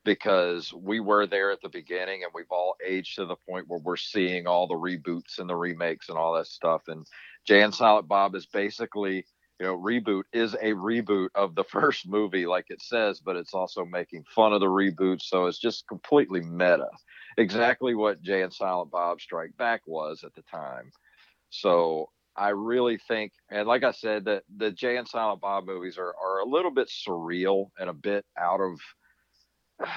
because 0.04 0.72
we 0.72 1.00
were 1.00 1.26
there 1.26 1.50
at 1.50 1.60
the 1.60 1.68
beginning 1.68 2.22
and 2.22 2.32
we've 2.34 2.50
all 2.50 2.76
aged 2.84 3.16
to 3.16 3.24
the 3.24 3.36
point 3.48 3.66
where 3.68 3.80
we're 3.80 3.96
seeing 3.96 4.46
all 4.46 4.66
the 4.66 4.74
reboots 4.74 5.38
and 5.38 5.50
the 5.50 5.56
remakes 5.56 6.08
and 6.08 6.18
all 6.18 6.34
that 6.34 6.46
stuff. 6.46 6.82
And 6.88 7.06
Jay 7.44 7.62
and 7.62 7.74
Silent 7.74 8.06
Bob 8.06 8.34
is 8.34 8.46
basically, 8.46 9.26
you 9.58 9.66
know, 9.66 9.78
reboot 9.78 10.22
is 10.32 10.54
a 10.54 10.72
reboot 10.72 11.28
of 11.34 11.54
the 11.54 11.64
first 11.70 12.06
movie, 12.06 12.46
like 12.46 12.66
it 12.68 12.82
says, 12.82 13.20
but 13.20 13.36
it's 13.36 13.54
also 13.54 13.84
making 13.84 14.24
fun 14.34 14.52
of 14.52 14.60
the 14.60 14.66
reboot. 14.66 15.22
So 15.22 15.46
it's 15.46 15.58
just 15.58 15.86
completely 15.88 16.40
meta 16.40 16.88
exactly 17.36 17.94
what 17.94 18.22
Jay 18.22 18.42
and 18.42 18.52
Silent 18.52 18.90
Bob 18.90 19.20
Strike 19.20 19.56
Back 19.56 19.82
was 19.86 20.24
at 20.24 20.34
the 20.34 20.42
time. 20.42 20.90
So 21.50 22.10
I 22.34 22.50
really 22.50 22.98
think, 22.98 23.32
and 23.50 23.66
like 23.66 23.84
I 23.84 23.92
said, 23.92 24.24
that 24.26 24.44
the 24.54 24.70
Jay 24.70 24.96
and 24.96 25.08
Silent 25.08 25.40
Bob 25.40 25.66
movies 25.66 25.98
are, 25.98 26.14
are 26.22 26.40
a 26.40 26.48
little 26.48 26.70
bit 26.70 26.88
surreal 26.88 27.70
and 27.78 27.88
a 27.88 27.94
bit 27.94 28.24
out 28.38 28.60
of 28.60 28.78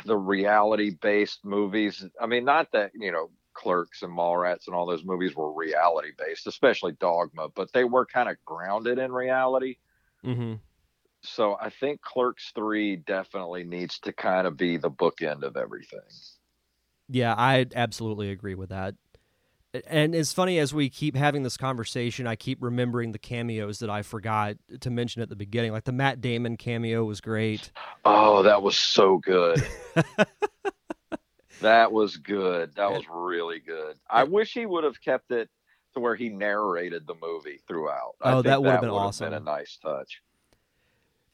the 0.06 0.17
reality 0.17 0.91
based 1.02 1.43
movies. 1.43 2.06
I 2.19 2.28
mean, 2.28 2.45
not 2.45 2.72
that, 2.74 2.91
you 2.93 3.12
know, 3.12 3.30
Clerks 3.60 4.04
and 4.04 4.17
Mallrats 4.17 4.67
and 4.67 4.76
all 4.76 4.86
those 4.86 5.04
movies 5.04 5.36
were 5.36 5.52
reality 5.52 6.12
based, 6.17 6.48
especially 6.48 6.93
Dogma, 6.93 7.50
but 7.50 7.74
they 7.74 7.84
were 7.84 8.06
kind 8.06 8.30
of 8.30 8.38
grounded 8.45 8.98
in 9.00 9.12
reality. 9.12 9.76
Mm-hmm. 10.26 10.54
So 11.24 11.58
I 11.60 11.69
think 11.69 12.02
Clerks 12.02 12.54
3 12.56 12.95
definitely 12.95 13.65
needs 13.65 14.00
to 14.00 14.13
kind 14.13 14.48
of 14.48 14.56
be 14.56 14.78
the 14.78 14.89
bookend 14.89 15.43
of 15.43 15.58
everything. 15.58 16.00
Yeah, 17.10 17.36
I 17.38 17.65
absolutely 17.76 18.32
agree 18.32 18.56
with 18.56 18.69
that. 18.69 18.95
And 19.88 20.15
it's 20.15 20.32
funny 20.32 20.58
as 20.58 20.74
we 20.74 20.89
keep 20.89 21.17
having 21.17 21.43
this 21.43 21.58
conversation, 21.58 22.26
I 22.28 22.38
keep 22.38 22.63
remembering 22.63 23.12
the 23.12 23.19
cameos 23.19 23.80
that 23.80 23.89
I 23.89 24.04
forgot 24.04 24.56
to 24.80 24.89
mention 24.89 25.22
at 25.22 25.28
the 25.28 25.36
beginning. 25.36 25.74
Like 25.74 25.84
the 25.84 25.91
Matt 25.91 26.22
Damon 26.22 26.56
cameo 26.56 27.04
was 27.04 27.19
great. 27.19 27.72
Oh, 28.06 28.41
that 28.43 28.63
was 28.63 28.78
so 28.78 29.17
good. 29.17 29.62
that 31.62 31.91
was 31.91 32.17
good. 32.17 32.76
That 32.76 32.91
was 32.91 33.04
really 33.12 33.60
good. 33.60 33.95
I 34.10 34.24
wish 34.24 34.54
he 34.54 34.65
would 34.65 34.84
have 34.84 35.02
kept 35.02 35.32
it 35.32 35.50
to 35.93 36.00
where 36.00 36.15
he 36.15 36.30
narrated 36.30 37.08
the 37.08 37.15
movie 37.22 37.60
throughout. 37.67 38.15
I 38.22 38.32
Oh, 38.32 38.36
think 38.36 38.45
that 38.45 38.62
would 38.62 38.72
have 38.72 38.82
been 38.82 38.89
awesome. 38.89 39.26
Been 39.32 39.41
a 39.41 39.45
nice 39.45 39.78
touch. 39.82 40.22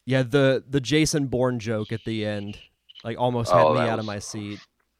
Yeah, 0.05 0.23
the 0.23 0.63
the 0.69 0.79
Jason 0.81 1.27
Bourne 1.27 1.59
joke 1.59 1.91
at 1.91 2.03
the 2.05 2.25
end, 2.25 2.59
like 3.03 3.17
almost 3.19 3.51
had 3.51 3.61
Oh, 3.61 3.73
me 3.73 3.79
out 3.81 3.99
of 3.99 4.05
my 4.05 4.19
seat. 4.19 4.59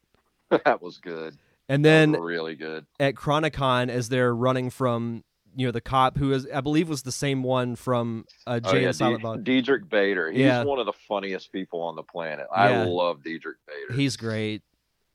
that 0.66 0.82
was 0.82 0.98
good. 0.98 1.38
And 1.70 1.84
then 1.84 2.12
really 2.14 2.56
good. 2.56 2.86
at 3.00 3.16
Chronicon, 3.16 3.90
as 3.90 4.10
they're 4.10 4.34
running 4.36 4.70
from 4.70 5.24
you 5.56 5.66
know 5.68 5.72
the 5.72 5.82
cop 5.82 6.18
who 6.18 6.34
is 6.34 6.48
I 6.54 6.62
believe 6.62 6.90
was 6.90 7.04
the 7.04 7.12
same 7.12 7.42
one 7.44 7.76
from 7.76 8.26
uh, 8.46 8.60
Oh, 8.64 8.76
yeah, 8.76 8.88
and 8.88 8.96
Silent 8.96 9.24
Bob. 9.24 9.44
Diedrich 9.44 9.88
Bader. 9.90 10.32
He's 10.32 10.42
Yeah. 10.42 10.64
one 10.64 10.80
of 10.80 10.86
the 10.86 10.94
funniest 11.08 11.52
people 11.52 11.82
on 11.82 11.96
the 11.96 12.04
planet. 12.04 12.48
Yeah. 12.52 12.58
I 12.62 12.84
love 12.84 13.24
Diedrich 13.24 13.58
Bader. 13.68 13.98
He's 14.00 14.18
great. 14.18 14.64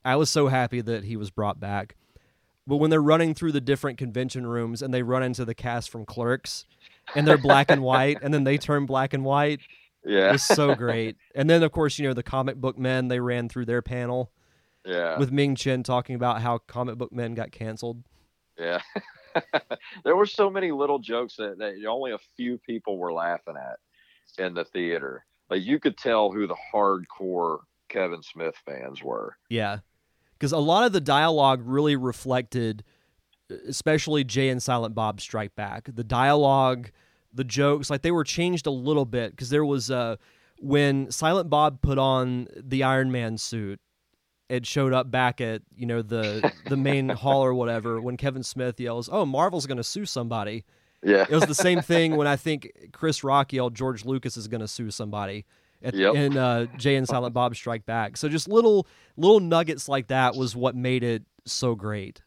I 0.04 0.16
was 0.16 0.30
so 0.30 0.48
happy 0.48 0.80
that 0.80 1.04
he 1.04 1.16
was 1.16 1.30
brought 1.30 1.60
back. 1.60 1.96
But 2.66 2.76
when 2.76 2.90
they're 2.90 3.02
running 3.02 3.34
through 3.34 3.52
the 3.52 3.60
different 3.60 3.98
convention 3.98 4.46
rooms 4.46 4.82
and 4.82 4.94
they 4.94 5.02
run 5.02 5.22
into 5.22 5.44
the 5.44 5.54
cast 5.54 5.90
from 5.90 6.04
Clerks, 6.04 6.66
and 7.14 7.26
they're 7.26 7.38
black 7.38 7.70
and 7.70 7.82
white, 7.82 8.18
and 8.22 8.32
then 8.32 8.44
they 8.44 8.58
turn 8.58 8.86
black 8.86 9.12
and 9.12 9.24
white, 9.24 9.60
yeah, 10.04 10.34
It's 10.34 10.44
so 10.44 10.74
great. 10.74 11.16
And 11.34 11.48
then 11.48 11.62
of 11.62 11.72
course 11.72 11.98
you 11.98 12.06
know 12.06 12.14
the 12.14 12.22
comic 12.22 12.56
book 12.56 12.78
men 12.78 13.08
they 13.08 13.20
ran 13.20 13.48
through 13.48 13.66
their 13.66 13.82
panel 13.82 14.30
yeah, 14.84 15.18
with 15.18 15.30
Ming 15.30 15.56
Chen 15.56 15.82
talking 15.82 16.14
about 16.14 16.40
how 16.40 16.58
comic 16.58 16.96
book 16.96 17.12
men 17.12 17.34
got 17.34 17.52
canceled. 17.52 18.02
yeah. 18.58 18.80
there 20.04 20.16
were 20.16 20.26
so 20.26 20.50
many 20.50 20.72
little 20.72 20.98
jokes 20.98 21.36
that, 21.36 21.58
that 21.58 21.84
only 21.88 22.12
a 22.12 22.18
few 22.36 22.58
people 22.58 22.98
were 22.98 23.12
laughing 23.12 23.54
at 23.56 24.44
in 24.44 24.54
the 24.54 24.64
theater. 24.64 25.24
Like 25.48 25.62
you 25.62 25.78
could 25.78 25.96
tell 25.96 26.32
who 26.32 26.46
the 26.46 26.56
hardcore 26.72 27.58
Kevin 27.88 28.22
Smith 28.22 28.56
fans 28.64 29.02
were. 29.02 29.36
Yeah. 29.48 29.78
Because 30.40 30.52
a 30.52 30.58
lot 30.58 30.84
of 30.84 30.92
the 30.94 31.02
dialogue 31.02 31.60
really 31.66 31.96
reflected, 31.96 32.82
especially 33.68 34.24
Jay 34.24 34.48
and 34.48 34.62
Silent 34.62 34.94
Bob 34.94 35.20
Strike 35.20 35.54
Back. 35.54 35.90
The 35.92 36.02
dialogue, 36.02 36.90
the 37.30 37.44
jokes, 37.44 37.90
like 37.90 38.00
they 38.00 38.10
were 38.10 38.24
changed 38.24 38.66
a 38.66 38.70
little 38.70 39.04
bit 39.04 39.32
because 39.32 39.50
there 39.50 39.66
was 39.66 39.90
uh, 39.90 40.16
when 40.58 41.10
Silent 41.10 41.50
Bob 41.50 41.82
put 41.82 41.98
on 41.98 42.48
the 42.56 42.82
Iron 42.82 43.12
Man 43.12 43.36
suit. 43.36 43.80
It 44.48 44.66
showed 44.66 44.92
up 44.94 45.10
back 45.10 45.40
at 45.42 45.62
you 45.76 45.86
know 45.86 46.00
the 46.00 46.50
the 46.66 46.76
main 46.76 47.08
hall 47.10 47.44
or 47.44 47.52
whatever 47.52 48.00
when 48.00 48.16
Kevin 48.16 48.42
Smith 48.42 48.80
yells, 48.80 49.10
"Oh, 49.12 49.26
Marvel's 49.26 49.66
going 49.66 49.76
to 49.76 49.84
sue 49.84 50.06
somebody." 50.06 50.64
Yeah, 51.02 51.24
It 51.28 51.34
was 51.34 51.46
the 51.46 51.54
same 51.54 51.80
thing 51.82 52.16
when 52.16 52.26
I 52.26 52.36
think 52.36 52.72
Chris 52.92 53.22
Rock 53.22 53.52
yelled, 53.52 53.74
"George 53.74 54.06
Lucas 54.06 54.38
is 54.38 54.48
going 54.48 54.62
to 54.62 54.68
sue 54.68 54.90
somebody." 54.90 55.44
At, 55.82 55.94
Yep. 55.94 56.14
In 56.14 56.36
uh, 56.36 56.66
Jay 56.76 56.96
and 56.96 57.06
Silent 57.06 57.32
Bob 57.32 57.54
Strike 57.56 57.86
Back. 57.86 58.16
So 58.16 58.28
just 58.28 58.48
little 58.48 58.86
little 59.16 59.40
nuggets 59.40 59.88
like 59.88 60.08
that 60.08 60.36
was 60.36 60.54
what 60.54 60.76
made 60.76 61.02
it 61.02 61.22
so 61.46 61.74
great. 61.74 62.22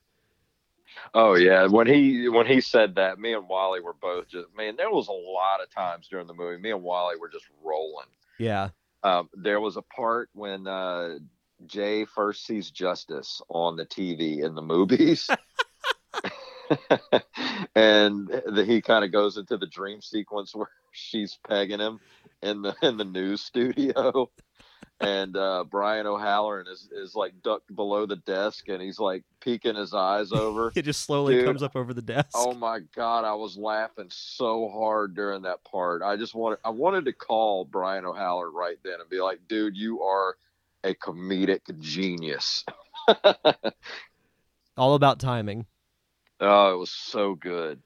Oh 1.13 1.35
yeah, 1.35 1.67
when 1.67 1.87
he 1.87 2.29
when 2.29 2.45
he 2.45 2.61
said 2.61 2.95
that, 2.95 3.19
me 3.19 3.33
and 3.33 3.47
Wally 3.47 3.79
were 3.79 3.93
both 3.93 4.27
just 4.27 4.47
man. 4.55 4.75
There 4.75 4.91
was 4.91 5.07
a 5.07 5.11
lot 5.11 5.61
of 5.61 5.69
times 5.69 6.07
during 6.07 6.27
the 6.27 6.33
movie, 6.33 6.61
me 6.61 6.71
and 6.71 6.83
Wally 6.83 7.15
were 7.17 7.29
just 7.29 7.45
rolling. 7.63 8.07
Yeah. 8.39 8.69
Um, 9.03 9.29
there 9.33 9.59
was 9.59 9.75
a 9.75 9.81
part 9.81 10.29
when 10.33 10.65
uh, 10.65 11.17
Jay 11.65 12.05
first 12.05 12.45
sees 12.45 12.71
Justice 12.71 13.41
on 13.49 13.75
the 13.75 13.85
TV 13.85 14.43
in 14.43 14.55
the 14.55 14.61
movies, 14.61 15.29
and 17.75 18.27
the, 18.27 18.63
he 18.65 18.81
kind 18.81 19.03
of 19.03 19.11
goes 19.11 19.37
into 19.37 19.57
the 19.57 19.67
dream 19.67 20.01
sequence 20.01 20.55
where 20.55 20.69
she's 20.91 21.37
pegging 21.47 21.79
him 21.79 21.99
in 22.43 22.61
the 22.61 22.75
in 22.81 22.97
the 22.97 23.05
news 23.05 23.41
studio. 23.41 24.29
And 24.99 25.35
uh, 25.35 25.65
Brian 25.69 26.05
O'Halloran 26.05 26.67
is, 26.67 26.87
is 26.91 27.13
like 27.13 27.33
ducked 27.43 27.75
below 27.75 28.05
the 28.05 28.15
desk 28.15 28.69
and 28.69 28.81
he's 28.81 28.99
like 28.99 29.23
peeking 29.41 29.75
his 29.75 29.93
eyes 29.93 30.31
over. 30.31 30.71
It 30.75 30.83
just 30.83 31.01
slowly 31.01 31.35
Dude. 31.35 31.45
comes 31.45 31.63
up 31.63 31.75
over 31.75 31.93
the 31.93 32.01
desk. 32.01 32.29
Oh 32.35 32.53
my 32.53 32.79
god, 32.95 33.25
I 33.25 33.33
was 33.33 33.57
laughing 33.57 34.07
so 34.09 34.69
hard 34.69 35.13
during 35.13 35.41
that 35.41 35.63
part. 35.65 36.03
I 36.03 36.15
just 36.15 36.35
wanted 36.35 36.59
I 36.63 36.69
wanted 36.69 37.05
to 37.05 37.13
call 37.13 37.65
Brian 37.65 38.05
O'Halloran 38.05 38.53
right 38.53 38.77
then 38.83 39.01
and 39.01 39.09
be 39.09 39.19
like, 39.19 39.39
dude, 39.49 39.75
you 39.75 40.01
are 40.03 40.37
a 40.83 40.93
comedic 40.93 41.61
genius. 41.79 42.63
All 44.77 44.95
about 44.95 45.19
timing. 45.19 45.65
Oh, 46.39 46.73
it 46.73 46.77
was 46.77 46.91
so 46.91 47.35
good. 47.35 47.81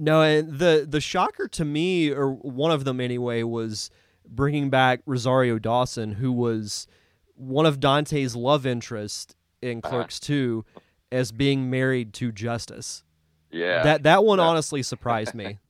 No, 0.00 0.22
and 0.22 0.58
the 0.58 0.86
the 0.88 1.00
shocker 1.00 1.46
to 1.48 1.64
me, 1.64 2.10
or 2.10 2.30
one 2.32 2.70
of 2.70 2.84
them 2.84 3.00
anyway, 3.00 3.42
was 3.42 3.90
bringing 4.26 4.70
back 4.70 5.00
Rosario 5.06 5.58
Dawson, 5.58 6.12
who 6.12 6.32
was 6.32 6.86
one 7.34 7.66
of 7.66 7.80
Dante's 7.80 8.34
love 8.34 8.64
interest 8.66 9.36
in 9.60 9.78
Uh-huh. 9.84 9.90
Clerks 9.90 10.18
2 10.20 10.64
as 11.12 11.32
being 11.32 11.68
married 11.70 12.14
to 12.14 12.32
Justice. 12.32 13.04
Yeah. 13.50 13.82
That 13.82 14.02
that 14.04 14.24
one 14.24 14.38
That- 14.38 14.44
honestly 14.44 14.82
surprised 14.82 15.34
me. 15.34 15.58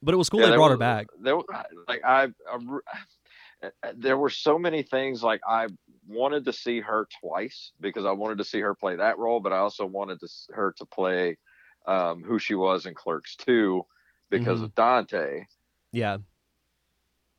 But 0.00 0.14
it 0.14 0.16
was 0.16 0.28
cool 0.30 0.40
Yeah, 0.40 0.50
they 0.50 0.54
brought 0.56 0.70
her 0.70 0.76
back. 0.76 1.08
There, 1.20 1.36
like 1.88 2.02
I, 2.04 2.28
I 2.48 2.58
there 3.96 4.16
were 4.16 4.30
so 4.30 4.56
many 4.58 4.82
things 4.84 5.22
like 5.24 5.40
I 5.48 5.66
wanted 6.06 6.44
to 6.44 6.52
see 6.52 6.80
her 6.80 7.08
twice 7.20 7.72
because 7.80 8.04
I 8.06 8.12
wanted 8.12 8.38
to 8.38 8.44
see 8.44 8.60
her 8.60 8.74
play 8.74 8.94
that 8.96 9.18
role, 9.18 9.40
but 9.40 9.52
I 9.52 9.58
also 9.58 9.84
wanted 9.86 10.20
to, 10.20 10.28
her 10.54 10.72
to 10.78 10.86
play 10.86 11.36
um, 11.88 12.22
who 12.22 12.38
she 12.38 12.54
was 12.54 12.86
in 12.86 12.94
Clerks 12.94 13.34
2 13.36 13.84
because 14.30 14.60
Mhm. 14.60 14.64
of 14.64 14.74
Dante. 14.74 15.46
Yeah. 15.92 16.18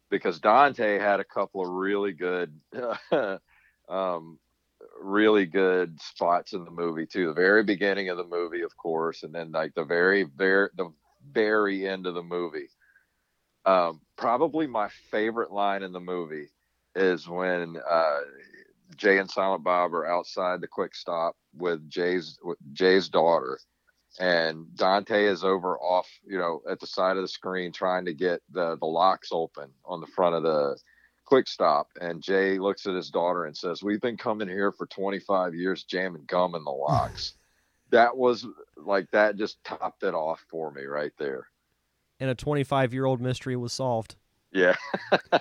because 0.09 0.39
Dante 0.39 0.97
had 0.97 1.19
a 1.19 1.23
couple 1.23 1.61
of 1.61 1.69
really 1.69 2.13
good, 2.13 2.59
um, 3.89 4.39
really 4.99 5.45
good 5.45 6.01
spots 6.01 6.53
in 6.53 6.65
the 6.65 6.71
movie 6.71 7.05
too. 7.05 7.27
The 7.27 7.33
very 7.33 7.63
beginning 7.63 8.09
of 8.09 8.17
the 8.17 8.23
movie, 8.25 8.61
of 8.61 8.75
course, 8.75 9.21
and 9.21 9.33
then 9.35 9.51
like 9.51 9.75
the 9.75 9.83
very, 9.83 10.23
very, 10.23 10.69
the 10.75 10.91
very 11.31 11.87
end 11.87 12.07
of 12.07 12.15
the 12.15 12.23
movie. 12.23 12.69
Um, 13.65 14.01
probably 14.15 14.65
my 14.65 14.89
favorite 15.11 15.51
line 15.51 15.83
in 15.83 15.91
the 15.91 15.99
movie 15.99 16.49
is 16.95 17.27
when 17.27 17.77
uh, 17.87 18.19
Jay 18.95 19.19
and 19.19 19.29
Silent 19.29 19.63
Bob 19.63 19.93
are 19.93 20.07
outside 20.07 20.59
the 20.59 20.67
quick 20.67 20.95
stop 20.95 21.35
with 21.55 21.87
Jay's 21.87 22.39
with 22.43 22.57
Jay's 22.73 23.09
daughter, 23.09 23.59
and 24.19 24.65
Dante 24.75 25.25
is 25.25 25.43
over 25.43 25.77
off, 25.77 26.09
you 26.25 26.37
know, 26.37 26.61
at 26.69 26.79
the 26.79 26.87
side 26.87 27.17
of 27.17 27.21
the 27.21 27.27
screen 27.27 27.71
trying 27.71 28.05
to 28.05 28.13
get 28.13 28.41
the 28.51 28.77
the 28.77 28.85
locks 28.85 29.29
open 29.31 29.69
on 29.85 30.01
the 30.01 30.07
front 30.07 30.35
of 30.35 30.43
the 30.43 30.77
quick 31.25 31.47
stop. 31.47 31.89
And 32.01 32.21
Jay 32.21 32.57
looks 32.57 32.85
at 32.87 32.95
his 32.95 33.09
daughter 33.09 33.45
and 33.45 33.55
says, 33.55 33.83
"We've 33.83 34.01
been 34.01 34.17
coming 34.17 34.47
here 34.47 34.71
for 34.71 34.87
25 34.87 35.53
years, 35.53 35.83
jamming 35.83 36.25
gum 36.25 36.55
in 36.55 36.63
the 36.63 36.71
locks." 36.89 37.33
that 37.91 38.15
was 38.15 38.45
like 38.77 39.09
that 39.11 39.35
just 39.35 39.63
topped 39.63 40.03
it 40.03 40.13
off 40.13 40.43
for 40.49 40.71
me 40.71 40.83
right 40.83 41.11
there. 41.17 41.47
And 42.19 42.29
a 42.29 42.35
25 42.35 42.93
year 42.93 43.05
old 43.05 43.21
mystery 43.21 43.55
was 43.55 43.73
solved. 43.73 44.15
Yeah. 44.51 44.75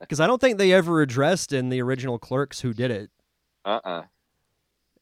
Because 0.00 0.20
I 0.20 0.26
don't 0.26 0.40
think 0.40 0.58
they 0.58 0.70
ever 0.70 1.00
addressed 1.00 1.50
in 1.50 1.70
the 1.70 1.80
original 1.80 2.18
Clerks 2.18 2.60
who 2.60 2.74
did 2.74 2.90
it. 2.90 3.10
Uh-uh. 3.64 4.02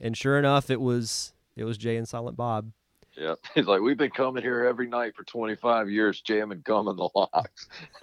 And 0.00 0.16
sure 0.16 0.38
enough, 0.38 0.70
it 0.70 0.80
was 0.80 1.32
it 1.56 1.64
was 1.64 1.76
Jay 1.76 1.96
and 1.96 2.08
Silent 2.08 2.36
Bob. 2.36 2.70
Yep. 3.16 3.38
He's 3.54 3.66
like, 3.66 3.80
we've 3.80 3.96
been 3.96 4.10
coming 4.10 4.42
here 4.42 4.64
every 4.66 4.88
night 4.88 5.14
for 5.16 5.24
25 5.24 5.90
years, 5.90 6.20
jamming 6.20 6.62
gum 6.64 6.88
in 6.88 6.96
the 6.96 7.08
locks. 7.14 7.68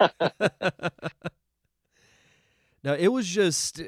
now 2.82 2.94
it 2.94 3.08
was 3.08 3.26
just 3.26 3.82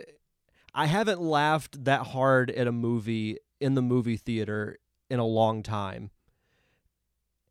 I 0.74 0.86
haven't 0.86 1.20
laughed 1.20 1.84
that 1.84 2.08
hard 2.08 2.50
at 2.50 2.66
a 2.66 2.72
movie 2.72 3.38
in 3.60 3.74
the 3.74 3.82
movie 3.82 4.16
theater 4.16 4.78
in 5.10 5.18
a 5.18 5.26
long 5.26 5.62
time. 5.62 6.10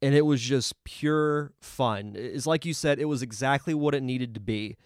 And 0.01 0.15
it 0.15 0.25
was 0.25 0.41
just 0.41 0.83
pure 0.83 1.53
fun. 1.61 2.13
It's 2.15 2.47
like 2.47 2.65
you 2.65 2.73
said, 2.73 2.99
it 2.99 3.05
was 3.05 3.21
exactly 3.21 3.75
what 3.75 3.93
it 3.93 4.01
needed 4.01 4.33
to 4.33 4.39
be. 4.39 4.77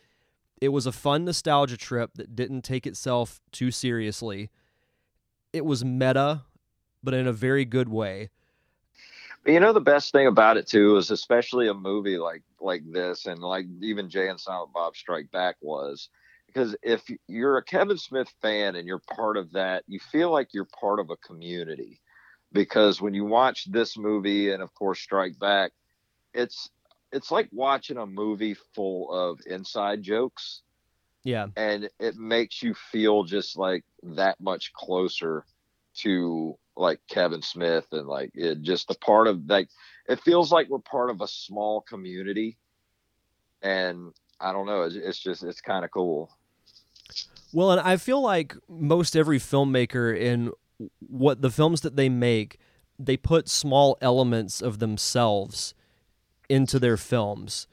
It 0.60 0.70
was 0.70 0.86
a 0.86 0.92
fun 0.92 1.24
nostalgia 1.24 1.78
trip 1.78 2.12
that 2.16 2.36
didn't 2.36 2.64
take 2.64 2.86
itself 2.86 3.40
too 3.54 3.72
seriously. 3.72 4.50
It 5.54 5.66
was 5.66 5.86
meta, 5.86 6.42
but 7.02 7.14
in 7.14 7.28
a 7.28 7.34
very 7.34 7.64
good 7.64 7.88
way. 7.88 8.30
You 9.46 9.60
know 9.60 9.74
the 9.74 9.80
best 9.82 10.12
thing 10.12 10.28
about 10.28 10.58
it 10.58 10.68
too 10.68 10.98
is 10.98 11.12
especially 11.12 11.68
a 11.68 11.74
movie 11.74 12.18
like 12.18 12.44
like 12.60 12.84
this 12.92 13.26
and 13.26 13.40
like 13.40 13.66
even 13.82 14.10
Jay 14.10 14.30
and 14.30 14.40
Silent 14.40 14.74
Bob 14.74 14.96
Strike 14.96 15.32
Back 15.32 15.56
was 15.62 16.10
because 16.48 16.76
if 16.84 17.04
you're 17.28 17.58
a 17.58 17.64
Kevin 17.64 17.98
Smith 17.98 18.30
fan 18.42 18.76
and 18.76 18.88
you're 18.88 19.02
part 19.16 19.38
of 19.38 19.52
that, 19.54 19.84
you 19.88 20.00
feel 20.00 20.32
like 20.32 20.54
you're 20.54 20.68
part 20.80 21.00
of 21.00 21.10
a 21.10 21.18
community. 21.18 22.02
Because 22.52 23.02
when 23.02 23.14
you 23.14 23.26
watch 23.26 23.66
this 23.72 23.98
movie 23.98 24.52
and 24.52 24.62
of 24.64 24.74
course 24.74 25.00
Strike 25.00 25.38
Back, 25.40 25.72
it's 26.34 26.70
it's 27.12 27.32
like 27.32 27.50
watching 27.52 27.98
a 27.98 28.06
movie 28.06 28.56
full 28.76 29.12
of 29.12 29.40
inside 29.46 30.02
jokes 30.04 30.62
Yeah. 31.24 31.48
and 31.56 31.90
it 32.00 32.16
makes 32.16 32.62
you 32.62 32.74
feel 32.74 33.24
just 33.24 33.58
like 33.58 33.84
that 34.04 34.40
much 34.40 34.72
closer 34.74 35.46
to 36.02 36.58
like 36.76 37.00
Kevin 37.10 37.42
Smith 37.42 37.86
and 37.92 38.08
like 38.08 38.32
it 38.34 38.62
just 38.62 38.92
a 38.92 38.96
part 38.96 39.28
of 39.28 39.46
like 39.48 39.70
it 40.08 40.20
feels 40.22 40.52
like 40.52 40.68
we're 40.70 40.80
part 40.80 41.10
of 41.10 41.22
a 41.22 41.28
small 41.28 41.82
community 41.82 42.58
and 43.62 44.12
I 44.40 44.52
don't 44.52 44.66
know 44.66 44.84
it's, 44.84 44.96
it's 44.96 45.20
just 45.20 45.44
it's 45.44 45.62
kind 45.62 45.86
of 45.86 45.92
cool. 45.92 46.32
Well, 47.54 47.72
and 47.72 47.82
I 47.82 47.98
feel 47.98 48.22
like 48.22 48.56
most 48.68 49.16
every 49.16 49.40
filmmaker 49.40 50.18
in 50.18 50.52
what 51.00 51.42
the 51.42 51.50
films 51.50 51.82
that 51.82 51.96
they 51.96 52.10
make, 52.10 52.60
they 53.00 53.16
put 53.16 53.48
small 53.48 53.98
elements 54.02 54.62
of 54.62 54.80
themselves 54.80 55.74
into 56.50 56.80
their 56.80 56.98
films. 56.98 57.68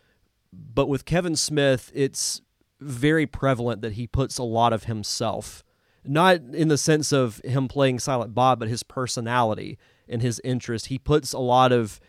But 0.52 0.88
with 0.88 1.04
Kevin 1.04 1.34
Smith, 1.34 1.90
it's 1.94 2.42
very 2.80 3.26
prevalent 3.26 3.82
that 3.82 3.94
he 3.94 4.06
puts 4.06 4.38
a 4.38 4.44
lot 4.44 4.72
of 4.72 4.84
himself. 4.84 5.64
Not 6.04 6.36
in 6.52 6.68
the 6.68 6.78
sense 6.78 7.12
of 7.12 7.40
him 7.44 7.68
playing 7.68 8.00
Silent 8.00 8.34
Bob, 8.34 8.58
but 8.58 8.68
his 8.68 8.82
personality 8.82 9.78
and 10.08 10.20
his 10.20 10.40
interest. 10.42 10.86
He 10.86 10.98
puts 10.98 11.32
a 11.32 11.38
lot 11.38 11.72
of 11.72 12.00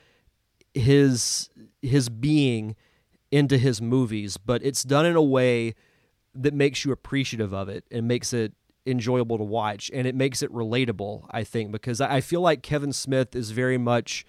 his 0.73 1.49
his 1.82 2.10
being 2.10 2.75
into 3.32 3.58
his 3.58 3.82
movies, 3.82 4.38
but 4.38 4.63
it's 4.63 4.84
done 4.84 5.06
in 5.06 5.15
a 5.15 5.21
way 5.21 5.75
that 6.36 6.53
makes 6.53 6.84
you 6.84 6.91
appreciative 6.91 7.53
of 7.53 7.69
it 7.69 7.86
and 7.91 8.08
makes 8.08 8.34
it 8.34 8.53
enjoyable 8.86 9.38
to 9.38 9.43
watch 9.43 9.89
and 9.93 10.06
it 10.06 10.13
makes 10.13 10.41
it 10.41 10.51
relatable 10.51 11.25
i 11.32 11.41
think 11.41 11.71
because 11.71 12.01
i 12.01 12.19
feel 12.19 12.41
like 12.41 12.62
kevin 12.62 12.91
smith 12.91 13.34
is 13.34 13.51
very 13.51 13.77
much 13.77 14.25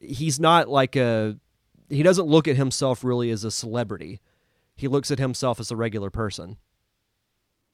he's 0.00 0.40
not 0.40 0.66
like 0.66 0.96
a 0.96 1.36
he 1.90 2.02
doesn't 2.02 2.26
look 2.26 2.48
at 2.48 2.56
himself 2.56 3.04
really 3.04 3.30
as 3.30 3.44
a 3.44 3.50
celebrity 3.50 4.18
he 4.76 4.88
looks 4.88 5.10
at 5.10 5.18
himself 5.18 5.60
as 5.60 5.70
a 5.70 5.76
regular 5.76 6.08
person 6.08 6.56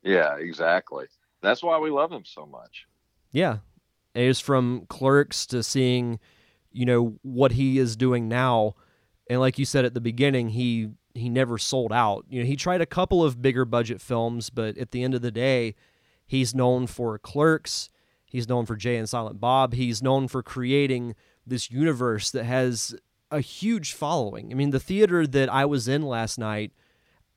yeah 0.02 0.36
exactly. 0.36 1.06
That's 1.40 1.62
why 1.62 1.78
we 1.78 1.90
love 1.90 2.10
him 2.10 2.24
so 2.24 2.46
much. 2.46 2.86
Yeah. 3.30 3.58
It 4.14 4.24
is 4.24 4.40
from 4.40 4.86
clerks 4.88 5.46
to 5.46 5.62
seeing 5.62 6.18
you 6.72 6.84
know 6.84 7.18
what 7.22 7.52
he 7.52 7.78
is 7.78 7.96
doing 7.96 8.28
now. 8.28 8.74
And 9.30 9.40
like 9.40 9.58
you 9.58 9.64
said 9.64 9.84
at 9.84 9.94
the 9.94 10.00
beginning 10.00 10.50
he 10.50 10.90
he 11.14 11.28
never 11.28 11.58
sold 11.58 11.92
out. 11.92 12.24
You 12.28 12.40
know, 12.40 12.46
he 12.46 12.56
tried 12.56 12.80
a 12.80 12.86
couple 12.86 13.22
of 13.22 13.42
bigger 13.42 13.64
budget 13.64 14.00
films, 14.00 14.50
but 14.50 14.78
at 14.78 14.92
the 14.92 15.02
end 15.02 15.14
of 15.14 15.22
the 15.22 15.30
day, 15.30 15.74
he's 16.26 16.54
known 16.54 16.86
for 16.86 17.18
Clerks, 17.18 17.90
he's 18.24 18.48
known 18.48 18.66
for 18.66 18.76
Jay 18.76 18.96
and 18.96 19.08
Silent 19.08 19.40
Bob, 19.40 19.74
he's 19.74 20.02
known 20.02 20.28
for 20.28 20.42
creating 20.42 21.14
this 21.46 21.70
universe 21.70 22.30
that 22.30 22.44
has 22.44 22.94
a 23.30 23.40
huge 23.40 23.92
following. 23.92 24.50
I 24.50 24.54
mean, 24.54 24.70
the 24.70 24.80
theater 24.80 25.26
that 25.26 25.52
I 25.52 25.64
was 25.64 25.88
in 25.88 26.02
last 26.02 26.38
night, 26.38 26.72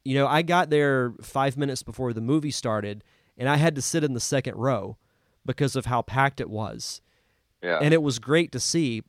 you 0.04 0.16
know, 0.16 0.28
I 0.28 0.42
got 0.42 0.70
there 0.70 1.14
5 1.22 1.58
minutes 1.58 1.84
before 1.84 2.14
the 2.14 2.22
movie 2.22 2.52
started 2.52 3.04
and 3.38 3.48
I 3.48 3.58
had 3.58 3.76
to 3.76 3.82
sit 3.82 4.04
in 4.04 4.14
the 4.14 4.20
second 4.20 4.56
row 4.56 4.98
because 5.46 5.76
of 5.76 5.86
how 5.86 6.02
packed 6.02 6.40
it 6.40 6.50
was. 6.50 7.02
Yeah. 7.62 7.80
And 7.82 7.94
it 7.94 8.02
was 8.02 8.20
great 8.20 8.52
to 8.54 8.60
see 8.60 9.04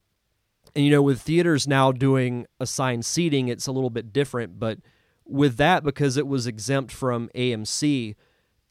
and 0.75 0.85
you 0.85 0.91
know, 0.91 1.03
with 1.03 1.21
theaters 1.21 1.69
now 1.69 1.93
doing 1.93 2.47
assigned 2.59 3.05
seating, 3.05 3.49
it's 3.49 3.67
a 3.67 3.73
little 3.73 3.91
bit 3.91 4.13
different. 4.13 4.59
But 4.59 4.79
with 5.25 5.57
that, 5.59 5.85
because 5.85 6.17
it 6.17 6.27
was 6.27 6.47
exempt 6.47 6.93
from 6.93 7.29
AMC, 7.35 8.15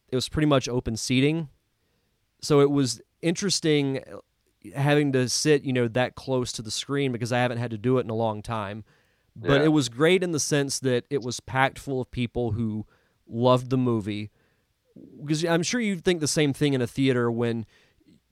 it 0.10 0.16
was 0.16 0.28
pretty 0.28 0.48
much 0.48 0.68
open 0.68 0.98
seating. 0.98 1.50
So 2.42 2.60
it 2.60 2.72
was 2.72 3.02
interesting 3.22 4.00
uh, 4.00 4.18
having 4.80 5.12
to 5.12 5.30
sit, 5.30 5.64
you 5.64 5.74
know, 5.74 5.88
that 5.90 6.16
close 6.16 6.52
to 6.54 6.64
the 6.64 6.72
screen 6.72 7.12
because 7.12 7.32
I 7.32 7.40
haven't 7.40 7.60
had 7.60 7.72
to 7.72 7.78
do 7.78 8.00
it 8.00 8.04
in 8.04 8.10
a 8.10 8.16
long 8.16 8.42
time. 8.42 8.84
But 9.36 9.62
Yeah. 9.62 9.66
it 9.66 9.70
was 9.70 9.90
great 9.90 10.24
in 10.24 10.32
the 10.32 10.40
sense 10.40 10.80
that 10.80 11.06
it 11.10 11.22
was 11.22 11.40
packed 11.40 11.80
full 11.80 12.02
of 12.02 12.12
people 12.12 12.52
who 12.52 12.86
loved 13.28 13.70
the 13.70 13.78
movie. 13.78 14.30
Because 15.20 15.46
I'm 15.46 15.64
sure 15.64 15.80
you'd 15.80 16.04
think 16.04 16.20
the 16.20 16.28
same 16.28 16.54
thing 16.54 16.74
in 16.74 16.82
a 16.82 16.88
theater 16.88 17.32
when 17.32 17.66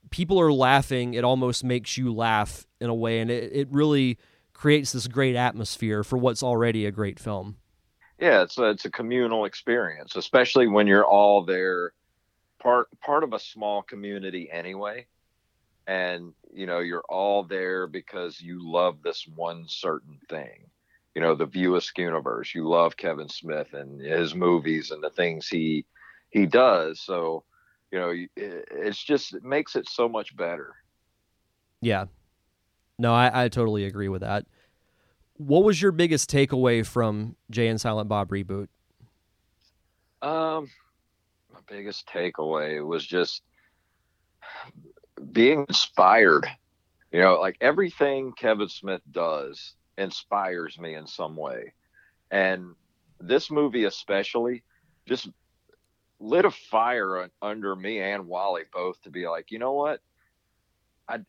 people 0.10 0.40
are 0.42 0.52
laughing, 0.52 1.14
it 1.14 1.24
almost 1.24 1.64
makes 1.64 1.98
you 1.98 2.14
laugh 2.14 2.66
in 2.82 2.90
a 2.90 2.94
way, 2.96 3.20
and 3.20 3.30
it, 3.32 3.52
it 3.54 3.68
really 3.72 4.18
creates 4.54 4.92
this 4.92 5.08
great 5.08 5.36
atmosphere 5.38 6.04
for 6.04 6.18
what's 6.18 6.44
already 6.44 6.86
a 6.86 6.92
great 6.92 7.18
film. 7.20 7.56
yeah 8.20 8.42
it's 8.42 8.58
a, 8.58 8.72
it's 8.72 8.84
a 8.84 8.92
communal 8.92 9.46
experience 9.46 10.18
especially 10.18 10.68
when 10.68 10.86
you're 10.86 11.06
all 11.06 11.46
there 11.46 11.94
part 12.62 12.90
part 13.00 13.24
of 13.24 13.32
a 13.32 13.40
small 13.40 13.82
community 13.82 14.50
anyway 14.52 15.06
and 15.88 16.34
you 16.54 16.66
know 16.66 16.80
you're 16.80 17.06
all 17.08 17.44
there 17.44 17.88
because 17.88 18.42
you 18.42 18.60
love 18.70 19.02
this 19.02 19.26
one 19.34 19.64
certain 19.68 20.20
thing 20.28 20.66
you 21.16 21.22
know 21.22 21.36
the 21.36 21.46
view 21.46 21.80
universe 21.98 22.54
you 22.54 22.68
love 22.68 22.96
kevin 22.98 23.30
smith 23.30 23.74
and 23.74 24.00
his 24.02 24.36
movies 24.36 24.92
and 24.92 25.04
the 25.04 25.10
things 25.10 25.48
he 25.48 25.86
he 26.30 26.46
does 26.46 27.02
so 27.02 27.44
you 27.92 28.00
know 28.00 28.14
it's 28.36 29.04
just 29.04 29.34
it 29.34 29.44
makes 29.44 29.76
it 29.76 29.88
so 29.90 30.08
much 30.08 30.36
better 30.36 30.76
Yeah. 31.82 32.06
No, 32.98 33.14
I, 33.14 33.46
I 33.46 33.48
totally 33.48 33.86
agree 33.86 34.10
with 34.10 34.22
that. 34.22 34.46
What 35.38 35.64
was 35.64 35.82
your 35.82 35.94
biggest 35.94 36.30
takeaway 36.30 36.86
from 36.86 37.38
Jay 37.50 37.70
and 37.70 37.80
Silent 37.80 38.10
Bob 38.10 38.30
reboot? 38.30 38.68
Um, 40.22 40.70
my 41.54 41.60
biggest 41.66 42.08
takeaway 42.08 42.86
was 42.86 43.06
just 43.06 43.42
being 45.32 45.66
inspired. 45.70 46.46
You 47.14 47.22
know, 47.22 47.40
like 47.40 47.56
everything 47.62 48.34
Kevin 48.34 48.68
Smith 48.68 49.02
does 49.10 49.76
inspires 50.00 50.80
me 50.80 50.96
in 50.96 51.06
some 51.06 51.36
way. 51.36 51.74
And 52.32 52.76
this 53.20 53.52
movie, 53.52 53.86
especially, 53.86 54.64
just 55.08 55.30
lit 56.20 56.46
a 56.46 56.52
fire 56.52 57.30
under 57.42 57.76
me 57.76 58.02
and 58.02 58.28
Wally 58.28 58.64
both 58.74 59.02
to 59.04 59.10
be 59.10 59.28
like, 59.28 59.52
you 59.52 59.60
know 59.60 59.74
what? 59.74 60.02
I, 61.08 61.20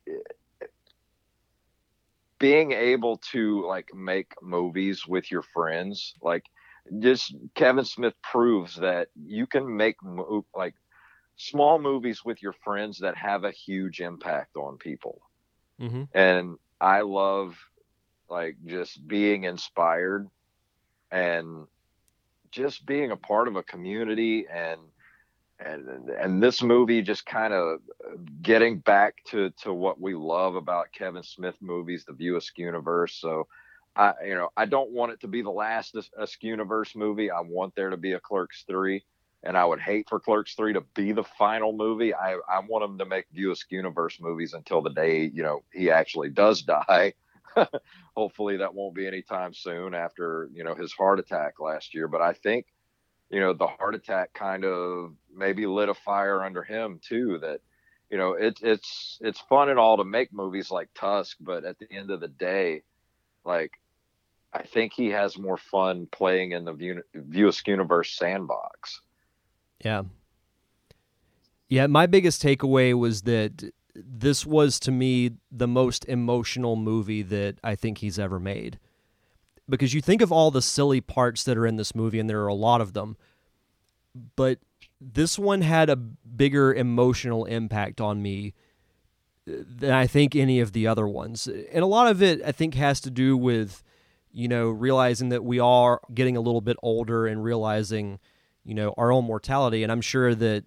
being 2.38 2.72
able 2.72 3.18
to 3.32 3.66
like 3.66 3.94
make 3.94 4.32
movies 4.42 5.06
with 5.06 5.30
your 5.30 5.42
friends, 5.42 6.14
like 6.22 6.44
just 6.98 7.34
Kevin 7.54 7.84
Smith 7.84 8.14
proves 8.22 8.76
that 8.76 9.08
you 9.14 9.46
can 9.46 9.76
make 9.76 9.96
mo- 10.02 10.44
like 10.54 10.74
small 11.36 11.78
movies 11.78 12.24
with 12.24 12.42
your 12.42 12.54
friends 12.64 12.98
that 12.98 13.16
have 13.16 13.44
a 13.44 13.50
huge 13.50 14.00
impact 14.00 14.56
on 14.56 14.76
people. 14.78 15.20
Mm-hmm. 15.80 16.04
And 16.14 16.56
I 16.80 17.02
love 17.02 17.56
like 18.30 18.56
just 18.66 19.06
being 19.06 19.44
inspired 19.44 20.28
and 21.10 21.66
just 22.50 22.86
being 22.86 23.10
a 23.10 23.16
part 23.16 23.48
of 23.48 23.56
a 23.56 23.62
community 23.62 24.46
and 24.52 24.80
and 25.58 26.08
and 26.08 26.42
this 26.42 26.62
movie 26.62 27.02
just 27.02 27.26
kind 27.26 27.52
of 27.52 27.80
getting 28.42 28.78
back 28.78 29.16
to 29.26 29.50
to 29.62 29.72
what 29.72 30.00
we 30.00 30.14
love 30.14 30.54
about 30.54 30.92
Kevin 30.92 31.22
Smith 31.22 31.56
movies, 31.60 32.04
the 32.06 32.14
View 32.14 32.34
Askewniverse. 32.34 33.20
So 33.20 33.46
I 33.94 34.14
you 34.24 34.34
know 34.34 34.48
I 34.56 34.64
don't 34.64 34.90
want 34.90 35.12
it 35.12 35.20
to 35.20 35.28
be 35.28 35.42
the 35.42 35.50
last 35.50 35.94
As- 35.96 36.10
Askewniverse 36.18 36.96
movie. 36.96 37.30
I 37.30 37.40
want 37.40 37.74
there 37.74 37.90
to 37.90 37.96
be 37.98 38.12
a 38.12 38.20
Clerks 38.20 38.64
three, 38.66 39.04
and 39.42 39.56
I 39.56 39.64
would 39.64 39.80
hate 39.80 40.08
for 40.08 40.18
Clerks 40.18 40.54
three 40.54 40.72
to 40.72 40.80
be 40.94 41.12
the 41.12 41.24
final 41.24 41.72
movie. 41.72 42.14
I 42.14 42.38
I 42.48 42.60
want 42.66 42.84
him 42.84 42.98
to 42.98 43.04
make 43.04 43.26
View 43.32 43.50
Askewniverse 43.50 44.20
movies 44.20 44.54
until 44.54 44.80
the 44.80 44.90
day 44.90 45.30
you 45.34 45.42
know 45.42 45.62
he 45.72 45.90
actually 45.90 46.30
does 46.30 46.62
die. 46.88 47.12
Hopefully 48.16 48.56
that 48.58 48.74
won't 48.74 48.94
be 48.94 49.06
anytime 49.06 49.54
soon 49.54 49.94
after 49.94 50.48
you 50.52 50.64
know 50.64 50.74
his 50.74 50.92
heart 50.92 51.18
attack 51.18 51.60
last 51.60 51.94
year. 51.94 52.08
But 52.08 52.20
I 52.20 52.32
think 52.32 52.66
you 53.30 53.40
know 53.40 53.52
the 53.52 53.66
heart 53.66 53.94
attack 53.94 54.32
kind 54.34 54.64
of 54.64 55.14
maybe 55.34 55.66
lit 55.66 55.88
a 55.88 55.94
fire 55.94 56.42
under 56.44 56.62
him 56.62 57.00
too 57.02 57.38
that 57.40 57.60
you 58.10 58.18
know 58.18 58.32
it's 58.32 58.60
it's 58.62 59.18
it's 59.20 59.40
fun 59.40 59.70
and 59.70 59.78
all 59.78 59.96
to 59.96 60.04
make 60.04 60.32
movies 60.32 60.70
like 60.70 60.88
tusk 60.94 61.36
but 61.40 61.64
at 61.64 61.78
the 61.78 61.90
end 61.92 62.10
of 62.10 62.20
the 62.20 62.28
day 62.28 62.82
like 63.44 63.72
i 64.52 64.62
think 64.62 64.92
he 64.92 65.08
has 65.08 65.38
more 65.38 65.56
fun 65.56 66.06
playing 66.10 66.52
in 66.52 66.64
the 66.64 66.72
view 66.72 67.52
universe 67.66 68.16
sandbox 68.16 69.00
Yeah. 69.84 70.02
Yeah, 71.68 71.86
my 71.86 72.06
biggest 72.06 72.42
takeaway 72.42 72.98
was 72.98 73.22
that 73.22 73.72
this 73.94 74.46
was 74.46 74.78
to 74.80 74.90
me 74.90 75.32
the 75.50 75.68
most 75.68 76.04
emotional 76.06 76.76
movie 76.76 77.22
that 77.22 77.56
I 77.62 77.74
think 77.74 77.98
he's 77.98 78.18
ever 78.18 78.38
made. 78.38 78.78
Because 79.68 79.94
you 79.94 80.00
think 80.00 80.20
of 80.20 80.32
all 80.32 80.50
the 80.50 80.62
silly 80.62 81.00
parts 81.00 81.44
that 81.44 81.56
are 81.56 81.66
in 81.66 81.76
this 81.76 81.94
movie, 81.94 82.18
and 82.18 82.28
there 82.28 82.42
are 82.42 82.48
a 82.48 82.54
lot 82.54 82.80
of 82.80 82.92
them, 82.92 83.16
but 84.34 84.58
this 85.00 85.38
one 85.38 85.62
had 85.62 85.88
a 85.88 85.96
bigger 85.96 86.74
emotional 86.74 87.44
impact 87.44 88.00
on 88.00 88.20
me 88.20 88.52
uh, 89.48 89.62
than 89.64 89.92
I 89.92 90.06
think 90.06 90.34
any 90.34 90.60
of 90.60 90.72
the 90.72 90.86
other 90.86 91.06
ones. 91.06 91.46
And 91.46 91.82
a 91.82 91.86
lot 91.86 92.08
of 92.08 92.20
it, 92.22 92.42
I 92.44 92.52
think, 92.52 92.74
has 92.74 93.00
to 93.02 93.10
do 93.10 93.36
with, 93.36 93.82
you 94.32 94.48
know, 94.48 94.68
realizing 94.68 95.28
that 95.28 95.44
we 95.44 95.60
are 95.60 96.00
getting 96.12 96.36
a 96.36 96.40
little 96.40 96.60
bit 96.60 96.76
older 96.82 97.26
and 97.26 97.44
realizing, 97.44 98.18
you 98.64 98.74
know, 98.74 98.92
our 98.96 99.12
own 99.12 99.24
mortality. 99.24 99.82
And 99.82 99.92
I'm 99.92 100.00
sure 100.00 100.34
that, 100.34 100.64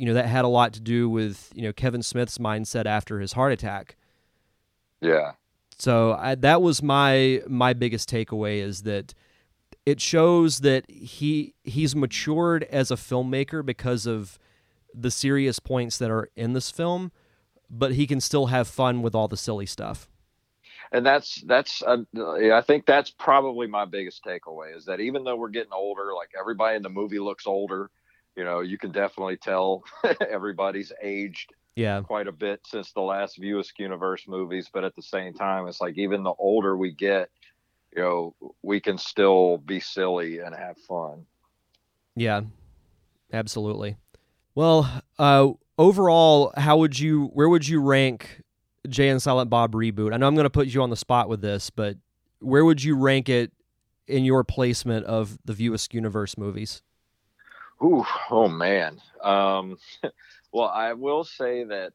you 0.00 0.06
know, 0.06 0.14
that 0.14 0.26
had 0.26 0.46
a 0.46 0.48
lot 0.48 0.72
to 0.74 0.80
do 0.80 1.10
with, 1.10 1.52
you 1.54 1.62
know, 1.62 1.74
Kevin 1.74 2.02
Smith's 2.02 2.38
mindset 2.38 2.86
after 2.86 3.20
his 3.20 3.34
heart 3.34 3.52
attack. 3.52 3.96
yeah 5.02 5.32
So 5.78 6.14
I, 6.14 6.36
that 6.36 6.62
was 6.62 6.82
my 6.82 7.42
my 7.48 7.74
biggest 7.74 8.10
takeaway 8.10 8.60
is 8.62 8.82
that 8.84 9.14
it 9.86 10.00
shows 10.00 10.60
that 10.60 10.90
he 10.90 11.54
he's 11.64 11.96
matured 11.96 12.64
as 12.64 12.90
a 12.90 12.96
filmmaker 12.96 13.64
because 13.66 14.06
of 14.06 14.38
the 14.94 15.10
serious 15.10 15.58
points 15.60 15.98
that 15.98 16.10
are 16.10 16.30
in 16.36 16.54
this 16.54 16.70
film, 16.70 17.12
but 17.70 17.94
he 17.94 18.06
can 18.06 18.20
still 18.20 18.46
have 18.46 18.68
fun 18.68 19.02
with 19.02 19.14
all 19.14 19.28
the 19.28 19.36
silly 19.36 19.66
stuff. 19.66 20.08
And 20.92 21.06
that's 21.06 21.42
that's 21.46 21.82
uh, 21.82 21.98
I 22.16 22.62
think 22.62 22.86
that's 22.86 23.10
probably 23.10 23.68
my 23.68 23.84
biggest 23.84 24.24
takeaway 24.24 24.76
is 24.76 24.86
that 24.86 25.00
even 25.00 25.24
though 25.24 25.36
we're 25.36 25.50
getting 25.50 25.72
older, 25.72 26.14
like 26.14 26.30
everybody 26.38 26.76
in 26.76 26.82
the 26.82 26.90
movie 26.90 27.20
looks 27.20 27.46
older, 27.46 27.90
you 28.36 28.44
know, 28.44 28.60
you 28.60 28.78
can 28.78 28.92
definitely 28.92 29.36
tell 29.36 29.82
everybody's 30.30 30.92
aged 31.02 31.52
yeah 31.76 32.00
quite 32.02 32.26
a 32.26 32.32
bit 32.32 32.60
since 32.66 32.92
the 32.92 33.00
last 33.00 33.38
View 33.38 33.56
Askewniverse 33.56 34.28
movies. 34.28 34.68
But 34.72 34.84
at 34.84 34.94
the 34.96 35.02
same 35.02 35.34
time, 35.34 35.66
it's 35.66 35.80
like 35.80 35.96
even 35.96 36.22
the 36.22 36.34
older 36.38 36.76
we 36.76 36.92
get, 36.92 37.30
you 37.94 38.02
know, 38.02 38.34
we 38.62 38.80
can 38.80 38.98
still 38.98 39.58
be 39.58 39.80
silly 39.80 40.38
and 40.38 40.54
have 40.54 40.76
fun. 40.88 41.26
Yeah, 42.16 42.42
absolutely. 43.32 43.96
Well, 44.54 45.02
uh, 45.18 45.50
overall, 45.78 46.52
how 46.56 46.78
would 46.78 46.98
you? 46.98 47.26
Where 47.26 47.48
would 47.48 47.66
you 47.66 47.80
rank 47.80 48.42
Jay 48.88 49.08
and 49.08 49.22
Silent 49.22 49.50
Bob 49.50 49.72
reboot? 49.72 50.12
I 50.12 50.16
know 50.16 50.26
I'm 50.26 50.34
going 50.34 50.44
to 50.44 50.50
put 50.50 50.68
you 50.68 50.82
on 50.82 50.90
the 50.90 50.96
spot 50.96 51.28
with 51.28 51.40
this, 51.40 51.70
but 51.70 51.96
where 52.40 52.64
would 52.64 52.82
you 52.82 52.96
rank 52.96 53.28
it 53.28 53.52
in 54.06 54.24
your 54.24 54.44
placement 54.44 55.06
of 55.06 55.38
the 55.44 55.52
View 55.52 55.72
Askewniverse 55.72 56.36
movies? 56.36 56.82
Ooh, 57.82 58.04
oh 58.30 58.48
man. 58.48 59.00
Um, 59.22 59.78
well, 60.52 60.68
I 60.68 60.92
will 60.92 61.24
say 61.24 61.64
that 61.64 61.92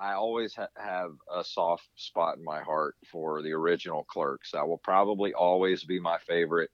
I 0.00 0.14
always 0.14 0.54
ha- 0.54 0.68
have 0.76 1.12
a 1.32 1.44
soft 1.44 1.88
spot 1.96 2.38
in 2.38 2.44
my 2.44 2.60
heart 2.60 2.96
for 3.10 3.42
the 3.42 3.52
original 3.52 4.04
Clerks. 4.04 4.52
That 4.52 4.66
will 4.68 4.78
probably 4.78 5.34
always 5.34 5.84
be 5.84 6.00
my 6.00 6.18
favorite 6.26 6.70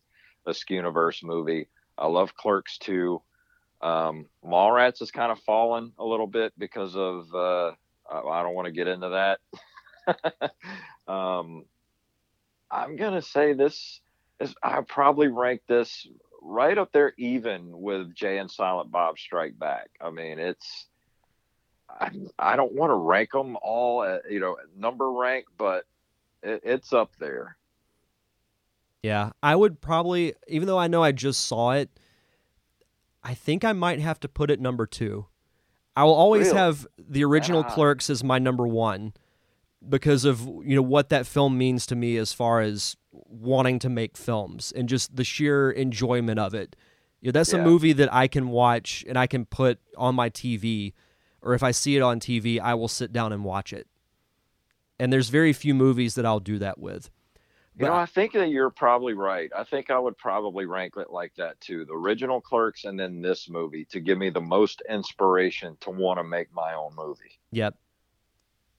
Askewniverse 0.47 1.23
movie. 1.23 1.69
I 1.99 2.07
love 2.07 2.35
Clerks 2.37 2.79
too. 2.79 3.23
Um, 3.83 4.27
Mallrats 4.45 5.01
has 5.01 5.11
kind 5.11 5.31
of 5.31 5.39
fallen 5.41 5.93
a 5.99 6.05
little 6.05 6.27
bit 6.27 6.53
because 6.59 6.97
of 6.97 7.35
uh, 7.35 7.73
I 8.11 8.43
don't 8.43 8.55
want 8.55 8.67
to 8.67 8.73
get 8.73 8.89
into 8.89 9.11
that. 9.11 10.53
um, 11.13 11.65
I'm 12.71 12.97
gonna 12.97 13.23
say 13.23 13.53
this 13.53 14.01
is 14.41 14.55
I 14.63 14.81
probably 14.81 15.29
rank 15.29 15.63
this 15.69 16.07
right 16.45 16.77
up 16.77 16.93
there 16.93 17.15
even 17.17 17.81
with 17.81 18.15
Jay 18.15 18.39
and 18.39 18.51
Silent 18.51 18.91
Bob 18.91 19.19
Strike 19.19 19.59
Back. 19.59 19.91
I 20.01 20.11
mean, 20.11 20.39
it's 20.39 20.87
I, 21.89 22.11
I 22.39 22.57
don't 22.57 22.73
want 22.73 22.91
to 22.91 22.95
rank 22.95 23.31
them 23.33 23.57
all, 23.63 24.03
at, 24.05 24.31
you 24.31 24.41
know, 24.41 24.57
number 24.77 25.11
rank, 25.11 25.47
but 25.57 25.85
it, 26.43 26.61
it's 26.65 26.93
up 26.93 27.13
there. 27.19 27.57
Yeah, 29.03 29.31
I 29.43 29.55
would 29.55 29.81
probably, 29.81 30.35
even 30.49 30.67
though 30.67 30.79
I 30.79 30.87
know 30.89 31.03
I 31.03 31.13
just 31.13 31.47
saw 31.47 31.73
it, 31.73 31.91
I 33.23 33.35
think 33.35 33.65
I 33.65 33.73
might 33.73 34.01
have 34.01 34.19
to 34.21 34.29
put 34.29 34.51
it 34.51 34.61
number 34.61 34.87
two. 34.87 35.27
I 35.97 36.05
will 36.05 36.15
always 36.15 36.47
Really? 36.49 36.59
have 36.59 36.87
the 36.99 37.25
original 37.25 37.63
Yeah. 37.63 37.71
Clerks 37.71 38.11
as 38.11 38.25
my 38.25 38.39
number 38.39 38.67
one 38.67 39.13
because 39.89 40.25
of 40.25 40.41
you 40.41 40.77
know 40.77 40.83
what 40.83 41.09
that 41.11 41.27
film 41.27 41.59
means 41.59 41.87
to 41.87 41.97
me 41.97 42.17
as 42.17 42.33
far 42.33 42.61
as 42.61 42.97
wanting 43.13 43.79
to 43.81 43.89
make 43.89 44.17
films 44.17 44.73
and 44.75 44.89
just 44.89 45.15
the 45.17 45.25
sheer 45.25 45.71
enjoyment 45.71 46.39
of 46.39 46.55
it. 46.55 46.77
You 47.21 47.29
know, 47.29 47.33
that's 47.33 47.55
a 47.55 47.59
movie 47.59 47.95
that 47.95 48.13
I 48.13 48.29
can 48.29 48.49
watch 48.49 49.03
and 49.09 49.19
I 49.19 49.27
can 49.27 49.47
put 49.47 49.79
on 49.97 50.15
my 50.15 50.29
TV, 50.29 50.93
or 51.41 51.55
if 51.55 51.63
I 51.63 51.71
see 51.71 51.97
it 51.97 52.03
on 52.03 52.21
TV, 52.21 52.61
I 52.61 52.75
will 52.75 52.89
sit 52.89 53.15
down 53.15 53.33
and 53.33 53.45
watch 53.45 53.73
it. 53.73 53.87
And 54.99 55.11
there's 55.11 55.31
very 55.31 55.55
few 55.55 55.75
movies 55.75 56.17
that 56.17 56.27
I'll 56.27 56.41
do 56.41 56.59
that 56.59 56.79
with. 56.79 57.11
You 57.77 57.87
know, 57.87 57.95
I 57.95 58.07
think 58.07 58.35
that 58.35 58.51
you're 58.51 58.71
probably 58.71 59.15
right. 59.15 59.51
I 59.57 59.65
think 59.65 59.91
I 59.91 59.99
would 59.99 60.17
probably 60.17 60.65
rank 60.65 60.95
it 60.97 61.11
like 61.11 61.35
that 61.37 61.61
too. 61.61 61.85
The 61.85 61.95
original 61.95 62.41
Clerks 62.41 62.85
and 62.85 63.01
then 63.01 63.21
this 63.21 63.49
movie 63.49 63.85
to 63.87 64.01
give 64.01 64.17
me 64.17 64.31
the 64.31 64.41
most 64.41 64.83
inspiration 64.89 65.77
to 65.81 65.91
want 65.91 66.19
to 66.19 66.25
make 66.25 66.53
my 66.55 66.75
own 66.75 66.95
movie. 66.95 67.41
Yep. 67.51 67.75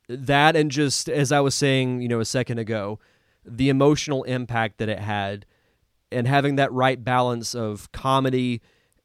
That 0.08 0.56
and 0.56 0.70
just 0.70 1.10
as 1.10 1.32
I 1.32 1.40
was 1.40 1.56
saying, 1.56 2.02
you 2.02 2.08
know, 2.08 2.20
a 2.20 2.26
second 2.26 2.60
ago, 2.60 3.00
the 3.44 3.70
emotional 3.70 4.24
impact 4.24 4.78
that 4.78 4.90
it 4.90 5.00
had 5.00 5.46
and 6.12 6.28
having 6.28 6.56
that 6.56 6.72
right 6.72 7.04
balance 7.04 7.56
of 7.56 7.92
comedy 7.92 8.62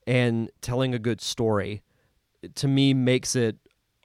and 0.07 0.51
telling 0.61 0.95
a 0.95 0.99
good 0.99 1.21
story 1.21 1.83
to 2.55 2.69
me 2.69 2.95
makes 2.95 3.37
it 3.37 3.57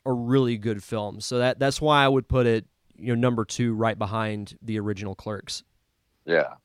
a 0.06 0.14
really 0.14 0.58
good 0.58 0.84
film. 0.84 1.20
So 1.20 1.40
that 1.40 1.60
that's 1.60 1.82
why 1.82 2.04
I 2.04 2.08
would 2.08 2.28
put 2.28 2.46
it, 2.46 2.66
you 2.96 3.08
know, 3.08 3.20
number 3.20 3.46
2 3.46 3.74
right 3.74 3.98
behind 3.98 4.58
the 4.62 4.80
original 4.80 5.16
Clerks. 5.16 5.64
Yeah. 6.26 6.56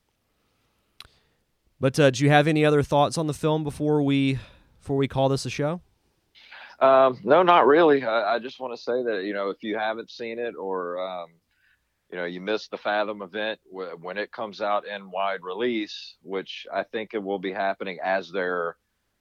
But 1.79 1.99
uh, 1.99 2.11
do 2.11 2.23
you 2.23 2.29
have 2.29 2.47
any 2.47 2.63
other 2.63 2.83
thoughts 2.83 3.17
on 3.17 3.27
the 3.27 3.33
film 3.33 3.63
before 3.63 4.03
we 4.03 4.39
before 4.79 4.97
we 4.97 5.07
call 5.07 5.29
this 5.29 5.45
a 5.45 5.49
show? 5.49 5.81
Um, 6.81 7.19
no, 7.23 7.43
not 7.43 7.67
really. 7.67 8.03
I, 8.03 8.35
I 8.35 8.39
just 8.39 8.59
want 8.59 8.75
to 8.75 8.81
say 8.81 9.03
that 9.03 9.23
you 9.23 9.33
know 9.33 9.49
if 9.49 9.61
you 9.63 9.77
haven't 9.77 10.09
seen 10.09 10.39
it 10.39 10.55
or 10.55 10.99
um, 10.99 11.27
you 12.11 12.17
know 12.17 12.25
you 12.25 12.41
missed 12.41 12.71
the 12.71 12.77
Fathom 12.77 13.21
event 13.21 13.59
w- 13.71 13.95
when 14.01 14.17
it 14.17 14.31
comes 14.31 14.61
out 14.61 14.87
in 14.87 15.11
wide 15.11 15.43
release, 15.43 16.15
which 16.23 16.65
I 16.73 16.83
think 16.83 17.13
it 17.13 17.21
will 17.21 17.37
be 17.39 17.51
happening 17.53 17.99
as 18.03 18.31
they're 18.31 18.77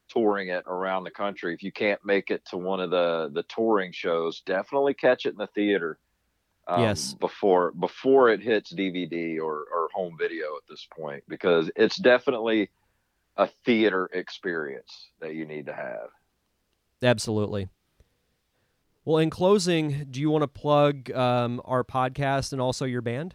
touring 0.09 0.49
it 0.49 0.65
around 0.67 1.05
the 1.05 1.11
country. 1.11 1.53
If 1.53 1.63
you 1.63 1.71
can't 1.71 2.05
make 2.05 2.31
it 2.31 2.43
to 2.47 2.57
one 2.57 2.81
of 2.81 2.91
the 2.91 3.31
the 3.33 3.43
touring 3.45 3.93
shows, 3.93 4.41
definitely 4.41 4.95
catch 4.95 5.27
it 5.27 5.31
in 5.33 5.37
the 5.39 5.47
theater. 5.49 5.99
Um, 6.67 6.81
Yes. 6.81 7.15
Before 7.21 7.73
before 7.73 8.31
it 8.31 8.41
hits 8.41 8.73
DVD 8.73 9.39
or 9.39 9.67
or 9.71 9.89
home 9.93 10.17
video 10.19 10.57
at 10.57 10.67
this 10.69 10.87
point, 10.97 11.25
because 11.29 11.71
it's 11.77 11.97
definitely 11.97 12.71
a 13.37 13.49
theater 13.67 14.09
experience 14.15 15.11
that 15.21 15.35
you 15.35 15.45
need 15.45 15.67
to 15.67 15.75
have. 15.75 16.09
Absolutely. 17.03 17.69
Well, 19.05 19.19
in 19.19 19.31
closing, 19.31 20.07
do 20.11 20.21
you 20.21 20.31
want 20.31 20.43
to 20.43 20.49
plug 20.49 21.11
um, 21.13 21.61
our 21.65 21.83
podcast 21.83 22.53
and 22.53 22.61
also 22.61 22.85
your 22.85 23.01
band? 23.01 23.35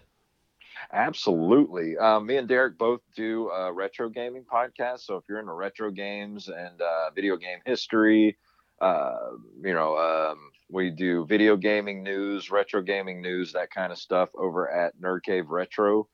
Absolutely. 0.94 1.98
Um, 1.98 2.28
me 2.28 2.38
and 2.38 2.48
Derek 2.48 2.78
both 2.78 3.02
do 3.16 3.50
a 3.50 3.74
retro 3.74 4.10
gaming 4.10 4.44
podcast. 4.44 5.00
So 5.00 5.16
if 5.16 5.24
you're 5.28 5.40
into 5.40 5.54
retro 5.54 5.90
games 5.90 6.48
and 6.50 6.82
uh, 6.82 7.10
video 7.16 7.38
game 7.38 7.60
history, 7.66 8.38
uh, 8.80 9.32
you 9.64 9.74
know, 9.74 9.98
um, 9.98 10.52
we 10.70 10.92
do 10.92 11.26
video 11.26 11.56
gaming 11.56 12.04
news, 12.04 12.52
retro 12.52 12.82
gaming 12.82 13.22
news, 13.22 13.54
that 13.54 13.72
kind 13.72 13.92
of 13.92 13.98
stuff 13.98 14.30
over 14.36 14.70
at 14.70 15.00
Nerd 15.00 15.24
Cave 15.24 15.50
Retro 15.50 16.08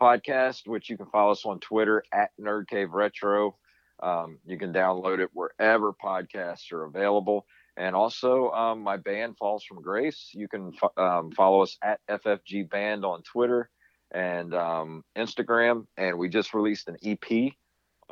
podcast, 0.00 0.66
which 0.66 0.90
you 0.90 0.96
can 0.96 1.06
follow 1.06 1.32
us 1.32 1.44
on 1.44 1.60
Twitter 1.60 2.02
at 2.12 2.30
Nerd 2.40 2.68
Cave 2.68 2.92
Retro. 2.92 3.56
Um, 4.02 4.38
you 4.44 4.58
can 4.58 4.72
download 4.72 5.20
it 5.20 5.30
wherever 5.32 5.92
podcasts 5.92 6.72
are 6.72 6.84
available. 6.84 7.46
And 7.76 7.94
also, 7.94 8.50
um, 8.50 8.82
my 8.82 8.96
band 8.96 9.36
Falls 9.36 9.64
from 9.64 9.82
Grace. 9.82 10.30
You 10.32 10.48
can 10.48 10.72
um, 10.96 11.30
follow 11.32 11.62
us 11.62 11.76
at 11.82 12.00
FFG 12.08 12.70
Band 12.70 13.04
on 13.04 13.22
Twitter 13.22 13.68
and 14.10 14.54
um, 14.54 15.04
Instagram. 15.16 15.86
And 15.96 16.18
we 16.18 16.28
just 16.28 16.54
released 16.54 16.88
an 16.88 16.96
EP 17.04 17.52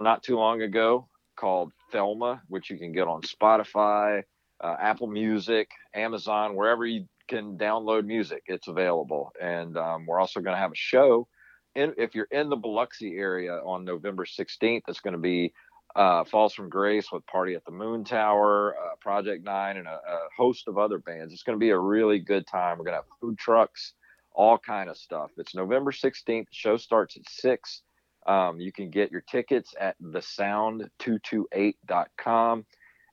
not 0.01 0.23
too 0.23 0.37
long 0.37 0.63
ago 0.63 1.09
called 1.37 1.73
Thelma, 1.93 2.43
which 2.49 2.71
you 2.71 2.79
can 2.79 2.93
get 2.93 3.09
on 3.09 3.23
Spotify, 3.23 4.23
uh, 4.63 4.77
Apple 4.81 5.07
Music, 5.07 5.71
Amazon, 5.95 6.55
wherever 6.55 6.87
you 6.87 7.07
can 7.29 7.57
download 7.57 8.05
music, 8.05 8.43
it's 8.47 8.69
available. 8.69 9.33
And 9.41 9.77
um, 9.77 10.07
we're 10.07 10.21
also 10.21 10.41
going 10.41 10.55
to 10.55 10.61
have 10.61 10.73
a 10.73 10.77
show. 10.77 11.27
In, 11.75 11.95
if 11.97 12.15
you're 12.15 12.29
in 12.31 12.51
the 12.51 12.57
Biloxi 12.57 13.17
area 13.17 13.55
on 13.55 13.85
November 13.85 14.25
16th, 14.25 14.83
it's 14.87 15.01
going 15.01 15.13
to 15.13 15.19
be 15.19 15.53
uh, 15.97 16.25
Falls 16.25 16.55
from 16.55 16.69
Grace 16.69 17.11
with 17.13 17.25
Party 17.27 17.55
at 17.55 17.65
the 17.65 17.71
Moon 17.71 18.03
Tower, 18.05 18.75
uh, 18.77 18.97
Project 19.01 19.45
Nine, 19.45 19.77
and 19.77 19.87
a, 19.87 19.93
a 19.93 20.19
host 20.37 20.67
of 20.67 20.77
other 20.79 20.99
bands. 20.99 21.33
It's 21.33 21.45
going 21.45 21.57
to 21.59 21.65
be 21.65 21.71
a 21.71 21.79
really 21.79 22.19
good 22.19 22.47
time. 22.47 22.79
We're 22.79 22.85
going 22.85 22.97
to 22.97 23.03
have 23.03 23.19
food 23.21 23.39
trucks, 23.39 23.93
all 24.33 24.59
kind 24.59 24.91
of 24.91 24.97
stuff. 24.97 25.31
It's 25.37 25.55
November 25.55 25.93
16th. 25.93 26.25
The 26.27 26.47
show 26.51 26.77
starts 26.77 27.17
at 27.17 27.29
6. 27.29 27.83
Um, 28.27 28.59
you 28.59 28.73
can 28.73 28.91
get 28.91 29.13
your 29.13 29.21
tickets 29.21 29.75
at 29.79 29.95
thesound228.com. 30.03 32.67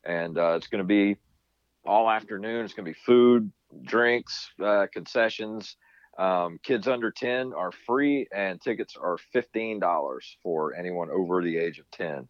And 0.03 0.37
uh, 0.37 0.53
it's 0.55 0.67
going 0.67 0.79
to 0.79 0.87
be 0.87 1.17
all 1.85 2.09
afternoon. 2.09 2.65
It's 2.65 2.73
going 2.73 2.85
to 2.85 2.91
be 2.91 2.97
food, 3.05 3.51
drinks, 3.83 4.49
uh, 4.63 4.87
concessions. 4.91 5.75
Um, 6.17 6.59
kids 6.63 6.87
under 6.87 7.11
10 7.11 7.53
are 7.53 7.71
free, 7.71 8.27
and 8.35 8.59
tickets 8.59 8.97
are 8.99 9.17
$15 9.33 10.19
for 10.43 10.75
anyone 10.75 11.09
over 11.09 11.41
the 11.41 11.57
age 11.57 11.79
of 11.79 11.89
10. 11.91 12.27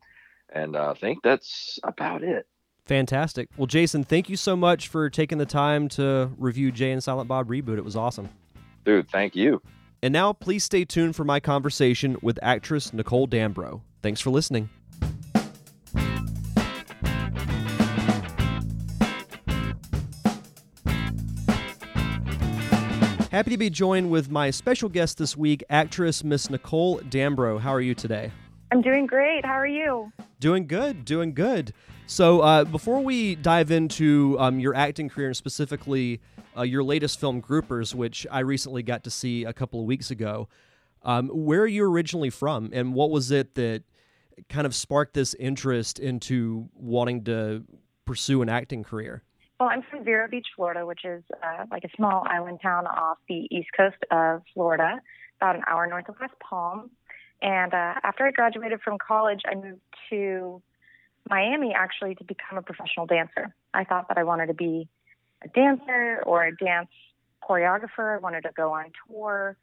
And 0.52 0.76
uh, 0.76 0.92
I 0.92 1.00
think 1.00 1.20
that's 1.24 1.80
about 1.84 2.24
it. 2.24 2.46
Fantastic. 2.86 3.48
Well, 3.58 3.68
Jason, 3.68 4.04
thank 4.04 4.30
you 4.30 4.36
so 4.36 4.56
much 4.56 4.88
for 4.88 5.10
taking 5.10 5.38
the 5.38 5.46
time 5.46 5.88
to 5.90 6.32
review 6.38 6.72
Jay 6.72 6.92
and 6.92 7.04
Silent 7.04 7.28
Bob 7.28 7.48
Reboot. 7.48 7.78
It 7.78 7.86
was 7.86 7.96
awesome. 7.96 8.30
Dude, 8.84 9.10
thank 9.10 9.36
you. 9.36 9.62
And 10.04 10.12
now, 10.12 10.34
please 10.34 10.64
stay 10.64 10.84
tuned 10.84 11.16
for 11.16 11.24
my 11.24 11.40
conversation 11.40 12.18
with 12.22 12.40
actress 12.42 12.92
Nicole 12.92 13.28
Dambro. 13.28 13.82
Thanks 14.02 14.20
for 14.20 14.32
listening. 14.32 14.70
Happy 23.32 23.52
to 23.52 23.58
be 23.58 23.70
joined 23.70 24.12
with 24.12 24.30
my 24.30 24.50
special 24.50 24.90
guest 24.90 25.18
this 25.18 25.38
week, 25.38 25.64
actress 25.70 26.22
Miss 26.22 26.50
Nicole 26.50 27.00
Dambro. 27.00 27.62
How 27.62 27.74
are 27.74 27.80
you 27.80 27.96
today? 27.96 28.32
I'm 28.72 28.82
doing 28.82 29.06
great. 29.06 29.46
How 29.46 29.54
are 29.54 29.68
you? 29.68 30.14
Doing 30.40 30.66
good, 30.66 31.04
doing 31.04 31.34
good. 31.34 31.74
So, 32.08 32.40
uh, 32.40 32.64
before 32.64 33.02
we 33.02 33.36
dive 33.36 33.70
into 33.70 34.38
um, 34.40 34.60
your 34.60 34.74
acting 34.74 35.10
career 35.10 35.28
and 35.28 35.36
specifically 35.36 36.22
uh, 36.58 36.62
your 36.62 36.82
latest 36.82 37.20
film, 37.20 37.42
Groupers, 37.42 37.94
which 37.94 38.26
I 38.32 38.40
recently 38.40 38.82
got 38.82 39.04
to 39.04 39.10
see 39.12 39.44
a 39.44 39.52
couple 39.52 39.82
of 39.82 39.86
weeks 39.86 40.10
ago, 40.10 40.48
um, 41.04 41.28
where 41.30 41.62
are 41.62 41.68
you 41.68 41.84
originally 41.84 42.30
from, 42.30 42.70
and 42.72 42.94
what 42.94 43.12
was 43.12 43.30
it 43.30 43.56
that 43.56 43.84
kind 44.48 44.66
of 44.66 44.74
sparked 44.74 45.14
this 45.16 45.34
interest 45.34 46.00
into 46.00 46.70
wanting 46.74 47.26
to 47.26 47.66
pursue 48.06 48.42
an 48.42 48.48
acting 48.48 48.84
career? 48.84 49.24
Well, 49.60 49.70
I'm 49.70 49.84
from 49.90 50.06
Vero 50.06 50.28
Beach, 50.30 50.48
Florida, 50.56 50.86
which 50.86 51.04
is 51.04 51.24
uh, 51.44 51.66
like 51.70 51.84
a 51.84 51.90
small 51.96 52.24
island 52.26 52.60
town 52.62 52.88
off 52.88 53.18
the 53.28 53.48
east 53.52 53.70
coast 53.76 53.98
of 54.12 54.42
Florida, 54.54 55.02
about 55.42 55.56
an 55.56 55.64
hour 55.68 55.88
north 55.88 56.08
of 56.08 56.16
West 56.22 56.34
Palm. 56.40 56.90
And 57.42 57.74
uh, 57.74 57.96
after 58.04 58.26
I 58.26 58.32
graduated 58.32 58.82
from 58.82 58.98
college, 58.98 59.42
I 59.50 59.56
moved 59.56 59.82
to 60.10 60.62
Miami 61.30 61.74
actually 61.76 62.16
to 62.16 62.24
become 62.24 62.58
a 62.58 62.62
professional 62.62 63.06
dancer. 63.06 63.54
I 63.74 63.84
thought 63.84 64.08
that 64.10 64.18
I 64.18 64.24
wanted 64.24 64.48
to 64.48 64.54
be 64.54 64.88
a 65.44 65.48
dancer 65.48 66.22
or 66.26 66.46
a 66.46 66.56
dance 66.56 66.90
choreographer. 67.48 68.16
I 68.16 68.20
wanted 68.20 68.42
to 68.42 68.52
go 68.56 68.74
on 68.74 68.86
tour. 69.08 69.58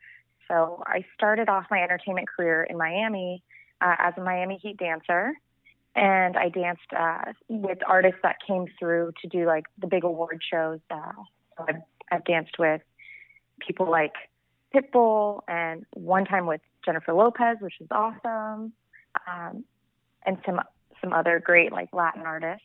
So 0.49 0.83
I 0.87 1.05
started 1.15 1.49
off 1.49 1.67
my 1.71 1.83
entertainment 1.83 2.29
career 2.29 2.65
in 2.65 2.77
Miami 2.77 3.43
uh, 3.81 3.95
as 3.99 4.15
a 4.17 4.21
Miami 4.21 4.59
Heat 4.61 4.79
dancer. 4.79 5.33
And 5.95 6.37
I 6.37 6.49
danced 6.49 6.93
uh, 6.97 7.33
with 7.49 7.79
artists 7.87 8.21
that 8.23 8.37
came 8.47 8.67
through 8.79 9.13
to 9.23 9.29
do 9.29 9.47
like 9.47 9.65
the 9.79 9.87
big 9.87 10.05
award 10.05 10.41
shows. 10.49 10.81
Uh, 10.91 11.13
I've, 11.59 11.83
I've 12.11 12.25
danced 12.25 12.59
with 12.59 12.83
people 13.61 13.91
like 13.91 14.15
Pitbull 14.75 15.43
and 15.49 15.85
one 15.95 16.25
time 16.25 16.47
with 16.47 16.61
Jennifer 16.85 17.13
Lopez, 17.13 17.57
which 17.61 17.75
was 17.81 17.89
awesome, 17.91 18.73
um, 19.27 19.65
and 20.25 20.39
some 20.45 20.61
some 21.01 21.13
other 21.13 21.39
great 21.39 21.73
like 21.73 21.89
Latin 21.93 22.23
artists. 22.23 22.65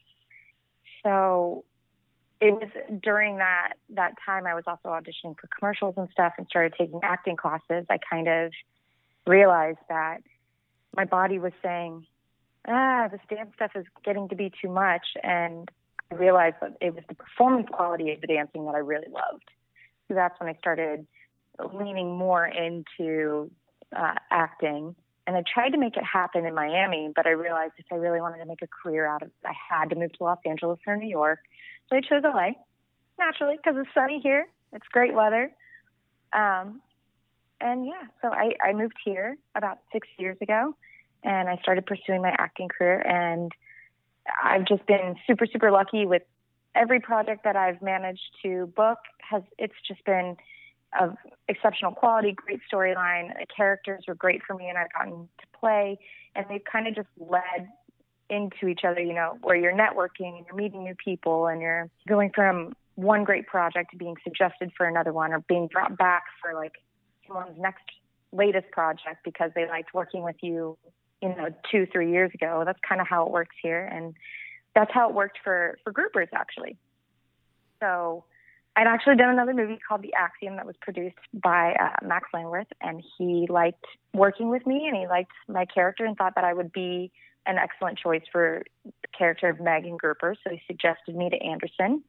So 1.03 1.65
it 2.41 2.51
was 2.51 2.69
during 3.01 3.37
that 3.37 3.73
that 3.89 4.15
time 4.25 4.45
I 4.45 4.53
was 4.53 4.63
also 4.67 4.89
auditioning 4.89 5.35
for 5.39 5.47
commercials 5.57 5.95
and 5.97 6.09
stuff 6.11 6.33
and 6.37 6.47
started 6.47 6.73
taking 6.77 6.99
acting 7.03 7.37
classes. 7.37 7.85
I 7.89 7.97
kind 8.09 8.27
of 8.27 8.51
realized 9.25 9.79
that 9.89 10.17
my 10.95 11.05
body 11.05 11.39
was 11.39 11.53
saying, 11.61 12.05
"Ah, 12.67 13.07
this 13.09 13.21
dance 13.29 13.53
stuff 13.55 13.71
is 13.75 13.85
getting 14.03 14.27
to 14.29 14.35
be 14.35 14.51
too 14.61 14.69
much," 14.69 15.05
and 15.23 15.69
I 16.11 16.15
realized 16.15 16.57
that 16.61 16.77
it 16.81 16.93
was 16.93 17.03
the 17.07 17.15
performance 17.15 17.69
quality 17.71 18.11
of 18.11 18.21
the 18.21 18.27
dancing 18.27 18.65
that 18.65 18.75
I 18.75 18.79
really 18.79 19.09
loved. 19.09 19.49
So 20.07 20.15
that's 20.15 20.37
when 20.39 20.49
I 20.49 20.53
started 20.55 21.07
leaning 21.73 22.17
more 22.17 22.45
into 22.45 23.51
uh, 23.95 24.15
acting. 24.31 24.95
And 25.25 25.37
I 25.37 25.43
tried 25.51 25.69
to 25.69 25.77
make 25.77 25.95
it 25.95 26.03
happen 26.03 26.45
in 26.45 26.53
Miami, 26.53 27.11
but 27.15 27.25
I 27.25 27.31
realized 27.31 27.73
if 27.77 27.85
I 27.91 27.95
really 27.95 28.19
wanted 28.19 28.39
to 28.39 28.45
make 28.45 28.61
a 28.61 28.67
career 28.67 29.05
out 29.05 29.21
of 29.21 29.29
it, 29.29 29.33
I 29.45 29.53
had 29.69 29.89
to 29.91 29.95
move 29.95 30.11
to 30.13 30.23
Los 30.23 30.39
Angeles 30.45 30.79
or 30.85 30.97
New 30.97 31.07
York. 31.07 31.39
So 31.89 31.95
I 31.95 32.01
chose 32.01 32.23
LA, 32.23 32.51
naturally, 33.17 33.55
because 33.57 33.75
it's 33.79 33.89
sunny 33.93 34.19
here. 34.21 34.47
It's 34.73 34.85
great 34.91 35.13
weather. 35.13 35.51
Um, 36.33 36.81
and 37.61 37.85
yeah, 37.85 38.03
so 38.21 38.29
I, 38.29 38.53
I 38.61 38.73
moved 38.73 38.95
here 39.05 39.37
about 39.55 39.79
six 39.93 40.07
years 40.17 40.37
ago, 40.41 40.75
and 41.23 41.47
I 41.47 41.57
started 41.57 41.85
pursuing 41.85 42.21
my 42.21 42.35
acting 42.37 42.67
career. 42.67 42.99
And 42.99 43.51
I've 44.43 44.65
just 44.65 44.85
been 44.85 45.15
super, 45.25 45.45
super 45.45 45.71
lucky 45.71 46.05
with 46.05 46.23
every 46.75 46.99
project 46.99 47.45
that 47.45 47.55
I've 47.55 47.81
managed 47.81 48.35
to 48.43 48.67
book. 48.75 48.97
Has 49.19 49.43
it's 49.57 49.75
just 49.87 50.03
been 50.03 50.35
of 50.99 51.15
exceptional 51.47 51.91
quality, 51.91 52.33
great 52.33 52.61
storyline. 52.71 53.37
The 53.37 53.45
characters 53.55 54.05
were 54.07 54.15
great 54.15 54.41
for 54.45 54.55
me, 54.55 54.69
and 54.69 54.77
I've 54.77 54.91
gotten 54.93 55.29
to 55.39 55.59
play, 55.59 55.99
and 56.35 56.45
they've 56.49 56.63
kind 56.63 56.87
of 56.87 56.95
just 56.95 57.09
led 57.17 57.69
into 58.29 58.67
each 58.67 58.81
other. 58.87 59.01
You 59.01 59.13
know, 59.13 59.37
where 59.41 59.55
you're 59.55 59.73
networking 59.73 60.37
and 60.37 60.45
you're 60.45 60.55
meeting 60.55 60.83
new 60.83 60.95
people, 60.95 61.47
and 61.47 61.61
you're 61.61 61.89
going 62.07 62.31
from 62.33 62.73
one 62.95 63.23
great 63.23 63.47
project 63.47 63.91
to 63.91 63.97
being 63.97 64.15
suggested 64.23 64.71
for 64.77 64.85
another 64.85 65.13
one, 65.13 65.33
or 65.33 65.39
being 65.39 65.67
brought 65.67 65.97
back 65.97 66.23
for 66.41 66.53
like 66.53 66.73
someone's 67.27 67.59
next 67.59 67.83
latest 68.31 68.69
project 68.71 69.17
because 69.23 69.51
they 69.55 69.67
liked 69.67 69.93
working 69.93 70.23
with 70.23 70.37
you, 70.41 70.77
you 71.21 71.29
know, 71.29 71.49
two 71.71 71.85
three 71.91 72.11
years 72.11 72.31
ago. 72.33 72.63
That's 72.65 72.79
kind 72.87 73.01
of 73.01 73.07
how 73.07 73.25
it 73.25 73.31
works 73.31 73.55
here, 73.61 73.85
and 73.85 74.13
that's 74.75 74.91
how 74.93 75.09
it 75.09 75.15
worked 75.15 75.39
for 75.43 75.77
for 75.83 75.93
groupers 75.93 76.29
actually. 76.33 76.77
So 77.79 78.25
I'd 78.75 78.87
actually 78.87 79.15
done 79.17 79.29
another 79.29 79.53
movie 79.53 79.77
called 79.87 80.01
The 80.01 80.13
Axiom 80.13 80.55
that 80.55 80.65
was 80.65 80.75
produced 80.81 81.17
by 81.33 81.73
uh, 81.73 82.05
Max 82.05 82.29
Langworth, 82.33 82.67
and 82.81 83.03
he 83.17 83.45
liked 83.47 83.85
working 84.13 84.49
with 84.49 84.65
me 84.65 84.87
and 84.87 84.97
he 84.97 85.07
liked 85.07 85.31
my 85.47 85.65
character 85.65 86.05
and 86.05 86.17
thought 86.17 86.33
that 86.35 86.43
I 86.43 86.53
would 86.53 86.71
be 86.71 87.11
an 87.45 87.57
excellent 87.57 87.99
choice 87.99 88.23
for 88.31 88.63
the 88.85 89.07
character 89.15 89.49
of 89.49 89.59
Megan 89.59 89.97
Grouper. 89.97 90.35
So 90.43 90.49
he 90.49 90.61
suggested 90.65 91.15
me 91.15 91.29
to 91.29 91.37
Anderson, 91.37 92.03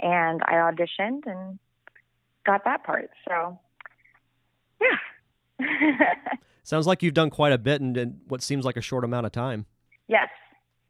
and 0.00 0.42
I 0.44 0.54
auditioned 0.54 1.26
and 1.26 1.58
got 2.44 2.64
that 2.64 2.84
part. 2.84 3.10
So, 3.26 3.58
yeah. 4.80 5.66
Sounds 6.62 6.86
like 6.86 7.02
you've 7.02 7.14
done 7.14 7.30
quite 7.30 7.52
a 7.52 7.58
bit 7.58 7.80
in, 7.80 7.96
in 7.96 8.20
what 8.28 8.42
seems 8.42 8.64
like 8.64 8.76
a 8.76 8.82
short 8.82 9.04
amount 9.04 9.26
of 9.26 9.32
time. 9.32 9.64
Yes, 10.06 10.28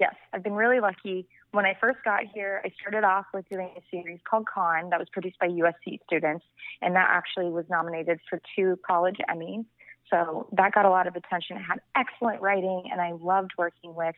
yes. 0.00 0.14
I've 0.32 0.42
been 0.42 0.54
really 0.54 0.80
lucky 0.80 1.28
when 1.52 1.64
I 1.64 1.76
first 1.80 1.98
got 2.04 2.20
here, 2.32 2.62
I 2.64 2.70
started 2.80 3.04
off 3.04 3.26
with 3.34 3.48
doing 3.48 3.70
a 3.76 3.80
series 3.90 4.20
called 4.28 4.46
Con 4.46 4.90
that 4.90 4.98
was 4.98 5.08
produced 5.08 5.38
by 5.38 5.48
USC 5.48 5.98
students, 6.04 6.44
and 6.80 6.94
that 6.94 7.08
actually 7.10 7.50
was 7.50 7.64
nominated 7.68 8.20
for 8.28 8.40
two 8.56 8.78
college 8.86 9.16
Emmys. 9.28 9.64
So 10.10 10.48
that 10.52 10.72
got 10.72 10.84
a 10.84 10.90
lot 10.90 11.06
of 11.06 11.16
attention. 11.16 11.56
It 11.56 11.62
had 11.62 11.80
excellent 11.96 12.40
writing, 12.40 12.84
and 12.90 13.00
I 13.00 13.12
loved 13.12 13.52
working 13.56 13.94
with, 13.94 14.14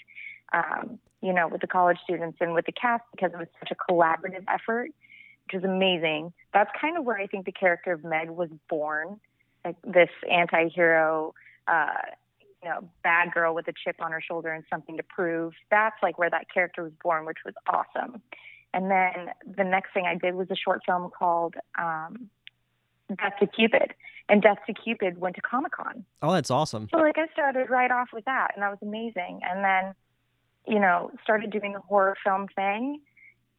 um, 0.52 0.98
you 1.20 1.32
know, 1.32 1.48
with 1.48 1.60
the 1.60 1.66
college 1.66 1.98
students 2.04 2.38
and 2.40 2.54
with 2.54 2.66
the 2.66 2.72
cast 2.72 3.04
because 3.12 3.32
it 3.32 3.38
was 3.38 3.48
such 3.60 3.70
a 3.70 3.92
collaborative 3.92 4.44
effort, 4.48 4.90
which 5.46 5.54
is 5.54 5.64
amazing. 5.64 6.32
That's 6.52 6.70
kind 6.80 6.96
of 6.96 7.04
where 7.04 7.18
I 7.18 7.26
think 7.26 7.46
the 7.46 7.52
character 7.52 7.92
of 7.92 8.04
Meg 8.04 8.30
was 8.30 8.48
born, 8.68 9.20
like 9.64 9.76
this 9.84 10.10
anti-hero. 10.30 11.34
Uh, 11.66 11.86
you 12.62 12.68
know, 12.68 12.88
bad 13.02 13.32
girl 13.32 13.54
with 13.54 13.66
a 13.68 13.72
chip 13.72 13.96
on 14.00 14.12
her 14.12 14.20
shoulder 14.20 14.52
and 14.52 14.64
something 14.70 14.96
to 14.96 15.02
prove. 15.02 15.52
That's 15.70 15.96
like 16.02 16.18
where 16.18 16.30
that 16.30 16.46
character 16.52 16.84
was 16.84 16.92
born, 17.02 17.26
which 17.26 17.38
was 17.44 17.54
awesome. 17.66 18.22
And 18.74 18.90
then 18.90 19.30
the 19.56 19.64
next 19.64 19.92
thing 19.92 20.06
I 20.06 20.14
did 20.14 20.34
was 20.34 20.48
a 20.50 20.56
short 20.56 20.82
film 20.86 21.10
called 21.16 21.54
um, 21.78 22.30
Death 23.08 23.34
to 23.40 23.46
Cupid. 23.46 23.94
And 24.28 24.40
Death 24.40 24.58
to 24.66 24.72
Cupid 24.72 25.18
went 25.18 25.34
to 25.36 25.42
Comic 25.42 25.72
Con. 25.72 26.04
Oh, 26.22 26.32
that's 26.32 26.50
awesome. 26.50 26.88
So 26.90 26.98
like 26.98 27.18
I 27.18 27.26
started 27.32 27.68
right 27.68 27.90
off 27.90 28.08
with 28.12 28.24
that 28.24 28.52
and 28.54 28.62
that 28.62 28.70
was 28.70 28.78
amazing. 28.80 29.40
And 29.42 29.64
then, 29.64 29.94
you 30.66 30.80
know, 30.80 31.10
started 31.22 31.50
doing 31.50 31.72
the 31.72 31.80
horror 31.80 32.16
film 32.24 32.46
thing. 32.54 33.00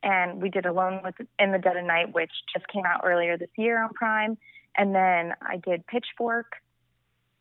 And 0.01 0.41
we 0.41 0.49
did 0.49 0.65
Alone 0.65 1.01
with 1.03 1.15
in 1.39 1.51
the 1.51 1.59
Dead 1.59 1.77
of 1.77 1.85
Night, 1.85 2.13
which 2.13 2.31
just 2.53 2.67
came 2.67 2.85
out 2.85 3.01
earlier 3.03 3.37
this 3.37 3.49
year 3.57 3.81
on 3.83 3.89
Prime. 3.93 4.37
And 4.75 4.95
then 4.95 5.33
I 5.41 5.57
did 5.57 5.85
Pitchfork, 5.85 6.53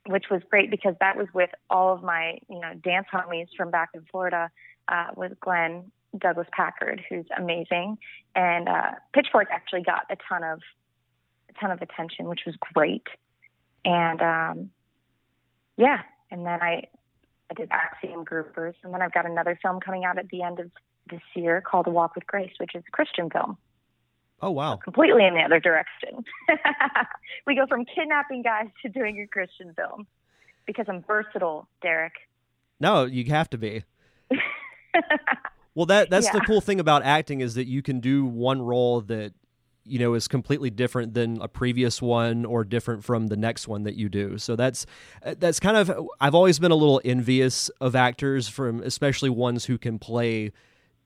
which 0.06 0.24
was 0.30 0.42
great 0.50 0.70
because 0.70 0.94
that 1.00 1.16
was 1.16 1.28
with 1.32 1.50
all 1.70 1.94
of 1.94 2.02
my, 2.02 2.38
you 2.48 2.60
know, 2.60 2.74
dance 2.74 3.06
homies 3.12 3.48
from 3.56 3.70
back 3.70 3.90
in 3.94 4.04
Florida, 4.10 4.50
uh, 4.88 5.08
with 5.16 5.38
Glenn 5.40 5.90
Douglas 6.16 6.48
Packard, 6.52 7.02
who's 7.08 7.26
amazing. 7.36 7.98
And 8.34 8.68
uh, 8.68 8.92
Pitchfork 9.14 9.48
actually 9.50 9.82
got 9.82 10.06
a 10.10 10.16
ton 10.28 10.42
of 10.44 10.60
a 11.48 11.60
ton 11.60 11.70
of 11.70 11.82
attention, 11.82 12.28
which 12.28 12.42
was 12.46 12.56
great. 12.74 13.06
And 13.84 14.20
um, 14.20 14.70
yeah, 15.76 16.02
and 16.30 16.46
then 16.46 16.60
I 16.62 16.84
I 17.50 17.54
did 17.54 17.70
Axiom 17.70 18.24
Groupers, 18.24 18.74
and 18.82 18.92
then 18.92 19.02
I've 19.02 19.12
got 19.12 19.26
another 19.26 19.58
film 19.60 19.80
coming 19.80 20.04
out 20.04 20.18
at 20.18 20.28
the 20.28 20.42
end 20.42 20.58
of 20.58 20.70
this 21.10 21.20
year 21.34 21.60
called 21.60 21.86
Walk 21.86 22.14
with 22.14 22.26
Grace, 22.26 22.52
which 22.58 22.74
is 22.74 22.82
a 22.86 22.90
Christian 22.90 23.30
film. 23.30 23.58
Oh 24.42 24.50
wow! 24.50 24.76
Completely 24.76 25.24
in 25.24 25.34
the 25.34 25.40
other 25.40 25.60
direction. 25.60 26.24
we 27.46 27.54
go 27.54 27.66
from 27.66 27.84
kidnapping 27.84 28.42
guys 28.42 28.66
to 28.82 28.88
doing 28.88 29.20
a 29.20 29.26
Christian 29.28 29.72
film 29.74 30.06
because 30.66 30.86
I'm 30.88 31.02
versatile, 31.02 31.68
Derek. 31.80 32.14
No, 32.80 33.04
you 33.04 33.24
have 33.26 33.48
to 33.50 33.58
be. 33.58 33.84
well, 35.76 35.86
that 35.86 36.10
that's 36.10 36.26
yeah. 36.26 36.32
the 36.32 36.40
cool 36.40 36.60
thing 36.60 36.80
about 36.80 37.04
acting 37.04 37.40
is 37.40 37.54
that 37.54 37.66
you 37.66 37.82
can 37.82 38.00
do 38.00 38.24
one 38.24 38.60
role 38.60 39.00
that 39.02 39.32
you 39.84 40.00
know 40.00 40.14
is 40.14 40.26
completely 40.26 40.70
different 40.70 41.14
than 41.14 41.40
a 41.40 41.46
previous 41.46 42.02
one 42.02 42.44
or 42.44 42.64
different 42.64 43.04
from 43.04 43.28
the 43.28 43.36
next 43.36 43.68
one 43.68 43.84
that 43.84 43.94
you 43.94 44.08
do. 44.08 44.38
So 44.38 44.56
that's 44.56 44.86
that's 45.38 45.60
kind 45.60 45.76
of 45.76 46.08
I've 46.20 46.34
always 46.34 46.58
been 46.58 46.72
a 46.72 46.76
little 46.76 47.00
envious 47.04 47.68
of 47.80 47.94
actors 47.94 48.48
from 48.48 48.82
especially 48.82 49.30
ones 49.30 49.66
who 49.66 49.78
can 49.78 50.00
play 50.00 50.50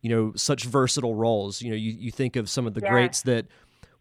you 0.06 0.14
know 0.14 0.32
such 0.36 0.62
versatile 0.62 1.16
roles. 1.16 1.60
You 1.60 1.70
know 1.70 1.76
you, 1.76 1.90
you 1.90 2.12
think 2.12 2.36
of 2.36 2.48
some 2.48 2.64
of 2.64 2.74
the 2.74 2.80
yeah. 2.80 2.90
greats 2.90 3.22
that 3.22 3.46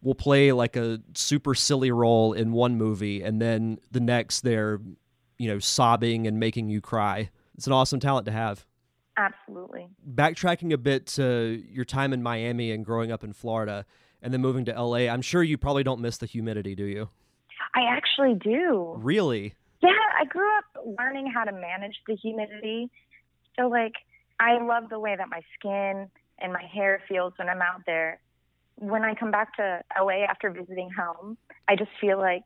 will 0.02 0.14
play 0.14 0.52
like 0.52 0.76
a 0.76 1.00
super 1.14 1.52
silly 1.52 1.90
role 1.90 2.32
in 2.32 2.52
one 2.52 2.76
movie 2.76 3.22
and 3.22 3.42
then 3.42 3.80
the 3.90 3.98
next 3.98 4.42
they're 4.42 4.80
you 5.36 5.48
know 5.48 5.58
sobbing 5.58 6.28
and 6.28 6.38
making 6.38 6.68
you 6.68 6.80
cry. 6.80 7.28
It's 7.56 7.66
an 7.66 7.72
awesome 7.72 7.98
talent 7.98 8.24
to 8.26 8.30
have. 8.30 8.64
Absolutely. 9.16 9.88
Backtracking 10.08 10.72
a 10.72 10.78
bit 10.78 11.06
to 11.08 11.60
your 11.68 11.84
time 11.84 12.12
in 12.12 12.22
miami 12.22 12.70
and 12.70 12.84
growing 12.84 13.10
up 13.10 13.24
in 13.24 13.32
florida 13.32 13.84
and 14.22 14.32
then 14.32 14.40
moving 14.40 14.64
to 14.66 14.80
la 14.80 14.98
i'm 14.98 15.22
sure 15.22 15.42
you 15.42 15.58
probably 15.58 15.82
don't 15.82 16.00
miss 16.00 16.18
the 16.18 16.26
humidity 16.26 16.76
do 16.76 16.84
you? 16.84 17.08
I 17.74 17.80
actually 17.90 18.34
do. 18.34 18.94
Really? 18.98 19.56
Yeah 19.82 19.90
i 20.20 20.24
grew 20.24 20.56
up 20.56 20.86
learning 21.00 21.32
how 21.34 21.42
to 21.42 21.52
manage 21.52 21.96
the 22.06 22.14
humidity. 22.14 22.92
So 23.58 23.66
like 23.66 23.94
I 24.38 24.58
love 24.62 24.88
the 24.88 24.98
way 24.98 25.16
that 25.16 25.28
my 25.28 25.40
skin 25.58 26.08
and 26.38 26.52
my 26.52 26.62
hair 26.62 27.02
feels 27.08 27.32
when 27.36 27.48
I'm 27.48 27.62
out 27.62 27.82
there. 27.86 28.20
When 28.78 29.04
I 29.04 29.14
come 29.14 29.30
back 29.30 29.56
to 29.56 29.82
LA 29.98 30.24
after 30.28 30.50
visiting 30.50 30.90
home, 30.90 31.38
I 31.66 31.76
just 31.76 31.90
feel 32.00 32.18
like 32.18 32.44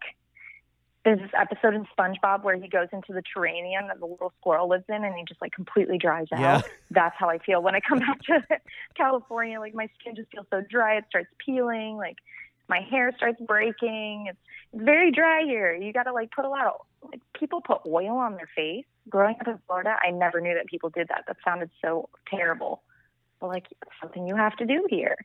there's 1.05 1.19
this 1.19 1.31
episode 1.37 1.75
in 1.75 1.87
SpongeBob 1.99 2.45
where 2.45 2.57
he 2.57 2.69
goes 2.69 2.89
into 2.93 3.13
the 3.13 3.23
terrarium 3.23 3.89
that 3.89 4.01
the 4.01 4.07
little 4.07 4.33
squirrel 4.39 4.69
lives 4.69 4.85
in 4.89 5.03
and 5.03 5.15
he 5.17 5.25
just 5.27 5.41
like 5.41 5.53
completely 5.53 5.97
dries 5.97 6.27
out. 6.33 6.41
Yeah. 6.41 6.61
That's 6.91 7.15
how 7.19 7.31
I 7.31 7.39
feel 7.39 7.63
when 7.63 7.75
I 7.75 7.81
come 7.81 7.99
back 7.99 8.21
to 8.23 8.45
California. 8.97 9.59
Like 9.59 9.75
my 9.75 9.89
skin 9.99 10.15
just 10.15 10.31
feels 10.31 10.47
so 10.51 10.63
dry. 10.69 10.99
It 10.99 11.05
starts 11.09 11.31
peeling. 11.45 11.97
Like 11.97 12.17
my 12.69 12.81
hair 12.81 13.13
starts 13.17 13.41
breaking. 13.41 14.27
It's, 14.29 14.39
it's 14.73 14.85
very 14.85 15.11
dry 15.11 15.43
here. 15.45 15.75
You 15.75 15.93
got 15.93 16.05
to 16.05 16.13
like 16.13 16.31
put 16.33 16.45
a 16.45 16.51
lot 16.51 16.67
of 16.67 16.75
like 17.03 17.21
people 17.39 17.61
put 17.61 17.81
oil 17.87 18.17
on 18.17 18.37
their 18.37 18.49
face. 18.55 18.85
Growing 19.09 19.37
up 19.41 19.49
in 19.49 19.59
Florida, 19.67 19.97
I 20.07 20.11
never 20.11 20.41
knew 20.41 20.55
that 20.55 20.67
people 20.67 20.91
did 20.91 21.09
that. 21.09 21.25
That 21.27 21.37
sounded 21.45 21.71
so 21.83 22.09
terrible. 22.29 22.83
But 23.41 23.49
like 23.49 23.67
something 24.01 24.27
you 24.27 24.37
have 24.37 24.57
to 24.57 24.67
do 24.67 24.87
here. 24.89 25.17